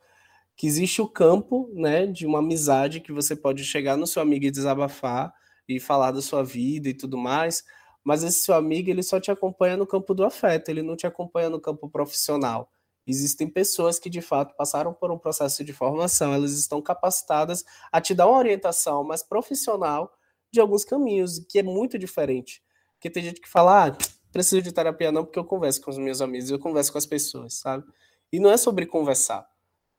que 0.56 0.66
existe 0.66 1.00
o 1.00 1.08
campo 1.08 1.70
né, 1.74 2.06
de 2.06 2.26
uma 2.26 2.38
amizade 2.38 3.00
que 3.00 3.12
você 3.12 3.34
pode 3.34 3.64
chegar 3.64 3.96
no 3.96 4.06
seu 4.06 4.22
amigo 4.22 4.44
e 4.44 4.50
desabafar 4.50 5.32
e 5.68 5.80
falar 5.80 6.10
da 6.10 6.20
sua 6.20 6.44
vida 6.44 6.88
e 6.88 6.94
tudo 6.94 7.16
mais, 7.16 7.64
mas 8.04 8.22
esse 8.22 8.42
seu 8.42 8.54
amigo 8.54 8.90
ele 8.90 9.02
só 9.02 9.20
te 9.20 9.30
acompanha 9.30 9.76
no 9.76 9.86
campo 9.86 10.14
do 10.14 10.24
afeto, 10.24 10.68
ele 10.68 10.82
não 10.82 10.96
te 10.96 11.06
acompanha 11.06 11.48
no 11.48 11.60
campo 11.60 11.88
profissional. 11.88 12.70
Existem 13.06 13.48
pessoas 13.48 13.98
que 13.98 14.08
de 14.08 14.20
fato 14.20 14.54
passaram 14.56 14.92
por 14.92 15.10
um 15.10 15.18
processo 15.18 15.64
de 15.64 15.72
formação, 15.72 16.32
elas 16.32 16.52
estão 16.52 16.80
capacitadas 16.80 17.64
a 17.90 18.00
te 18.00 18.14
dar 18.14 18.26
uma 18.26 18.38
orientação 18.38 19.02
mais 19.02 19.22
profissional 19.22 20.12
de 20.52 20.60
alguns 20.60 20.84
caminhos, 20.84 21.40
que 21.48 21.58
é 21.58 21.62
muito 21.62 21.98
diferente. 21.98 22.62
Porque 22.94 23.10
tem 23.10 23.24
gente 23.24 23.40
que 23.40 23.48
fala, 23.48 23.88
ah, 23.88 23.98
preciso 24.30 24.62
de 24.62 24.72
terapia 24.72 25.10
não, 25.10 25.24
porque 25.24 25.38
eu 25.38 25.44
converso 25.44 25.80
com 25.82 25.90
os 25.90 25.98
meus 25.98 26.20
amigos, 26.20 26.50
eu 26.50 26.58
converso 26.58 26.92
com 26.92 26.98
as 26.98 27.06
pessoas, 27.06 27.54
sabe? 27.54 27.84
E 28.32 28.38
não 28.38 28.50
é 28.50 28.56
sobre 28.56 28.86
conversar. 28.86 29.46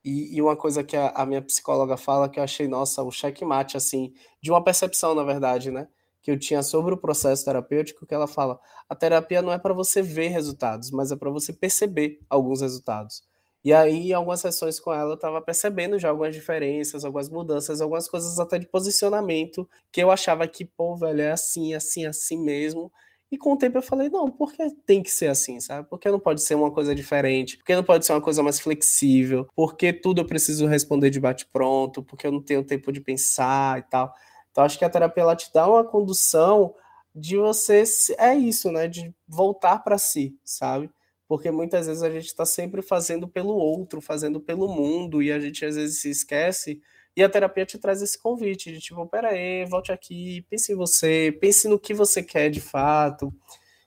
E, 0.03 0.35
e 0.35 0.41
uma 0.41 0.55
coisa 0.55 0.83
que 0.83 0.97
a, 0.97 1.09
a 1.09 1.25
minha 1.25 1.41
psicóloga 1.41 1.97
fala 1.97 2.29
que 2.29 2.39
eu 2.39 2.43
achei, 2.43 2.67
nossa, 2.67 3.03
o 3.03 3.11
checkmate, 3.11 3.77
assim, 3.77 4.13
de 4.41 4.51
uma 4.51 4.63
percepção, 4.63 5.15
na 5.15 5.23
verdade, 5.23 5.71
né? 5.71 5.87
que 6.23 6.31
eu 6.31 6.39
tinha 6.39 6.63
sobre 6.63 6.93
o 6.93 6.97
processo 6.97 7.43
terapêutico, 7.43 8.07
que 8.07 8.15
ela 8.15 8.27
fala: 8.27 8.59
a 8.89 8.95
terapia 8.95 9.41
não 9.41 9.51
é 9.51 9.59
para 9.59 9.73
você 9.73 10.01
ver 10.01 10.29
resultados, 10.29 10.89
mas 10.89 11.11
é 11.11 11.15
para 11.15 11.29
você 11.29 11.51
perceber 11.53 12.19
alguns 12.29 12.61
resultados. 12.61 13.21
E 13.63 13.73
aí, 13.73 14.09
em 14.09 14.13
algumas 14.13 14.41
sessões 14.41 14.79
com 14.79 14.91
ela, 14.93 15.11
eu 15.11 15.15
estava 15.15 15.41
percebendo 15.41 15.99
já 15.99 16.09
algumas 16.09 16.33
diferenças, 16.35 17.05
algumas 17.05 17.29
mudanças, 17.29 17.79
algumas 17.81 18.09
coisas 18.09 18.39
até 18.39 18.57
de 18.59 18.65
posicionamento, 18.67 19.69
que 19.91 20.01
eu 20.03 20.11
achava 20.11 20.47
que, 20.47 20.65
pô, 20.65 20.95
velho, 20.97 21.21
é 21.21 21.31
assim, 21.31 21.73
assim, 21.73 22.05
assim 22.05 22.37
mesmo. 22.37 22.91
E 23.33 23.37
com 23.37 23.53
o 23.53 23.57
tempo 23.57 23.79
eu 23.79 23.81
falei, 23.81 24.09
não, 24.09 24.29
porque 24.29 24.69
tem 24.85 25.01
que 25.01 25.09
ser 25.09 25.25
assim, 25.25 25.59
sabe? 25.59 25.89
Porque 25.89 26.07
não 26.11 26.19
pode 26.19 26.39
ser 26.43 26.53
uma 26.53 26.69
coisa 26.69 26.93
diferente, 26.93 27.57
porque 27.57 27.75
não 27.75 27.83
pode 27.83 28.05
ser 28.05 28.13
uma 28.13 28.21
coisa 28.21 28.43
mais 28.43 28.59
flexível, 28.59 29.47
porque 29.55 29.91
tudo 29.91 30.21
eu 30.21 30.25
preciso 30.25 30.67
responder 30.67 31.09
de 31.09 31.19
bate-pronto, 31.19 32.03
porque 32.03 32.27
eu 32.27 32.31
não 32.31 32.43
tenho 32.43 32.63
tempo 32.63 32.91
de 32.91 33.01
pensar 33.01 33.79
e 33.79 33.81
tal. 33.89 34.13
Então, 34.51 34.63
acho 34.63 34.77
que 34.77 34.85
a 34.85 34.89
terapia 34.89 35.23
ela 35.23 35.35
te 35.35 35.51
dá 35.51 35.67
uma 35.67 35.83
condução 35.83 36.75
de 37.15 37.35
você. 37.35 37.83
É 38.19 38.35
isso, 38.35 38.71
né? 38.71 38.87
De 38.87 39.11
voltar 39.27 39.79
para 39.79 39.97
si, 39.97 40.37
sabe? 40.43 40.91
Porque 41.27 41.49
muitas 41.49 41.87
vezes 41.87 42.03
a 42.03 42.11
gente 42.11 42.27
está 42.27 42.45
sempre 42.45 42.83
fazendo 42.83 43.27
pelo 43.27 43.55
outro, 43.55 43.99
fazendo 43.99 44.39
pelo 44.39 44.67
mundo, 44.67 45.23
e 45.23 45.31
a 45.31 45.39
gente 45.39 45.65
às 45.65 45.75
vezes 45.75 46.01
se 46.01 46.11
esquece. 46.11 46.79
E 47.15 47.23
a 47.23 47.29
terapia 47.29 47.65
te 47.65 47.77
traz 47.77 48.01
esse 48.01 48.17
convite 48.17 48.71
de 48.71 48.79
tipo, 48.79 49.05
peraí, 49.07 49.65
volte 49.65 49.91
aqui, 49.91 50.41
pense 50.49 50.71
em 50.71 50.75
você, 50.75 51.31
pense 51.39 51.67
no 51.67 51.79
que 51.79 51.93
você 51.93 52.23
quer 52.23 52.49
de 52.49 52.59
fato. 52.59 53.31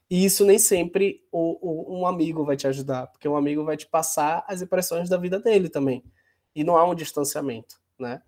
E 0.08 0.24
isso 0.24 0.44
nem 0.44 0.58
sempre 0.58 1.24
o, 1.32 1.96
o, 1.96 2.00
um 2.00 2.06
amigo 2.06 2.44
vai 2.44 2.56
te 2.56 2.68
ajudar, 2.68 3.08
porque 3.08 3.28
um 3.28 3.36
amigo 3.36 3.64
vai 3.64 3.76
te 3.76 3.86
passar 3.86 4.44
as 4.46 4.62
impressões 4.62 5.08
da 5.08 5.16
vida 5.16 5.40
dele 5.40 5.68
também. 5.68 6.04
E 6.54 6.62
não 6.62 6.76
há 6.76 6.88
um 6.88 6.94
distanciamento, 6.94 7.76
né? 7.98 8.22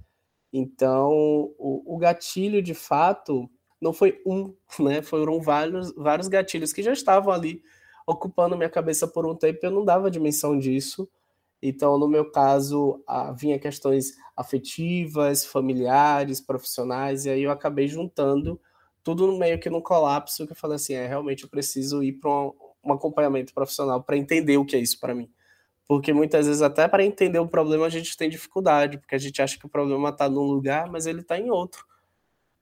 Então, 0.52 1.10
o, 1.58 1.94
o 1.94 1.98
gatilho, 1.98 2.60
de 2.60 2.74
fato, 2.74 3.48
não 3.80 3.92
foi 3.92 4.20
um, 4.26 4.54
né? 4.80 5.02
Foram 5.02 5.40
vários, 5.40 5.94
vários 5.94 6.26
gatilhos 6.26 6.72
que 6.72 6.82
já 6.82 6.92
estavam 6.92 7.32
ali 7.32 7.62
ocupando 8.06 8.56
minha 8.56 8.70
cabeça 8.70 9.06
por 9.06 9.26
um 9.26 9.34
tempo, 9.34 9.58
eu 9.62 9.70
não 9.70 9.84
dava 9.84 10.10
dimensão 10.10 10.58
disso. 10.58 11.08
Então, 11.62 11.98
no 11.98 12.08
meu 12.08 12.30
caso, 12.30 13.02
vinha 13.36 13.58
questões 13.58 14.16
afetivas, 14.36 15.44
familiares, 15.44 16.40
profissionais, 16.40 17.26
e 17.26 17.30
aí 17.30 17.42
eu 17.42 17.50
acabei 17.50 17.88
juntando 17.88 18.60
tudo 19.02 19.36
meio 19.36 19.58
que 19.58 19.70
num 19.70 19.80
colapso, 19.80 20.46
que 20.46 20.52
eu 20.52 20.56
falei 20.56 20.76
assim, 20.76 20.94
é, 20.94 21.06
realmente 21.06 21.42
eu 21.44 21.48
preciso 21.48 22.02
ir 22.02 22.12
para 22.14 22.30
um, 22.30 22.52
um 22.84 22.92
acompanhamento 22.92 23.52
profissional 23.54 24.02
para 24.02 24.16
entender 24.16 24.56
o 24.58 24.64
que 24.64 24.76
é 24.76 24.78
isso 24.78 25.00
para 25.00 25.14
mim 25.14 25.30
porque 25.88 26.12
muitas 26.12 26.46
vezes 26.46 26.60
até 26.60 26.86
para 26.86 27.02
entender 27.02 27.38
o 27.38 27.48
problema 27.48 27.86
a 27.86 27.88
gente 27.88 28.14
tem 28.14 28.28
dificuldade, 28.28 28.98
porque 28.98 29.14
a 29.14 29.18
gente 29.18 29.40
acha 29.40 29.58
que 29.58 29.64
o 29.64 29.70
problema 29.70 30.10
está 30.10 30.28
num 30.28 30.42
lugar, 30.42 30.90
mas 30.90 31.06
ele 31.06 31.22
está 31.22 31.38
em 31.38 31.50
outro. 31.50 31.86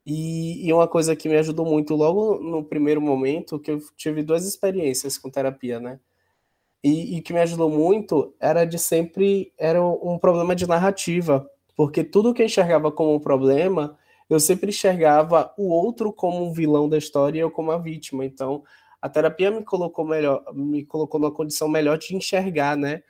E, 0.05 0.65
e, 0.65 0.71
uma 0.71 0.87
coisa 0.87 1.13
que 1.17 1.27
me 1.27 1.35
ajudou 1.35 1.65
muito 1.65 1.93
logo 1.93 2.39
no 2.39 2.63
primeiro 2.63 3.01
momento, 3.01 3.59
que 3.59 3.71
eu 3.71 3.79
tive 3.97 4.23
duas 4.23 4.45
experiências 4.47 5.17
com 5.17 5.29
terapia, 5.29 5.81
né? 5.81 5.99
E, 6.83 7.17
e 7.17 7.21
que 7.21 7.33
me 7.33 7.39
ajudou 7.39 7.69
muito 7.69 8.35
era 8.39 8.63
de 8.63 8.77
sempre 8.77 9.51
era 9.57 9.83
um 9.83 10.17
problema 10.19 10.55
de 10.55 10.67
narrativa, 10.67 11.49
porque 11.75 12.03
tudo 12.03 12.33
que 12.33 12.41
eu 12.41 12.45
enxergava 12.45 12.91
como 12.91 13.15
um 13.15 13.19
problema, 13.19 13.97
eu 14.29 14.39
sempre 14.39 14.69
enxergava 14.69 15.53
o 15.57 15.69
outro 15.69 16.13
como 16.13 16.45
um 16.45 16.53
vilão 16.53 16.87
da 16.87 16.97
história 16.97 17.39
e 17.39 17.41
eu 17.41 17.51
como 17.51 17.71
a 17.71 17.77
vítima. 17.77 18.25
Então, 18.25 18.63
a 19.01 19.09
terapia 19.09 19.51
me 19.51 19.63
colocou 19.63 20.05
melhor, 20.05 20.43
me 20.53 20.85
colocou 20.85 21.19
numa 21.19 21.31
condição 21.31 21.67
melhor 21.67 21.97
de 21.97 22.15
enxergar, 22.15 22.75
né? 22.75 23.03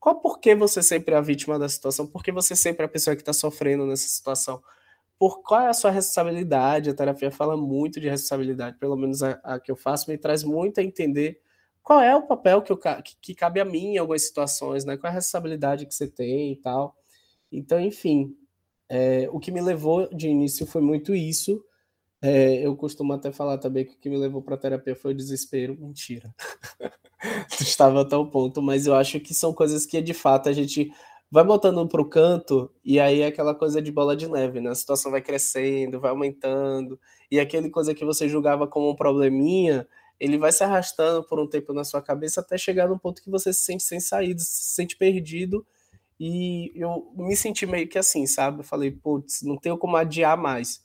Qual 0.00 0.20
por 0.20 0.38
que 0.38 0.54
você 0.54 0.82
sempre 0.82 1.14
é 1.14 1.18
a 1.18 1.20
vítima 1.20 1.58
da 1.58 1.68
situação? 1.68 2.06
Por 2.06 2.22
que 2.22 2.30
você 2.30 2.54
sempre 2.54 2.82
é 2.82 2.86
a 2.86 2.88
pessoa 2.88 3.16
que 3.16 3.22
está 3.22 3.32
sofrendo 3.32 3.86
nessa 3.86 4.06
situação? 4.06 4.62
Por 5.18 5.42
qual 5.42 5.62
é 5.62 5.68
a 5.68 5.72
sua 5.72 5.90
responsabilidade? 5.90 6.90
A 6.90 6.94
terapia 6.94 7.30
fala 7.30 7.56
muito 7.56 8.00
de 8.00 8.08
responsabilidade, 8.08 8.76
pelo 8.78 8.96
menos 8.96 9.22
a, 9.22 9.40
a 9.42 9.60
que 9.60 9.70
eu 9.70 9.76
faço, 9.76 10.10
me 10.10 10.18
traz 10.18 10.44
muito 10.44 10.80
a 10.80 10.82
entender 10.82 11.40
qual 11.84 12.00
é 12.00 12.16
o 12.16 12.26
papel 12.26 12.62
que, 12.62 12.72
eu, 12.72 12.78
que, 12.78 13.14
que 13.20 13.34
cabe 13.34 13.60
a 13.60 13.64
mim 13.64 13.92
em 13.92 13.98
algumas 13.98 14.22
situações, 14.22 14.86
né? 14.86 14.96
Qual 14.96 15.08
é 15.08 15.12
a 15.12 15.14
responsabilidade 15.14 15.84
que 15.84 15.94
você 15.94 16.08
tem 16.08 16.52
e 16.52 16.56
tal. 16.56 16.96
Então, 17.52 17.78
enfim, 17.78 18.34
é, 18.88 19.28
o 19.30 19.38
que 19.38 19.52
me 19.52 19.60
levou 19.60 20.08
de 20.08 20.28
início 20.28 20.66
foi 20.66 20.80
muito 20.80 21.14
isso. 21.14 21.62
É, 22.22 22.66
eu 22.66 22.74
costumo 22.74 23.12
até 23.12 23.30
falar 23.30 23.58
também 23.58 23.84
que 23.84 23.92
o 23.92 23.98
que 23.98 24.08
me 24.08 24.16
levou 24.16 24.40
para 24.40 24.54
a 24.54 24.58
terapia 24.58 24.96
foi 24.96 25.12
o 25.12 25.16
desespero. 25.16 25.76
Mentira. 25.78 26.34
estava 27.60 28.00
até 28.00 28.16
o 28.16 28.26
ponto, 28.26 28.62
mas 28.62 28.86
eu 28.86 28.94
acho 28.94 29.20
que 29.20 29.34
são 29.34 29.52
coisas 29.52 29.84
que 29.84 30.00
de 30.00 30.14
fato 30.14 30.48
a 30.48 30.52
gente 30.52 30.90
vai 31.30 31.44
botando 31.44 31.86
para 31.86 32.00
o 32.00 32.08
canto 32.08 32.70
e 32.84 32.98
aí 33.00 33.20
é 33.20 33.26
aquela 33.26 33.54
coisa 33.54 33.82
de 33.82 33.92
bola 33.92 34.16
de 34.16 34.26
neve, 34.26 34.58
né? 34.58 34.70
A 34.70 34.74
situação 34.74 35.10
vai 35.10 35.20
crescendo, 35.20 36.00
vai 36.00 36.10
aumentando 36.10 36.98
e 37.30 37.38
aquele 37.38 37.68
coisa 37.68 37.94
que 37.94 38.04
você 38.04 38.26
julgava 38.28 38.66
como 38.66 38.90
um 38.90 38.96
probleminha, 38.96 39.86
ele 40.18 40.38
vai 40.38 40.52
se 40.52 40.64
arrastando 40.64 41.24
por 41.24 41.40
um 41.40 41.46
tempo 41.48 41.72
na 41.72 41.84
sua 41.84 42.00
cabeça 42.02 42.40
até 42.40 42.56
chegar 42.56 42.88
no 42.88 42.98
ponto 42.98 43.22
que 43.22 43.30
você 43.30 43.52
se 43.52 43.64
sente 43.64 43.82
sem 43.82 44.00
saída, 44.00 44.40
se 44.40 44.74
sente 44.74 44.96
perdido 44.96 45.66
e 46.18 46.72
eu 46.76 47.12
me 47.16 47.36
senti 47.36 47.66
meio 47.66 47.88
que 47.88 47.98
assim, 47.98 48.26
sabe? 48.26 48.60
Eu 48.60 48.64
falei, 48.64 48.90
putz, 48.90 49.42
não 49.42 49.56
tenho 49.56 49.76
como 49.76 49.96
adiar 49.96 50.36
mais. 50.36 50.84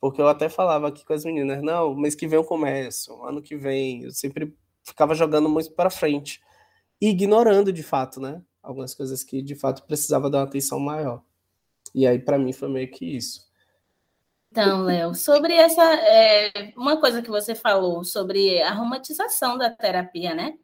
Porque 0.00 0.20
eu 0.20 0.28
até 0.28 0.48
falava 0.48 0.88
aqui 0.88 1.04
com 1.04 1.12
as 1.12 1.24
meninas, 1.24 1.62
não, 1.62 1.94
mês 1.94 2.14
que 2.14 2.26
vem 2.26 2.38
eu 2.38 2.44
começo, 2.44 3.22
ano 3.22 3.42
que 3.42 3.56
vem, 3.56 4.04
eu 4.04 4.10
sempre 4.12 4.56
ficava 4.82 5.14
jogando 5.14 5.48
muito 5.48 5.72
para 5.72 5.90
frente 5.90 6.40
e 7.00 7.10
ignorando 7.10 7.72
de 7.72 7.82
fato, 7.82 8.20
né? 8.20 8.42
Algumas 8.62 8.94
coisas 8.94 9.22
que 9.22 9.42
de 9.42 9.54
fato 9.54 9.86
precisava 9.86 10.30
dar 10.30 10.38
uma 10.38 10.44
atenção 10.44 10.80
maior. 10.80 11.22
E 11.94 12.06
aí 12.06 12.18
para 12.18 12.38
mim 12.38 12.52
foi 12.52 12.68
meio 12.68 12.90
que 12.90 13.04
isso. 13.04 13.49
Então, 14.52 14.82
Léo, 14.82 15.14
sobre 15.14 15.54
essa 15.54 15.82
é, 15.82 16.72
uma 16.76 16.98
coisa 17.00 17.22
que 17.22 17.30
você 17.30 17.54
falou 17.54 18.02
sobre 18.02 18.60
a 18.62 18.72
romantização 18.74 19.56
da 19.56 19.70
terapia, 19.70 20.34
né? 20.34 20.58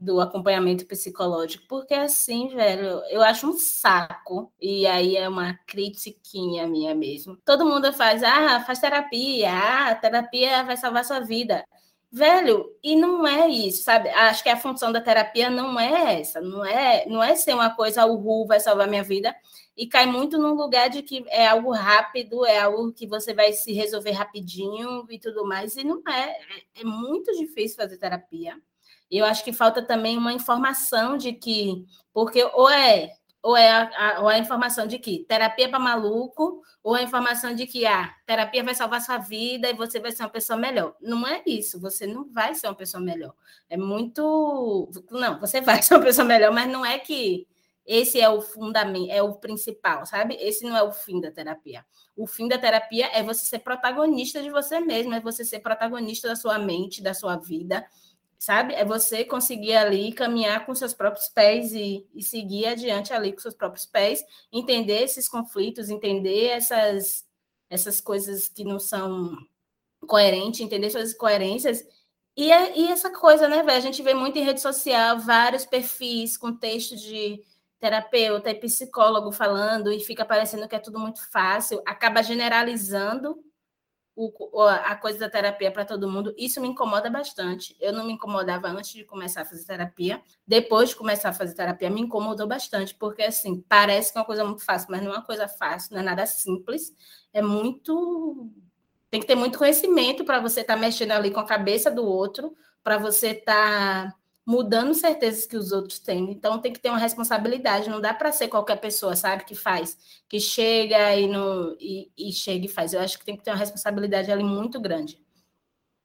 Do 0.00 0.20
acompanhamento 0.20 0.86
psicológico, 0.86 1.66
porque 1.68 1.94
assim, 1.94 2.48
velho, 2.48 3.02
eu 3.10 3.22
acho 3.22 3.48
um 3.50 3.54
saco, 3.58 4.52
e 4.60 4.86
aí 4.86 5.16
é 5.16 5.28
uma 5.28 5.54
critiquinha 5.66 6.66
minha 6.68 6.94
mesmo. 6.94 7.36
Todo 7.44 7.66
mundo 7.66 7.92
faz, 7.92 8.22
ah, 8.22 8.60
faz 8.64 8.78
terapia, 8.80 9.50
ah, 9.52 9.94
terapia 9.96 10.64
vai 10.64 10.76
salvar 10.76 11.04
sua 11.04 11.20
vida. 11.20 11.64
Velho, 12.10 12.66
e 12.82 12.96
não 12.96 13.26
é 13.26 13.48
isso, 13.48 13.82
sabe? 13.84 14.08
Acho 14.10 14.42
que 14.42 14.48
a 14.48 14.56
função 14.56 14.90
da 14.92 15.00
terapia 15.00 15.50
não 15.50 15.78
é 15.78 16.20
essa, 16.20 16.40
não 16.40 16.64
é, 16.64 17.06
não 17.06 17.22
é 17.22 17.34
ser 17.36 17.54
uma 17.54 17.70
coisa, 17.76 18.06
o 18.06 18.16
Ru 18.16 18.46
vai 18.46 18.60
salvar 18.60 18.88
minha 18.88 19.02
vida, 19.04 19.34
e 19.78 19.86
cai 19.86 20.06
muito 20.06 20.36
num 20.36 20.54
lugar 20.54 20.90
de 20.90 21.02
que 21.02 21.24
é 21.28 21.46
algo 21.46 21.70
rápido, 21.70 22.44
é 22.44 22.58
algo 22.58 22.92
que 22.92 23.06
você 23.06 23.32
vai 23.32 23.52
se 23.52 23.72
resolver 23.72 24.10
rapidinho 24.10 25.06
e 25.08 25.20
tudo 25.20 25.46
mais, 25.46 25.76
e 25.76 25.84
não 25.84 26.02
é, 26.08 26.30
é, 26.30 26.80
é 26.80 26.84
muito 26.84 27.30
difícil 27.38 27.76
fazer 27.76 27.96
terapia. 27.96 28.60
Eu 29.08 29.24
acho 29.24 29.44
que 29.44 29.52
falta 29.52 29.80
também 29.80 30.18
uma 30.18 30.32
informação 30.32 31.16
de 31.16 31.32
que, 31.32 31.86
porque 32.12 32.42
ou 32.42 32.68
é 32.68 33.12
ou 33.40 33.56
é 33.56 33.70
a, 33.70 34.16
a, 34.16 34.20
ou 34.20 34.28
é 34.28 34.34
a 34.34 34.38
informação 34.38 34.84
de 34.84 34.98
que 34.98 35.24
terapia 35.28 35.66
é 35.66 35.68
para 35.68 35.78
maluco, 35.78 36.60
ou 36.82 36.94
a 36.94 37.02
informação 37.02 37.54
de 37.54 37.64
que 37.64 37.86
a 37.86 38.02
ah, 38.02 38.14
terapia 38.26 38.64
vai 38.64 38.74
salvar 38.74 39.00
sua 39.00 39.18
vida 39.18 39.70
e 39.70 39.74
você 39.74 40.00
vai 40.00 40.10
ser 40.10 40.24
uma 40.24 40.28
pessoa 40.28 40.58
melhor. 40.58 40.96
Não 41.00 41.24
é 41.24 41.40
isso, 41.46 41.80
você 41.80 42.04
não 42.04 42.28
vai 42.28 42.52
ser 42.56 42.66
uma 42.66 42.74
pessoa 42.74 43.00
melhor. 43.00 43.32
É 43.70 43.76
muito. 43.76 44.90
Não, 45.12 45.38
você 45.38 45.60
vai 45.62 45.80
ser 45.82 45.94
uma 45.94 46.04
pessoa 46.04 46.26
melhor, 46.26 46.52
mas 46.52 46.68
não 46.68 46.84
é 46.84 46.98
que 46.98 47.46
esse 47.88 48.20
é 48.20 48.28
o 48.28 48.42
fundamento, 48.42 49.10
é 49.10 49.22
o 49.22 49.36
principal, 49.36 50.04
sabe? 50.04 50.36
Esse 50.38 50.62
não 50.64 50.76
é 50.76 50.82
o 50.82 50.92
fim 50.92 51.22
da 51.22 51.30
terapia. 51.30 51.84
O 52.14 52.26
fim 52.26 52.46
da 52.46 52.58
terapia 52.58 53.08
é 53.14 53.22
você 53.22 53.46
ser 53.46 53.60
protagonista 53.60 54.42
de 54.42 54.50
você 54.50 54.78
mesmo, 54.78 55.14
é 55.14 55.20
você 55.20 55.42
ser 55.42 55.60
protagonista 55.60 56.28
da 56.28 56.36
sua 56.36 56.58
mente, 56.58 57.02
da 57.02 57.14
sua 57.14 57.36
vida 57.36 57.82
sabe? 58.38 58.74
É 58.74 58.84
você 58.84 59.24
conseguir 59.24 59.74
ali 59.74 60.12
caminhar 60.12 60.64
com 60.64 60.74
seus 60.74 60.94
próprios 60.94 61.28
pés 61.28 61.72
e, 61.72 62.06
e, 62.14 62.22
seguir 62.22 62.66
adiante 62.66 63.12
ali 63.12 63.32
com 63.32 63.40
seus 63.40 63.54
próprios 63.54 63.84
pés, 63.84 64.24
entender 64.52 65.02
esses 65.02 65.28
conflitos, 65.28 65.90
entender 65.90 66.46
essas, 66.46 67.26
essas 67.68 68.00
coisas 68.00 68.48
que 68.48 68.64
não 68.64 68.78
são 68.78 69.36
coerentes, 70.06 70.60
entender 70.60 70.90
suas 70.90 71.12
incoerências. 71.12 71.84
E, 72.36 72.52
é, 72.52 72.78
e 72.78 72.86
essa 72.86 73.10
coisa, 73.10 73.48
né, 73.48 73.62
velho? 73.64 73.78
A 73.78 73.80
gente 73.80 74.02
vê 74.02 74.14
muito 74.14 74.38
em 74.38 74.44
rede 74.44 74.60
social 74.60 75.18
vários 75.18 75.66
perfis 75.66 76.36
com 76.36 76.54
texto 76.54 76.94
de 76.96 77.42
terapeuta 77.80 78.50
e 78.50 78.54
psicólogo 78.54 79.30
falando 79.30 79.92
e 79.92 80.00
fica 80.00 80.24
parecendo 80.24 80.68
que 80.68 80.76
é 80.76 80.80
tudo 80.80 80.98
muito 80.98 81.20
fácil, 81.30 81.82
acaba 81.86 82.22
generalizando 82.22 83.38
o, 84.20 84.62
a 84.64 84.96
coisa 84.96 85.16
da 85.20 85.30
terapia 85.30 85.70
para 85.70 85.84
todo 85.84 86.10
mundo, 86.10 86.34
isso 86.36 86.60
me 86.60 86.66
incomoda 86.66 87.08
bastante. 87.08 87.76
Eu 87.80 87.92
não 87.92 88.04
me 88.04 88.14
incomodava 88.14 88.66
antes 88.66 88.90
de 88.90 89.04
começar 89.04 89.42
a 89.42 89.44
fazer 89.44 89.64
terapia. 89.64 90.20
Depois 90.44 90.88
de 90.88 90.96
começar 90.96 91.28
a 91.28 91.32
fazer 91.32 91.54
terapia, 91.54 91.88
me 91.88 92.00
incomodou 92.00 92.48
bastante, 92.48 92.92
porque 92.96 93.22
assim, 93.22 93.60
parece 93.68 94.10
que 94.10 94.18
é 94.18 94.20
uma 94.20 94.26
coisa 94.26 94.44
muito 94.44 94.64
fácil, 94.64 94.88
mas 94.90 95.02
não 95.02 95.12
é 95.12 95.14
uma 95.18 95.24
coisa 95.24 95.46
fácil, 95.46 95.94
não 95.94 96.00
é 96.00 96.04
nada 96.04 96.26
simples. 96.26 96.92
É 97.32 97.40
muito. 97.40 98.50
Tem 99.08 99.20
que 99.20 99.26
ter 99.26 99.36
muito 99.36 99.56
conhecimento 99.56 100.24
para 100.24 100.40
você 100.40 100.62
estar 100.62 100.74
tá 100.74 100.80
mexendo 100.80 101.12
ali 101.12 101.30
com 101.30 101.38
a 101.38 101.46
cabeça 101.46 101.88
do 101.88 102.04
outro, 102.04 102.56
para 102.82 102.98
você 102.98 103.28
estar. 103.28 104.10
Tá 104.10 104.17
mudando 104.48 104.94
certezas 104.94 105.44
que 105.44 105.58
os 105.58 105.72
outros 105.72 105.98
têm. 105.98 106.30
Então 106.30 106.58
tem 106.58 106.72
que 106.72 106.80
ter 106.80 106.88
uma 106.88 106.96
responsabilidade, 106.96 107.90
não 107.90 108.00
dá 108.00 108.14
para 108.14 108.32
ser 108.32 108.48
qualquer 108.48 108.76
pessoa, 108.80 109.14
sabe, 109.14 109.44
que 109.44 109.54
faz, 109.54 109.98
que 110.26 110.40
chega 110.40 111.14
e, 111.16 111.26
no, 111.26 111.76
e, 111.78 112.10
e 112.16 112.32
chega 112.32 112.64
e 112.64 112.68
faz. 112.68 112.94
Eu 112.94 113.00
acho 113.00 113.18
que 113.18 113.26
tem 113.26 113.36
que 113.36 113.42
ter 113.42 113.50
uma 113.50 113.58
responsabilidade 113.58 114.32
ali 114.32 114.42
muito 114.42 114.80
grande. 114.80 115.20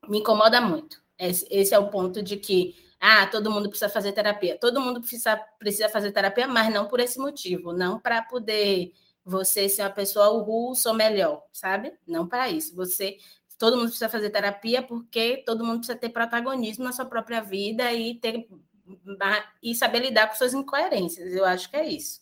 Me 0.10 0.20
incomoda 0.20 0.60
muito. 0.60 1.02
Esse, 1.18 1.48
esse 1.50 1.74
é 1.74 1.80
o 1.80 1.89
ponto 1.89 2.22
de 2.22 2.36
que 2.36 2.76
ah, 3.00 3.26
todo 3.28 3.50
mundo 3.50 3.70
precisa 3.70 3.88
fazer 3.88 4.12
terapia. 4.12 4.58
Todo 4.60 4.82
mundo 4.82 5.00
precisa, 5.00 5.38
precisa 5.58 5.88
fazer 5.88 6.12
terapia, 6.12 6.46
mas 6.46 6.70
não 6.74 6.86
por 6.89 7.00
esse 7.00 7.20
motivo, 7.20 7.72
não 7.72 7.98
para 7.98 8.22
poder 8.24 8.91
você 9.24 9.70
ser 9.70 9.84
uma 9.84 9.89
pessoa 9.89 10.32
uhul, 10.32 10.76
sou 10.76 10.94
melhor, 10.94 11.41
sabe? 11.54 11.94
Não 12.06 12.28
para 12.28 12.50
isso. 12.50 12.76
Você 12.76 13.18
todo 13.64 13.78
mundo 13.78 13.86
precisa 13.86 14.09
fazer 14.09 14.30
terapia 14.30 14.82
porque 14.82 15.41
todo 15.45 15.64
mundo 15.64 15.78
precisa 15.78 15.97
ter 15.97 16.09
protagonismo 16.09 16.84
na 16.84 16.91
sua 16.91 17.05
própria 17.05 17.39
vida 17.39 17.93
e 17.93 18.16
ter 18.16 18.45
e 19.64 19.74
saber 19.74 19.99
lidar 19.99 20.28
com 20.28 20.36
suas 20.36 20.53
incoerências. 20.53 21.34
Eu 21.34 21.45
acho 21.45 21.70
que 21.70 21.78
é 21.78 21.88
isso. 21.88 22.20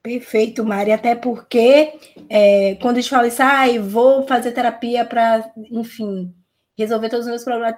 Perfeito, 0.00 0.64
Mari. 0.64 0.92
Até 0.92 1.16
porque 1.16 1.98
é, 2.30 2.76
quando 2.76 2.98
a 2.98 3.00
gente 3.00 3.10
fala 3.10 3.26
isso, 3.26 3.42
ah, 3.42 3.64
vou 3.82 4.24
fazer 4.28 4.52
terapia 4.52 5.04
para, 5.04 5.52
enfim, 5.72 6.32
resolver 6.76 7.08
todos 7.08 7.24
os 7.24 7.30
meus 7.30 7.42
problemas, 7.44 7.76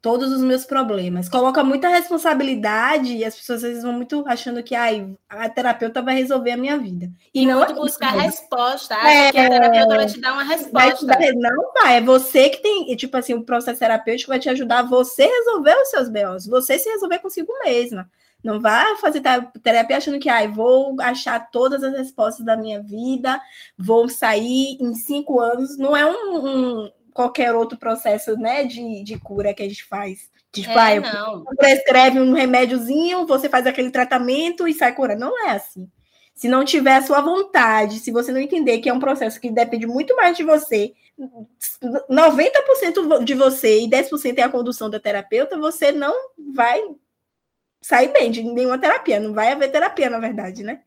todos 0.00 0.32
os 0.32 0.40
meus 0.40 0.64
problemas. 0.64 1.28
Coloca 1.28 1.64
muita 1.64 1.88
responsabilidade 1.88 3.16
e 3.16 3.24
as 3.24 3.34
pessoas 3.34 3.64
às 3.64 3.68
vezes 3.70 3.82
vão 3.82 3.92
muito 3.92 4.24
achando 4.26 4.62
que 4.62 4.74
ai, 4.74 5.14
a 5.28 5.48
terapeuta 5.48 6.00
vai 6.00 6.14
resolver 6.14 6.52
a 6.52 6.56
minha 6.56 6.78
vida. 6.78 7.10
E, 7.34 7.42
e 7.42 7.46
não 7.46 7.58
muito 7.58 7.74
buscar 7.74 8.12
resposta, 8.12 8.94
acha 8.94 9.08
é, 9.08 9.32
que 9.32 9.38
a 9.38 9.50
terapeuta 9.50 9.96
vai 9.96 10.06
te 10.06 10.20
dar 10.20 10.32
uma 10.32 10.44
resposta. 10.44 11.06
Dar, 11.06 11.18
não 11.34 11.72
vai, 11.74 11.96
é 11.96 12.00
você 12.00 12.48
que 12.48 12.62
tem, 12.62 12.94
tipo 12.94 13.16
assim, 13.16 13.34
o 13.34 13.42
processo 13.42 13.80
terapêutico 13.80 14.30
vai 14.30 14.38
te 14.38 14.48
ajudar 14.48 14.80
a 14.80 14.82
você 14.82 15.26
resolver 15.26 15.74
os 15.82 15.88
seus 15.88 16.08
BOs, 16.08 16.46
você 16.46 16.78
se 16.78 16.88
resolver 16.88 17.18
consigo 17.18 17.52
mesma. 17.64 18.08
Não 18.44 18.60
vá 18.60 18.94
fazer 19.00 19.20
terapia 19.60 19.96
achando 19.96 20.20
que 20.20 20.28
ai, 20.28 20.46
vou 20.46 20.94
achar 21.00 21.50
todas 21.50 21.82
as 21.82 21.92
respostas 21.96 22.46
da 22.46 22.56
minha 22.56 22.80
vida, 22.80 23.40
vou 23.76 24.08
sair 24.08 24.78
em 24.80 24.94
cinco 24.94 25.40
anos. 25.40 25.76
Não 25.76 25.96
é 25.96 26.06
um, 26.06 26.46
um 26.46 26.90
qualquer 27.16 27.54
outro 27.54 27.78
processo 27.78 28.36
né, 28.36 28.62
de, 28.64 29.02
de 29.02 29.18
cura 29.18 29.54
que 29.54 29.62
a 29.62 29.68
gente 29.68 29.84
faz. 29.84 30.30
Tipo, 30.52 30.78
é, 30.78 30.98
ah, 30.98 31.40
prescreve 31.56 32.20
um 32.20 32.34
remédiozinho, 32.34 33.26
você 33.26 33.48
faz 33.48 33.66
aquele 33.66 33.90
tratamento 33.90 34.68
e 34.68 34.74
sai 34.74 34.94
curando. 34.94 35.20
Não 35.20 35.48
é 35.48 35.52
assim. 35.52 35.90
Se 36.34 36.46
não 36.46 36.62
tiver 36.62 36.96
a 36.96 37.02
sua 37.02 37.22
vontade, 37.22 38.00
se 38.00 38.12
você 38.12 38.30
não 38.30 38.38
entender 38.38 38.78
que 38.78 38.90
é 38.90 38.92
um 38.92 39.00
processo 39.00 39.40
que 39.40 39.50
depende 39.50 39.86
muito 39.86 40.14
mais 40.14 40.36
de 40.36 40.44
você, 40.44 40.92
90% 42.10 43.24
de 43.24 43.32
você 43.32 43.80
e 43.80 43.88
10% 43.88 44.36
é 44.36 44.42
a 44.42 44.50
condução 44.50 44.90
da 44.90 45.00
terapeuta, 45.00 45.58
você 45.58 45.90
não 45.90 46.14
vai 46.54 46.82
sair 47.80 48.08
bem 48.12 48.30
de 48.30 48.42
nenhuma 48.42 48.78
terapia. 48.78 49.18
Não 49.18 49.32
vai 49.32 49.52
haver 49.52 49.72
terapia, 49.72 50.10
na 50.10 50.18
verdade, 50.18 50.62
né? 50.62 50.82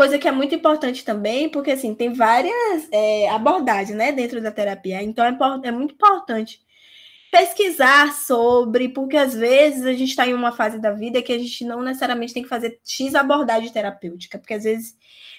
Coisa 0.00 0.18
que 0.18 0.26
é 0.26 0.32
muito 0.32 0.54
importante 0.54 1.04
também, 1.04 1.46
porque 1.50 1.72
assim, 1.72 1.94
tem 1.94 2.10
várias 2.10 2.88
é, 2.90 3.28
abordagens 3.28 3.94
né, 3.94 4.10
dentro 4.10 4.40
da 4.40 4.50
terapia. 4.50 5.02
Então 5.02 5.22
é, 5.22 5.36
é 5.64 5.70
muito 5.70 5.92
importante 5.92 6.58
pesquisar 7.30 8.14
sobre, 8.14 8.88
porque 8.88 9.18
às 9.18 9.34
vezes 9.34 9.84
a 9.84 9.92
gente 9.92 10.08
está 10.08 10.26
em 10.26 10.32
uma 10.32 10.52
fase 10.52 10.78
da 10.78 10.90
vida 10.90 11.20
que 11.20 11.30
a 11.30 11.38
gente 11.38 11.66
não 11.66 11.82
necessariamente 11.82 12.32
tem 12.32 12.42
que 12.42 12.48
fazer 12.48 12.80
X 12.82 13.14
abordagem 13.14 13.70
terapêutica, 13.70 14.38
porque 14.38 14.54
às 14.54 14.64
vezes 14.64 14.96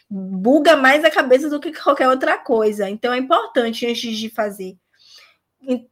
buga 0.07 0.76
mais 0.78 1.03
a 1.03 1.09
cabeça 1.09 1.49
do 1.49 1.59
que 1.59 1.74
qualquer 1.74 2.07
outra 2.07 2.38
coisa. 2.38 2.88
Então 2.88 3.12
é 3.12 3.18
importante 3.18 3.88
antes 3.88 4.16
de 4.16 4.30
fazer. 4.30 4.78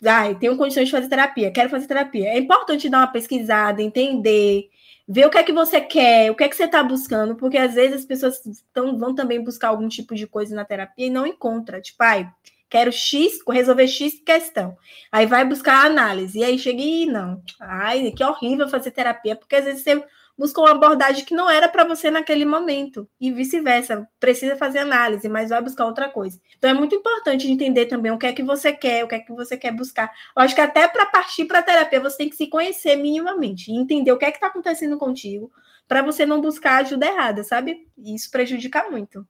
Ah, 0.05 0.31
tenho 0.35 0.55
condições 0.55 0.85
de 0.85 0.91
fazer 0.91 1.09
terapia, 1.09 1.49
quero 1.49 1.71
fazer 1.71 1.87
terapia. 1.87 2.27
É 2.29 2.37
importante 2.37 2.87
dar 2.87 2.99
uma 2.99 3.07
pesquisada, 3.07 3.81
entender, 3.81 4.69
ver 5.11 5.25
o 5.25 5.29
que 5.31 5.39
é 5.39 5.43
que 5.43 5.51
você 5.51 5.81
quer, 5.81 6.29
o 6.29 6.35
que 6.35 6.43
é 6.43 6.47
que 6.47 6.55
você 6.55 6.65
está 6.65 6.83
buscando, 6.83 7.35
porque 7.35 7.57
às 7.57 7.73
vezes 7.73 7.97
as 8.01 8.05
pessoas 8.05 8.39
tão, 8.71 8.95
vão 8.95 9.15
também 9.15 9.43
buscar 9.43 9.69
algum 9.69 9.87
tipo 9.87 10.13
de 10.13 10.27
coisa 10.27 10.55
na 10.55 10.63
terapia 10.63 11.07
e 11.07 11.09
não 11.09 11.25
encontra. 11.25 11.81
Tipo, 11.81 12.03
ai, 12.03 12.31
quero 12.69 12.91
X, 12.91 13.39
resolver 13.49 13.87
X 13.87 14.21
questão. 14.23 14.77
Aí 15.11 15.25
vai 15.25 15.43
buscar 15.43 15.83
a 15.83 15.87
análise, 15.87 16.37
e 16.37 16.43
aí 16.43 16.59
chega 16.59 16.79
e 16.79 17.07
não. 17.07 17.41
Ai, 17.59 18.11
que 18.11 18.23
horrível 18.23 18.69
fazer 18.69 18.91
terapia, 18.91 19.35
porque 19.35 19.55
às 19.55 19.65
vezes 19.65 19.81
você 19.81 20.05
buscou 20.39 20.63
uma 20.63 20.71
abordagem 20.71 21.25
que 21.25 21.35
não 21.35 21.49
era 21.49 21.67
para 21.67 21.83
você 21.83 22.09
naquele 22.09 22.45
momento, 22.45 23.07
e 23.19 23.29
vice-versa. 23.29 24.07
Precisa 24.17 24.55
fazer 24.55 24.79
análise, 24.79 25.27
mas 25.27 25.49
vai 25.49 25.61
buscar 25.61 25.85
outra 25.85 26.07
coisa. 26.07 26.39
Então 26.57 26.69
é 26.69 26.73
muito 26.73 26.95
importante 26.95 27.51
entender 27.51 27.87
também 27.87 28.09
o 28.13 28.17
que 28.17 28.25
é 28.25 28.31
que 28.31 28.41
você 28.41 28.71
quer, 28.71 29.03
o 29.03 29.07
que 29.09 29.15
é 29.15 29.19
que 29.19 29.33
você 29.33 29.57
quer 29.57 29.73
buscar. 29.73 30.09
Eu 30.35 30.41
acho 30.41 30.55
que 30.55 30.61
até 30.61 30.87
para 30.87 31.05
partir 31.05 31.43
para 31.43 31.61
terapia 31.61 31.99
você 31.99 32.19
tem 32.19 32.29
que 32.29 32.37
se 32.37 32.47
conhecer 32.47 32.95
minimamente 32.95 33.69
entender 33.69 34.13
o 34.13 34.17
que 34.17 34.23
é 34.23 34.31
que 34.31 34.37
está 34.37 34.47
acontecendo 34.47 34.97
contigo, 34.97 35.51
para 35.85 36.01
você 36.01 36.25
não 36.25 36.39
buscar 36.39 36.77
ajuda 36.77 37.05
errada, 37.05 37.43
sabe? 37.43 37.85
E 37.97 38.15
isso 38.15 38.31
prejudica 38.31 38.89
muito. 38.89 39.27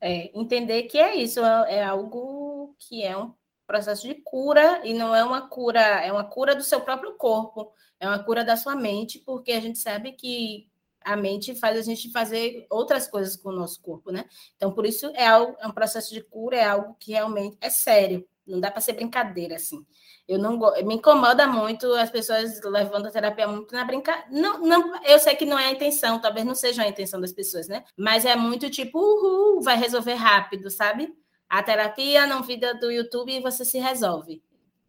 É, 0.00 0.30
entender 0.38 0.84
que 0.84 0.98
é 0.98 1.16
isso, 1.16 1.44
é, 1.44 1.76
é 1.76 1.84
algo 1.84 2.74
que 2.78 3.02
é 3.02 3.16
um 3.16 3.32
processo 3.66 4.06
de 4.06 4.14
cura 4.14 4.80
e 4.84 4.94
não 4.94 5.14
é 5.14 5.24
uma 5.24 5.48
cura, 5.48 5.80
é 5.80 6.12
uma 6.12 6.24
cura 6.24 6.54
do 6.54 6.62
seu 6.62 6.80
próprio 6.80 7.14
corpo, 7.14 7.72
é 7.98 8.06
uma 8.08 8.22
cura 8.22 8.44
da 8.44 8.56
sua 8.56 8.76
mente, 8.76 9.18
porque 9.18 9.52
a 9.52 9.60
gente 9.60 9.78
sabe 9.78 10.12
que 10.12 10.68
a 11.06 11.16
mente 11.16 11.54
faz 11.54 11.78
a 11.78 11.82
gente 11.82 12.10
fazer 12.10 12.66
outras 12.68 13.06
coisas 13.06 13.36
com 13.36 13.50
o 13.50 13.52
nosso 13.52 13.80
corpo, 13.80 14.10
né? 14.10 14.24
Então, 14.56 14.72
por 14.72 14.84
isso 14.84 15.06
é, 15.14 15.26
algo, 15.26 15.56
é 15.60 15.66
um 15.66 15.72
processo 15.72 16.12
de 16.12 16.20
cura, 16.20 16.56
é 16.56 16.64
algo 16.64 16.96
que 16.98 17.12
realmente 17.12 17.56
é 17.60 17.70
sério. 17.70 18.26
Não 18.44 18.60
dá 18.60 18.70
para 18.70 18.80
ser 18.80 18.92
brincadeira 18.92 19.56
assim. 19.56 19.84
Eu 20.26 20.38
não 20.38 20.58
me 20.84 20.94
incomoda 20.94 21.46
muito 21.46 21.92
as 21.94 22.10
pessoas 22.10 22.60
levando 22.62 23.06
a 23.06 23.10
terapia 23.10 23.46
muito 23.46 23.72
na 23.74 23.84
brincadeira. 23.84 24.28
Não, 24.30 24.60
não, 24.60 25.04
eu 25.04 25.18
sei 25.18 25.34
que 25.36 25.44
não 25.44 25.58
é 25.58 25.66
a 25.66 25.72
intenção, 25.72 26.20
talvez 26.20 26.44
não 26.44 26.54
seja 26.54 26.82
a 26.82 26.88
intenção 26.88 27.20
das 27.20 27.32
pessoas, 27.32 27.68
né? 27.68 27.84
Mas 27.96 28.24
é 28.24 28.34
muito 28.36 28.68
tipo, 28.68 28.98
uhul, 28.98 29.62
vai 29.62 29.76
resolver 29.76 30.14
rápido, 30.14 30.70
sabe? 30.70 31.12
A 31.48 31.62
terapia 31.62 32.26
não 32.26 32.42
vida 32.42 32.74
do 32.74 32.90
YouTube 32.90 33.32
e 33.32 33.40
você 33.40 33.64
se 33.64 33.78
resolve. 33.78 34.42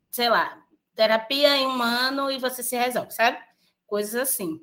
Sei 0.10 0.30
lá, 0.30 0.64
terapia 0.96 1.56
em 1.56 1.68
um 1.68 1.82
ano 1.82 2.32
e 2.32 2.40
você 2.40 2.64
se 2.64 2.76
resolve, 2.76 3.12
sabe? 3.12 3.38
Coisas 3.86 4.16
assim. 4.16 4.60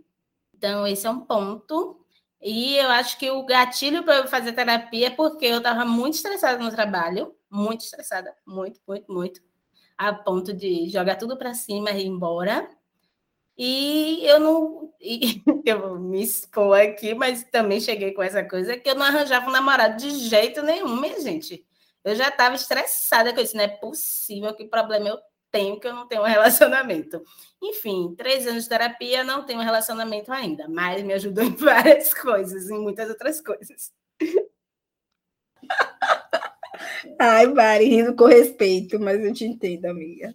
Então, 0.53 0.87
esse 0.87 1.07
é 1.07 1.11
um 1.11 1.21
ponto. 1.21 2.01
E 2.43 2.77
eu 2.77 2.91
acho 2.91 3.19
que 3.19 3.31
o 3.31 3.45
gatilho 3.47 4.03
para 4.03 4.17
eu 4.17 4.29
fazer 4.29 4.53
terapia 4.53 5.07
é 5.07 5.11
porque 5.11 5.47
eu 5.47 5.59
estava 5.59 5.85
muito 5.85 6.15
estressada 6.15 6.63
no 6.63 6.71
trabalho, 6.71 7.35
muito 7.51 7.83
estressada, 7.83 8.35
muito, 8.47 8.81
muito, 8.87 9.11
muito, 9.13 9.41
a 9.97 10.13
ponto 10.13 10.53
de 10.53 10.89
jogar 10.91 11.17
tudo 11.17 11.39
para 11.39 11.55
cima 11.55 11.91
e 11.93 12.03
ir 12.03 12.07
embora. 12.07 12.69
E 13.57 14.21
eu 14.27 14.41
não. 14.41 14.93
E, 15.01 15.43
eu 15.65 15.81
vou 15.81 15.99
me 15.99 16.23
expor 16.23 16.79
aqui, 16.79 17.15
mas 17.15 17.45
também 17.45 17.81
cheguei 17.81 18.13
com 18.13 18.23
essa 18.23 18.43
coisa 18.45 18.77
que 18.77 18.91
eu 18.91 18.95
não 18.95 19.07
arranjava 19.07 19.49
um 19.49 19.53
namorado 19.53 19.97
de 19.97 20.11
jeito 20.11 20.63
nenhum, 20.63 21.01
minha 21.01 21.21
gente. 21.21 21.65
Eu 22.05 22.15
já 22.15 22.29
estava 22.29 22.55
estressada 22.55 23.33
com 23.33 23.41
isso, 23.41 23.57
não 23.57 23.65
é 23.65 23.69
possível, 23.69 24.55
que 24.55 24.67
problema 24.67 25.09
eu 25.09 25.19
tenho 25.51 25.79
que 25.79 25.87
eu 25.87 25.95
não 25.95 26.09
tenho 26.09 26.23
um 26.23 26.27
relacionamento. 26.27 27.23
Enfim, 27.63 28.15
três 28.17 28.47
anos 28.47 28.65
de 28.65 28.69
terapia, 28.69 29.23
não 29.23 29.47
tenho 29.47 29.61
um 29.61 29.65
relacionamento 29.65 30.33
ainda, 30.33 30.69
mas 30.69 31.03
me 31.03 31.13
ajudou 31.15 31.45
em 31.45 31.55
várias 31.55 32.13
coisas, 32.13 32.69
em 32.69 32.81
muitas 32.81 33.09
outras 33.09 33.41
coisas. 33.41 33.93
Ai, 37.19 37.47
Mari, 37.47 37.85
rindo 37.87 38.17
com 38.17 38.25
respeito, 38.25 38.99
mas 38.99 39.25
eu 39.25 39.33
te 39.33 39.45
entendo, 39.45 39.87
amiga. 39.87 40.35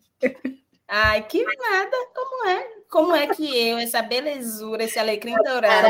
Ai, 0.88 1.28
que 1.28 1.44
nada, 1.44 1.98
como 2.16 2.48
é? 2.48 2.79
Como 2.90 3.16
é 3.16 3.28
que 3.28 3.46
eu, 3.46 3.78
essa 3.78 4.02
belezura, 4.02 4.84
esse 4.84 4.98
alecrim 4.98 5.36
dourado, 5.44 5.88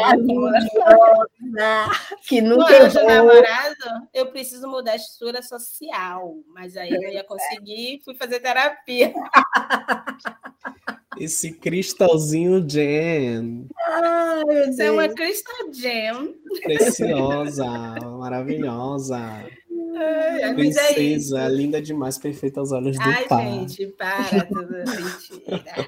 que 2.27 2.41
nunca 2.41 2.73
eu 2.73 3.05
namorado, 3.05 4.07
eu 4.13 4.25
preciso 4.27 4.67
mudar 4.67 4.91
a 4.91 4.95
estrutura 4.97 5.41
social, 5.41 6.35
mas 6.53 6.75
aí 6.75 6.91
eu 6.91 7.09
ia 7.09 7.23
conseguir, 7.23 8.01
fui 8.03 8.15
fazer 8.15 8.41
terapia. 8.41 9.13
Esse 11.17 11.51
cristalzinho 11.51 12.65
jam. 12.69 13.67
Ai, 13.77 14.69
Isso 14.69 14.81
é 14.81 14.91
uma 14.91 15.09
crystal 15.09 15.73
jam. 15.73 16.33
Preciosa, 16.63 17.67
maravilhosa. 18.17 19.19
Ai, 20.01 20.53
Princesa, 20.53 21.41
é 21.41 21.49
linda 21.49 21.81
demais, 21.81 22.17
perfeita 22.17 22.59
aos 22.59 22.71
olhos 22.71 22.97
do 22.97 23.03
Ai, 23.03 23.27
pai. 23.27 23.45
Ai, 23.45 23.67
gente, 23.67 23.87
para, 23.87 24.45
tudo 24.47 24.71
mentira. 24.71 25.87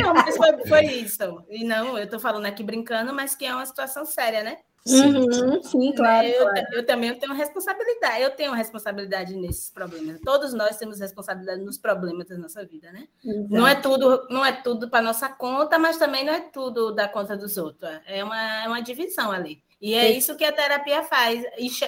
não, 0.00 0.14
mas 0.14 0.36
foi, 0.36 0.66
foi, 0.66 0.84
isso. 0.84 1.44
E 1.48 1.64
não, 1.64 1.98
eu 1.98 2.08
tô 2.08 2.18
falando 2.18 2.46
aqui 2.46 2.62
brincando, 2.62 3.12
mas 3.12 3.34
que 3.34 3.44
é 3.44 3.54
uma 3.54 3.66
situação 3.66 4.04
séria, 4.04 4.42
né? 4.42 4.58
Sim, 4.86 5.14
uhum, 5.14 5.62
sim 5.62 5.92
claro, 5.94 6.26
eu, 6.26 6.42
claro. 6.42 6.66
Eu, 6.72 6.86
também 6.86 7.14
tenho 7.18 7.34
responsabilidade, 7.34 8.22
eu 8.22 8.30
tenho 8.30 8.52
responsabilidade 8.52 9.36
nesses 9.36 9.70
problemas. 9.70 10.18
Todos 10.22 10.54
nós 10.54 10.78
temos 10.78 10.98
responsabilidade 10.98 11.62
nos 11.62 11.76
problemas 11.76 12.26
da 12.28 12.38
nossa 12.38 12.64
vida, 12.64 12.90
né? 12.90 13.06
Não 13.50 13.68
é 13.68 13.74
tudo, 13.74 14.26
não 14.30 14.44
é 14.44 14.52
tudo 14.52 14.88
para 14.88 15.02
nossa 15.02 15.28
conta, 15.28 15.78
mas 15.78 15.98
também 15.98 16.24
não 16.24 16.32
é 16.32 16.40
tudo 16.40 16.94
da 16.94 17.06
conta 17.06 17.36
dos 17.36 17.58
outros. 17.58 17.90
É 18.06 18.24
uma, 18.24 18.64
é 18.64 18.68
uma 18.68 18.80
divisão 18.80 19.30
ali. 19.30 19.62
E 19.80 19.94
é 19.94 20.10
isso 20.10 20.36
que 20.36 20.44
a 20.44 20.52
terapia 20.52 21.02
faz. 21.02 21.42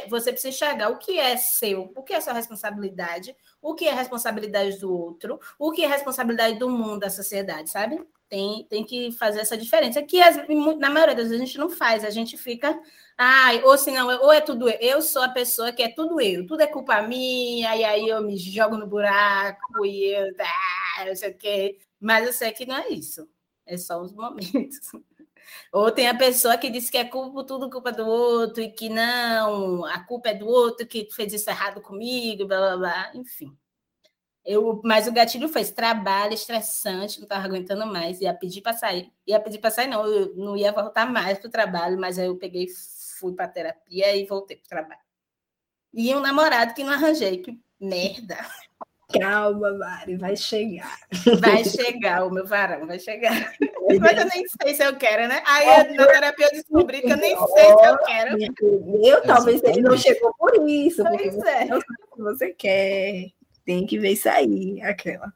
Você 0.08 0.32
precisa 0.32 0.48
enxergar 0.48 0.88
o 0.88 0.98
que 0.98 1.18
é 1.18 1.36
seu, 1.36 1.92
o 1.94 2.02
que 2.02 2.14
é 2.14 2.20
sua 2.20 2.32
responsabilidade, 2.32 3.36
o 3.60 3.74
que 3.74 3.86
é 3.86 3.92
responsabilidade 3.92 4.78
do 4.78 4.90
outro, 4.90 5.38
o 5.58 5.70
que 5.70 5.84
é 5.84 5.86
responsabilidade 5.86 6.58
do 6.58 6.70
mundo, 6.70 7.00
da 7.00 7.10
sociedade, 7.10 7.68
sabe? 7.68 8.02
Tem, 8.30 8.64
tem 8.64 8.82
que 8.82 9.12
fazer 9.12 9.40
essa 9.40 9.58
diferença. 9.58 10.02
Que 10.02 10.20
na 10.78 10.88
maioria 10.88 11.14
das 11.14 11.28
vezes 11.28 11.42
a 11.42 11.44
gente 11.44 11.58
não 11.58 11.68
faz, 11.68 12.02
a 12.02 12.08
gente 12.08 12.38
fica. 12.38 12.80
Ai, 13.18 13.62
ou 13.62 13.76
se 13.76 13.90
não, 13.90 14.08
ou 14.22 14.32
é 14.32 14.40
tudo 14.40 14.70
eu. 14.70 14.78
Eu 14.80 15.02
sou 15.02 15.22
a 15.22 15.28
pessoa 15.28 15.70
que 15.70 15.82
é 15.82 15.88
tudo 15.90 16.18
eu, 16.18 16.46
tudo 16.46 16.62
é 16.62 16.66
culpa 16.66 17.02
minha, 17.02 17.76
e 17.76 17.84
aí 17.84 18.08
eu 18.08 18.22
me 18.22 18.38
jogo 18.38 18.78
no 18.78 18.86
buraco 18.86 19.84
e 19.84 20.14
eu. 20.16 20.34
Ah, 20.40 21.04
não 21.04 21.14
sei 21.14 21.30
o 21.30 21.36
quê. 21.36 21.78
Mas 22.00 22.26
eu 22.26 22.32
sei 22.32 22.52
que 22.52 22.64
não 22.64 22.76
é 22.76 22.88
isso. 22.88 23.28
É 23.66 23.76
só 23.76 24.00
os 24.00 24.12
momentos. 24.16 24.80
Ou 25.72 25.90
tem 25.90 26.08
a 26.08 26.16
pessoa 26.16 26.56
que 26.58 26.70
diz 26.70 26.90
que 26.90 26.98
é 26.98 27.04
culpa, 27.04 27.44
tudo 27.44 27.70
culpa 27.70 27.92
do 27.92 28.06
outro, 28.06 28.62
e 28.62 28.70
que 28.70 28.88
não, 28.88 29.84
a 29.86 30.00
culpa 30.00 30.30
é 30.30 30.34
do 30.34 30.46
outro 30.46 30.86
que 30.86 31.08
fez 31.12 31.32
isso 31.32 31.48
errado 31.50 31.80
comigo, 31.80 32.46
blá 32.46 32.58
blá 32.58 32.76
blá, 32.76 33.12
enfim. 33.14 33.56
Eu, 34.44 34.80
mas 34.84 35.06
o 35.06 35.12
gatilho 35.12 35.48
foi 35.48 35.62
esse 35.62 35.72
trabalho 35.72 36.34
estressante, 36.34 37.18
não 37.18 37.24
estava 37.24 37.44
aguentando 37.44 37.86
mais, 37.86 38.20
ia 38.20 38.34
pedir 38.34 38.60
para 38.60 38.72
sair. 38.72 39.12
Ia 39.26 39.38
pedir 39.40 39.58
para 39.58 39.70
sair, 39.70 39.86
não, 39.86 40.04
eu 40.04 40.34
não 40.34 40.56
ia 40.56 40.72
voltar 40.72 41.06
mais 41.10 41.38
para 41.38 41.48
o 41.48 41.50
trabalho, 41.50 41.98
mas 41.98 42.18
aí 42.18 42.26
eu 42.26 42.36
peguei, 42.36 42.66
fui 43.18 43.32
para 43.34 43.48
terapia 43.48 44.16
e 44.16 44.26
voltei 44.26 44.56
para 44.56 44.66
o 44.66 44.68
trabalho. 44.68 45.00
E 45.94 46.14
um 46.14 46.20
namorado 46.20 46.74
que 46.74 46.82
não 46.82 46.92
arranjei, 46.92 47.38
que 47.38 47.60
merda. 47.80 48.36
Calma, 49.20 49.72
Mari, 49.72 50.16
vai 50.16 50.36
chegar. 50.36 50.98
Vai 51.40 51.64
chegar, 51.64 52.24
o 52.24 52.30
meu 52.30 52.46
varão 52.46 52.86
vai 52.86 52.98
chegar. 52.98 53.54
Mas 54.00 54.18
eu 54.18 54.26
nem 54.26 54.44
sei 54.46 54.74
se 54.74 54.84
eu 54.84 54.96
quero, 54.96 55.28
né? 55.28 55.42
Aí 55.46 55.94
na 55.94 56.06
terapia 56.06 56.46
eu 56.46 56.50
descobri 56.52 57.00
que 57.00 57.10
eu 57.10 57.16
nem 57.16 57.36
sei 57.36 57.64
se 57.64 57.86
eu 57.86 57.98
quero. 57.98 58.38
Eu 59.04 59.22
talvez 59.22 59.62
ele 59.62 59.82
não 59.82 59.96
chegou 59.96 60.34
por 60.38 60.68
isso, 60.68 61.02
você 61.02 61.48
é. 61.48 61.64
não 61.66 61.80
sabe 61.80 62.02
o 62.10 62.16
que 62.16 62.22
você 62.22 62.50
quer. 62.50 63.26
Tem 63.64 63.86
que 63.86 63.98
ver 63.98 64.10
isso 64.10 64.28
aí, 64.28 64.80
aquela. 64.82 65.32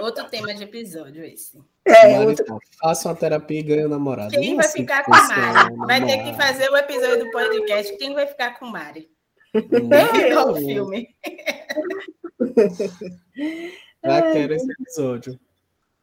Outro 0.00 0.24
tema 0.28 0.54
de 0.54 0.64
episódio 0.64 1.24
esse. 1.24 1.58
É, 1.84 2.18
Mari, 2.18 2.26
outro... 2.26 2.58
Faça 2.80 3.08
uma 3.08 3.14
terapia 3.14 3.60
e 3.60 3.62
ganhe 3.62 3.86
um 3.86 3.90
namorado. 3.90 4.30
Quem 4.30 4.50
Não 4.50 4.56
vai 4.56 4.66
assim 4.66 4.80
ficar 4.80 5.04
com 5.04 5.14
a 5.14 5.28
Mari? 5.28 5.76
Vai 5.76 6.04
ter 6.04 6.24
que 6.24 6.34
fazer 6.34 6.68
o 6.70 6.76
episódio 6.76 7.24
do 7.24 7.30
podcast. 7.30 7.96
Quem 7.96 8.14
vai 8.14 8.26
ficar 8.26 8.58
com 8.58 8.66
Mari? 8.66 9.08
Igual 9.54 10.52
o 10.52 10.56
filme. 10.56 11.08
Quero 14.32 14.54
esse 14.54 14.72
episódio. 14.72 15.40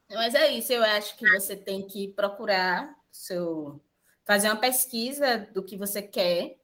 Mas 0.10 0.36
é 0.36 0.52
isso, 0.52 0.72
eu 0.74 0.84
acho 0.84 1.18
que 1.18 1.30
você 1.32 1.56
tem 1.56 1.86
que 1.88 2.10
procurar 2.10 2.96
seu 3.12 3.82
fazer 4.26 4.48
uma 4.48 4.58
pesquisa 4.58 5.38
do 5.54 5.64
que 5.64 5.78
você 5.78 6.02
quer. 6.02 6.58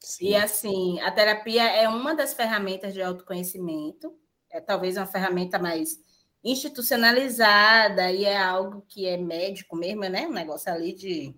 Sim. 0.00 0.28
E 0.28 0.36
assim, 0.36 1.00
a 1.00 1.10
terapia 1.10 1.64
é 1.64 1.88
uma 1.88 2.14
das 2.14 2.34
ferramentas 2.34 2.92
de 2.92 3.02
autoconhecimento, 3.02 4.16
é 4.50 4.60
talvez 4.60 4.96
uma 4.96 5.06
ferramenta 5.06 5.58
mais 5.58 6.00
institucionalizada 6.44 8.10
e 8.10 8.24
é 8.24 8.36
algo 8.36 8.82
que 8.88 9.06
é 9.06 9.16
médico 9.16 9.76
mesmo, 9.76 10.02
né? 10.02 10.26
Um 10.26 10.32
negócio 10.32 10.72
ali 10.72 10.92
de 10.92 11.34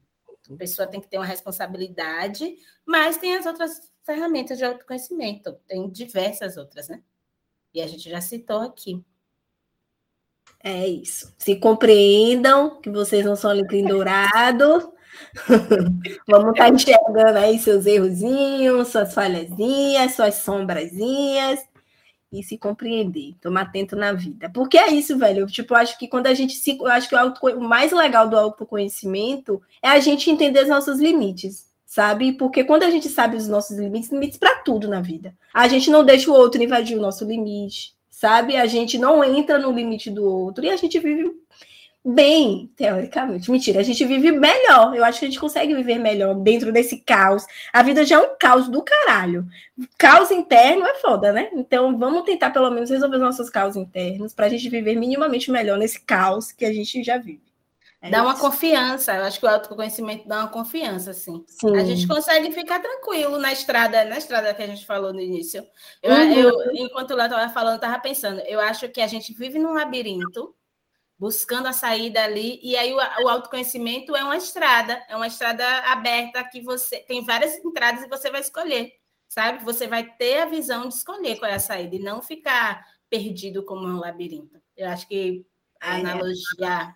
a 0.51 0.57
pessoa 0.57 0.89
tem 0.89 1.01
que 1.01 1.09
ter 1.09 1.19
uma 1.19 1.27
responsabilidade, 1.27 2.57
mas 2.85 3.17
tem 3.17 3.35
as 3.35 3.47
outras 3.47 3.93
ferramentas 4.03 4.59
de 4.59 4.65
autoconhecimento, 4.65 5.55
tem 5.67 5.91
diversas 5.91 6.57
outras, 6.57 6.89
né? 6.89 7.03
E 7.75 7.83
a 7.83 7.87
gente 7.89 8.09
já 8.09 8.21
citou 8.21 8.61
aqui. 8.61 9.05
É 10.63 10.87
isso. 10.87 11.35
Se 11.39 11.57
compreendam 11.57 12.81
que 12.81 12.89
vocês 12.89 13.25
não 13.25 13.37
são 13.37 13.51
alecrim 13.51 13.85
dourado. 13.85 14.93
Vamos 16.27 16.53
estar 16.53 16.65
tá 16.65 16.69
enxergando 16.71 17.39
aí 17.39 17.59
seus 17.59 17.85
errozinhos, 17.85 18.89
suas 18.89 19.13
falhazinhas, 19.13 20.15
suas 20.15 20.37
sombrazinhas 20.37 21.61
e 22.33 22.43
se 22.43 22.59
compreender, 22.59 23.35
tomar 23.41 23.63
atento 23.63 23.95
na 23.95 24.13
vida. 24.13 24.51
Porque 24.51 24.79
é 24.79 24.91
isso, 24.91 25.19
velho. 25.19 25.47
Tipo, 25.47 25.75
eu 25.75 25.79
acho 25.79 25.99
que 25.99 26.09
quando 26.09 26.29
a 26.29 26.35
gente 26.35 26.55
se. 26.55 26.79
Eu 26.79 26.87
acho 26.87 27.09
que 27.09 27.15
o, 27.15 27.59
o 27.59 27.61
mais 27.61 27.93
legal 27.93 28.29
do 28.29 28.37
autoconhecimento 28.37 29.61
é 29.83 29.89
a 29.89 30.01
gente 30.01 30.31
entender 30.31 30.63
os 30.63 30.69
nossos 30.69 30.99
limites 30.99 31.74
sabe? 31.95 32.33
Porque 32.33 32.65
quando 32.65 32.83
a 32.83 32.91
gente 32.91 33.09
sabe 33.09 33.37
os 33.37 33.47
nossos 33.47 33.79
limites, 33.79 34.11
limites 34.11 34.37
para 34.37 34.57
tudo 34.57 34.89
na 34.89 35.01
vida. 35.01 35.33
A 35.53 35.69
gente 35.69 35.91
não 35.91 36.05
deixa 36.05 36.29
o 36.29 36.35
outro 36.35 36.61
invadir 36.61 36.99
o 36.99 37.01
nosso 37.01 37.25
limite, 37.25 37.95
sabe? 38.11 38.57
A 38.57 38.67
gente 38.67 38.99
não 38.99 39.23
entra 39.23 39.61
no 39.61 39.71
limite 39.71 40.11
do 40.11 40.25
outro 40.25 40.65
e 40.65 40.71
a 40.71 40.77
gente 40.77 40.99
vive 40.99 41.31
bem, 42.05 42.69
teoricamente. 42.75 43.49
Mentira, 43.49 43.79
a 43.79 43.85
gente 43.85 44.05
vive 44.05 44.33
melhor. 44.33 44.97
Eu 44.97 45.05
acho 45.05 45.21
que 45.21 45.27
a 45.27 45.29
gente 45.29 45.39
consegue 45.39 45.73
viver 45.73 46.01
melhor 46.01 46.35
dentro 46.35 46.73
desse 46.73 46.97
caos. 46.99 47.47
A 47.73 47.81
vida 47.85 48.05
já 48.05 48.17
é 48.17 48.19
um 48.19 48.37
caos 48.41 48.69
do 48.69 48.83
caralho. 48.83 49.47
Caos 49.97 50.33
interno 50.33 50.85
é 50.85 50.97
foda, 50.97 51.33
né? 51.33 51.49
Então 51.53 51.97
vamos 51.97 52.25
tentar 52.25 52.51
pelo 52.51 52.73
menos 52.73 52.91
resolver 52.91 53.19
os 53.19 53.23
nossos 53.23 53.49
caos 53.49 53.77
internos 53.77 54.35
para 54.35 54.47
a 54.47 54.49
gente 54.49 54.69
viver 54.69 54.97
minimamente 54.97 55.49
melhor 55.49 55.79
nesse 55.79 56.01
caos 56.01 56.51
que 56.51 56.65
a 56.65 56.73
gente 56.73 57.05
já 57.05 57.19
vive. 57.19 57.54
É 58.05 58.11
dá 58.11 58.23
uma 58.23 58.39
confiança, 58.39 59.15
eu 59.15 59.25
acho 59.25 59.41
que 59.41 59.47
o 59.47 59.49
autoconhecimento 59.49 60.29
dá 60.29 60.41
uma 60.41 60.49
confiança, 60.49 61.13
assim. 61.13 61.43
Sim. 61.49 61.75
A 61.75 61.85
gente 61.85 62.07
consegue 62.07 62.53
ficar 62.53 62.79
tranquilo 62.79 63.39
na 63.39 63.51
estrada, 63.51 64.05
na 64.05 64.19
estrada 64.19 64.53
que 64.53 64.63
a 64.63 64.67
gente 64.67 64.85
falou 64.85 65.11
no 65.11 65.23
início. 65.23 65.67
Eu, 66.03 66.13
uhum. 66.13 66.33
eu 66.35 66.75
enquanto 66.75 67.17
lá 67.17 67.25
estava 67.25 67.51
falando, 67.51 67.77
estava 67.77 67.99
pensando, 67.99 68.41
eu 68.41 68.61
acho 68.61 68.91
que 68.91 69.01
a 69.01 69.07
gente 69.07 69.33
vive 69.33 69.59
num 69.59 69.73
labirinto 69.73 70.55
buscando 71.19 71.67
a 71.67 71.73
saída 71.73 72.23
ali. 72.23 72.61
E 72.63 72.77
aí 72.77 72.93
o, 72.93 72.97
o, 72.97 73.29
autoconhecimento 73.31 74.15
é 74.15 74.23
uma 74.23 74.37
estrada, 74.37 75.03
é 75.09 75.17
uma 75.17 75.27
estrada 75.27 75.67
aberta 75.91 76.45
que 76.45 76.61
você 76.61 76.99
tem 76.99 77.25
várias 77.25 77.57
entradas 77.65 78.03
e 78.03 78.09
você 78.09 78.31
vai 78.31 78.43
escolher, 78.43 78.93
sabe? 79.31 79.65
Você 79.65 79.87
vai 79.87 80.05
ter 80.05 80.43
a 80.43 80.47
visão 80.47 80.89
de 80.89 80.95
escolher 80.95 81.39
qual 81.39 81.51
é 81.51 81.55
a 81.55 81.59
saída 81.59 81.97
e 81.97 82.01
não 82.01 82.21
ficar 82.21 82.85
perdido 83.09 83.65
como 83.65 83.87
um 83.89 83.99
labirinto. 83.99 84.61
Eu 84.77 84.91
acho 84.91 85.09
que 85.09 85.47
a 85.81 85.97
é. 85.97 86.01
analogia 86.01 86.95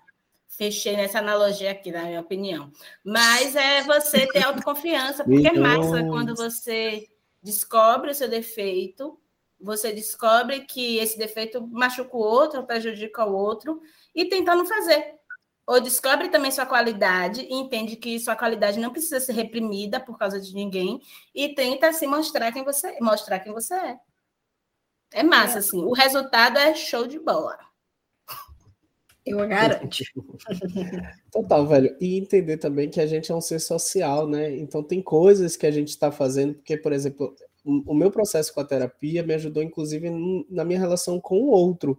fechei 0.48 0.96
nessa 0.96 1.18
analogia 1.18 1.70
aqui, 1.70 1.92
na 1.92 2.04
minha 2.04 2.20
opinião. 2.20 2.72
Mas 3.04 3.54
é 3.54 3.82
você 3.82 4.26
ter 4.26 4.44
autoconfiança, 4.44 5.22
porque 5.24 5.46
é 5.46 5.52
massa 5.52 6.02
quando 6.04 6.34
você 6.34 7.06
descobre 7.42 8.10
o 8.10 8.14
seu 8.14 8.28
defeito, 8.28 9.18
você 9.60 9.92
descobre 9.92 10.60
que 10.60 10.98
esse 10.98 11.18
defeito 11.18 11.66
machuca 11.66 12.16
o 12.16 12.20
outro, 12.20 12.64
prejudica 12.64 13.24
o 13.24 13.34
outro, 13.34 13.80
e 14.14 14.24
tentando 14.24 14.64
fazer. 14.64 15.18
Ou 15.66 15.80
descobre 15.80 16.30
também 16.30 16.50
sua 16.50 16.64
qualidade 16.64 17.42
e 17.42 17.54
entende 17.54 17.94
que 17.94 18.18
sua 18.18 18.34
qualidade 18.34 18.80
não 18.80 18.90
precisa 18.90 19.20
ser 19.20 19.32
reprimida 19.32 20.00
por 20.00 20.16
causa 20.16 20.40
de 20.40 20.54
ninguém 20.54 21.00
e 21.34 21.54
tenta 21.54 21.92
se 21.92 22.06
mostrar 22.06 22.50
quem 22.52 22.64
você 22.64 22.88
é, 22.88 23.00
mostrar 23.00 23.38
quem 23.40 23.52
você 23.52 23.74
é. 23.74 23.98
É 25.12 25.22
massa, 25.22 25.56
é. 25.56 25.58
assim. 25.58 25.84
O 25.84 25.92
resultado 25.92 26.58
é 26.58 26.74
show 26.74 27.06
de 27.06 27.18
bola. 27.18 27.67
Eu 29.30 29.46
garanto. 29.48 29.98
Total, 31.32 31.66
velho. 31.66 31.96
E 32.00 32.18
entender 32.18 32.56
também 32.58 32.88
que 32.88 33.00
a 33.00 33.06
gente 33.06 33.30
é 33.30 33.34
um 33.34 33.40
ser 33.40 33.60
social, 33.60 34.28
né? 34.28 34.56
Então 34.56 34.82
tem 34.82 35.02
coisas 35.02 35.56
que 35.56 35.66
a 35.66 35.70
gente 35.70 35.88
está 35.88 36.10
fazendo, 36.10 36.54
porque, 36.54 36.76
por 36.76 36.92
exemplo, 36.92 37.34
o 37.64 37.94
meu 37.94 38.10
processo 38.10 38.52
com 38.52 38.60
a 38.60 38.64
terapia 38.64 39.22
me 39.22 39.34
ajudou, 39.34 39.62
inclusive, 39.62 40.10
na 40.48 40.64
minha 40.64 40.78
relação 40.78 41.20
com 41.20 41.40
o 41.40 41.50
outro. 41.50 41.98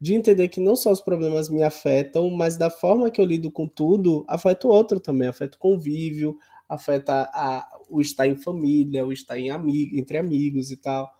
De 0.00 0.14
entender 0.14 0.48
que 0.48 0.60
não 0.60 0.76
só 0.76 0.92
os 0.92 1.00
problemas 1.00 1.48
me 1.48 1.62
afetam, 1.62 2.30
mas 2.30 2.56
da 2.56 2.70
forma 2.70 3.10
que 3.10 3.20
eu 3.20 3.24
lido 3.24 3.50
com 3.50 3.66
tudo, 3.66 4.24
afeta 4.28 4.68
o 4.68 4.70
outro 4.70 5.00
também, 5.00 5.26
afeta 5.26 5.56
o 5.56 5.60
convívio, 5.60 6.38
afeta 6.68 7.28
a, 7.34 7.68
o 7.90 8.00
estar 8.00 8.28
em 8.28 8.36
família, 8.36 9.04
o 9.04 9.12
estar 9.12 9.36
em 9.38 9.50
amigo, 9.50 9.96
entre 9.96 10.18
amigos 10.18 10.70
e 10.70 10.76
tal. 10.76 11.10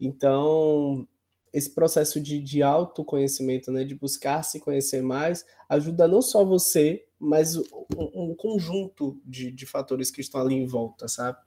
Então, 0.00 1.06
esse 1.52 1.70
processo 1.74 2.20
de, 2.20 2.40
de 2.40 2.62
autoconhecimento, 2.62 3.70
né, 3.70 3.84
de 3.84 3.94
buscar 3.94 4.42
se 4.42 4.58
conhecer 4.58 5.02
mais, 5.02 5.44
ajuda 5.68 6.08
não 6.08 6.22
só 6.22 6.44
você, 6.44 7.04
mas 7.18 7.56
um, 7.56 7.64
um 7.96 8.34
conjunto 8.34 9.20
de, 9.24 9.50
de 9.50 9.66
fatores 9.66 10.10
que 10.10 10.20
estão 10.20 10.40
ali 10.40 10.54
em 10.54 10.66
volta, 10.66 11.06
sabe? 11.08 11.38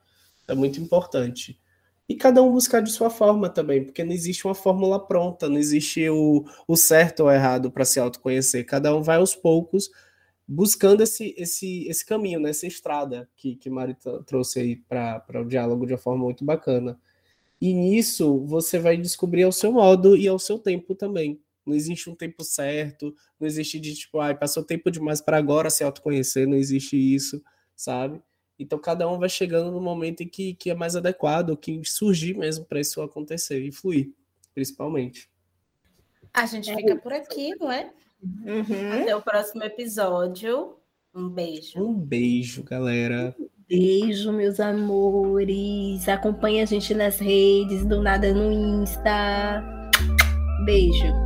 É 0.47 0.53
muito 0.53 0.79
importante. 0.79 1.59
E 2.07 2.15
cada 2.15 2.41
um 2.43 2.51
buscar 2.51 2.81
de 2.81 2.91
sua 2.91 3.09
forma 3.09 3.49
também, 3.49 3.83
porque 3.83 4.03
não 4.03 4.11
existe 4.11 4.45
uma 4.45 4.53
fórmula 4.53 5.05
pronta, 5.05 5.49
não 5.49 5.57
existe 5.57 6.07
o, 6.07 6.45
o 6.67 6.75
certo 6.75 7.21
ou 7.21 7.31
errado 7.31 7.71
para 7.71 7.83
se 7.83 7.99
autoconhecer. 7.99 8.63
Cada 8.63 8.95
um 8.95 9.01
vai 9.01 9.17
aos 9.17 9.35
poucos 9.35 9.89
buscando 10.47 11.01
esse, 11.01 11.33
esse, 11.35 11.87
esse 11.87 12.05
caminho, 12.05 12.39
né, 12.39 12.51
essa 12.51 12.67
estrada 12.67 13.27
que, 13.35 13.55
que 13.55 13.69
Mari 13.69 13.97
trouxe 14.27 14.59
aí 14.59 14.75
para 14.75 15.41
o 15.41 15.45
diálogo 15.45 15.87
de 15.87 15.93
uma 15.93 15.97
forma 15.97 16.23
muito 16.23 16.45
bacana. 16.45 16.99
E 17.65 17.73
nisso 17.73 18.45
você 18.45 18.77
vai 18.77 18.95
descobrir 18.95 19.41
ao 19.41 19.51
seu 19.51 19.71
modo 19.71 20.15
e 20.15 20.27
ao 20.27 20.37
seu 20.37 20.59
tempo 20.59 20.93
também. 20.93 21.41
Não 21.65 21.73
existe 21.73 22.07
um 22.07 22.13
tempo 22.13 22.43
certo, 22.43 23.11
não 23.39 23.47
existe 23.47 23.79
de 23.79 23.95
tipo, 23.95 24.19
ai, 24.19 24.37
passou 24.37 24.63
tempo 24.63 24.91
demais 24.91 25.19
para 25.19 25.37
agora 25.37 25.71
se 25.71 25.83
autoconhecer, 25.83 26.47
não 26.47 26.55
existe 26.55 26.95
isso, 26.95 27.41
sabe? 27.75 28.21
Então 28.59 28.77
cada 28.77 29.09
um 29.09 29.17
vai 29.17 29.29
chegando 29.29 29.71
no 29.71 29.81
momento 29.81 30.21
em 30.21 30.27
que, 30.27 30.53
que 30.53 30.69
é 30.69 30.75
mais 30.75 30.95
adequado, 30.95 31.57
que 31.57 31.83
surgir 31.83 32.37
mesmo 32.37 32.65
para 32.65 32.79
isso 32.79 33.01
acontecer 33.01 33.59
e 33.63 33.71
fluir, 33.71 34.13
principalmente. 34.53 35.27
A 36.31 36.45
gente 36.45 36.69
é 36.69 36.75
fica 36.75 36.95
por 36.97 37.13
aqui, 37.13 37.55
não 37.59 37.71
é? 37.71 37.91
Uhum. 38.21 39.01
Até 39.01 39.15
o 39.15 39.23
próximo 39.23 39.63
episódio. 39.63 40.77
Um 41.15 41.27
beijo. 41.27 41.83
Um 41.83 41.95
beijo, 41.95 42.61
galera. 42.61 43.35
Beijo, 43.67 44.31
meus 44.31 44.59
amores. 44.59 46.07
Acompanhe 46.07 46.61
a 46.61 46.65
gente 46.65 46.93
nas 46.93 47.19
redes, 47.19 47.85
do 47.85 48.01
nada 48.01 48.31
no 48.33 48.51
Insta. 48.51 49.63
Beijo. 50.65 51.24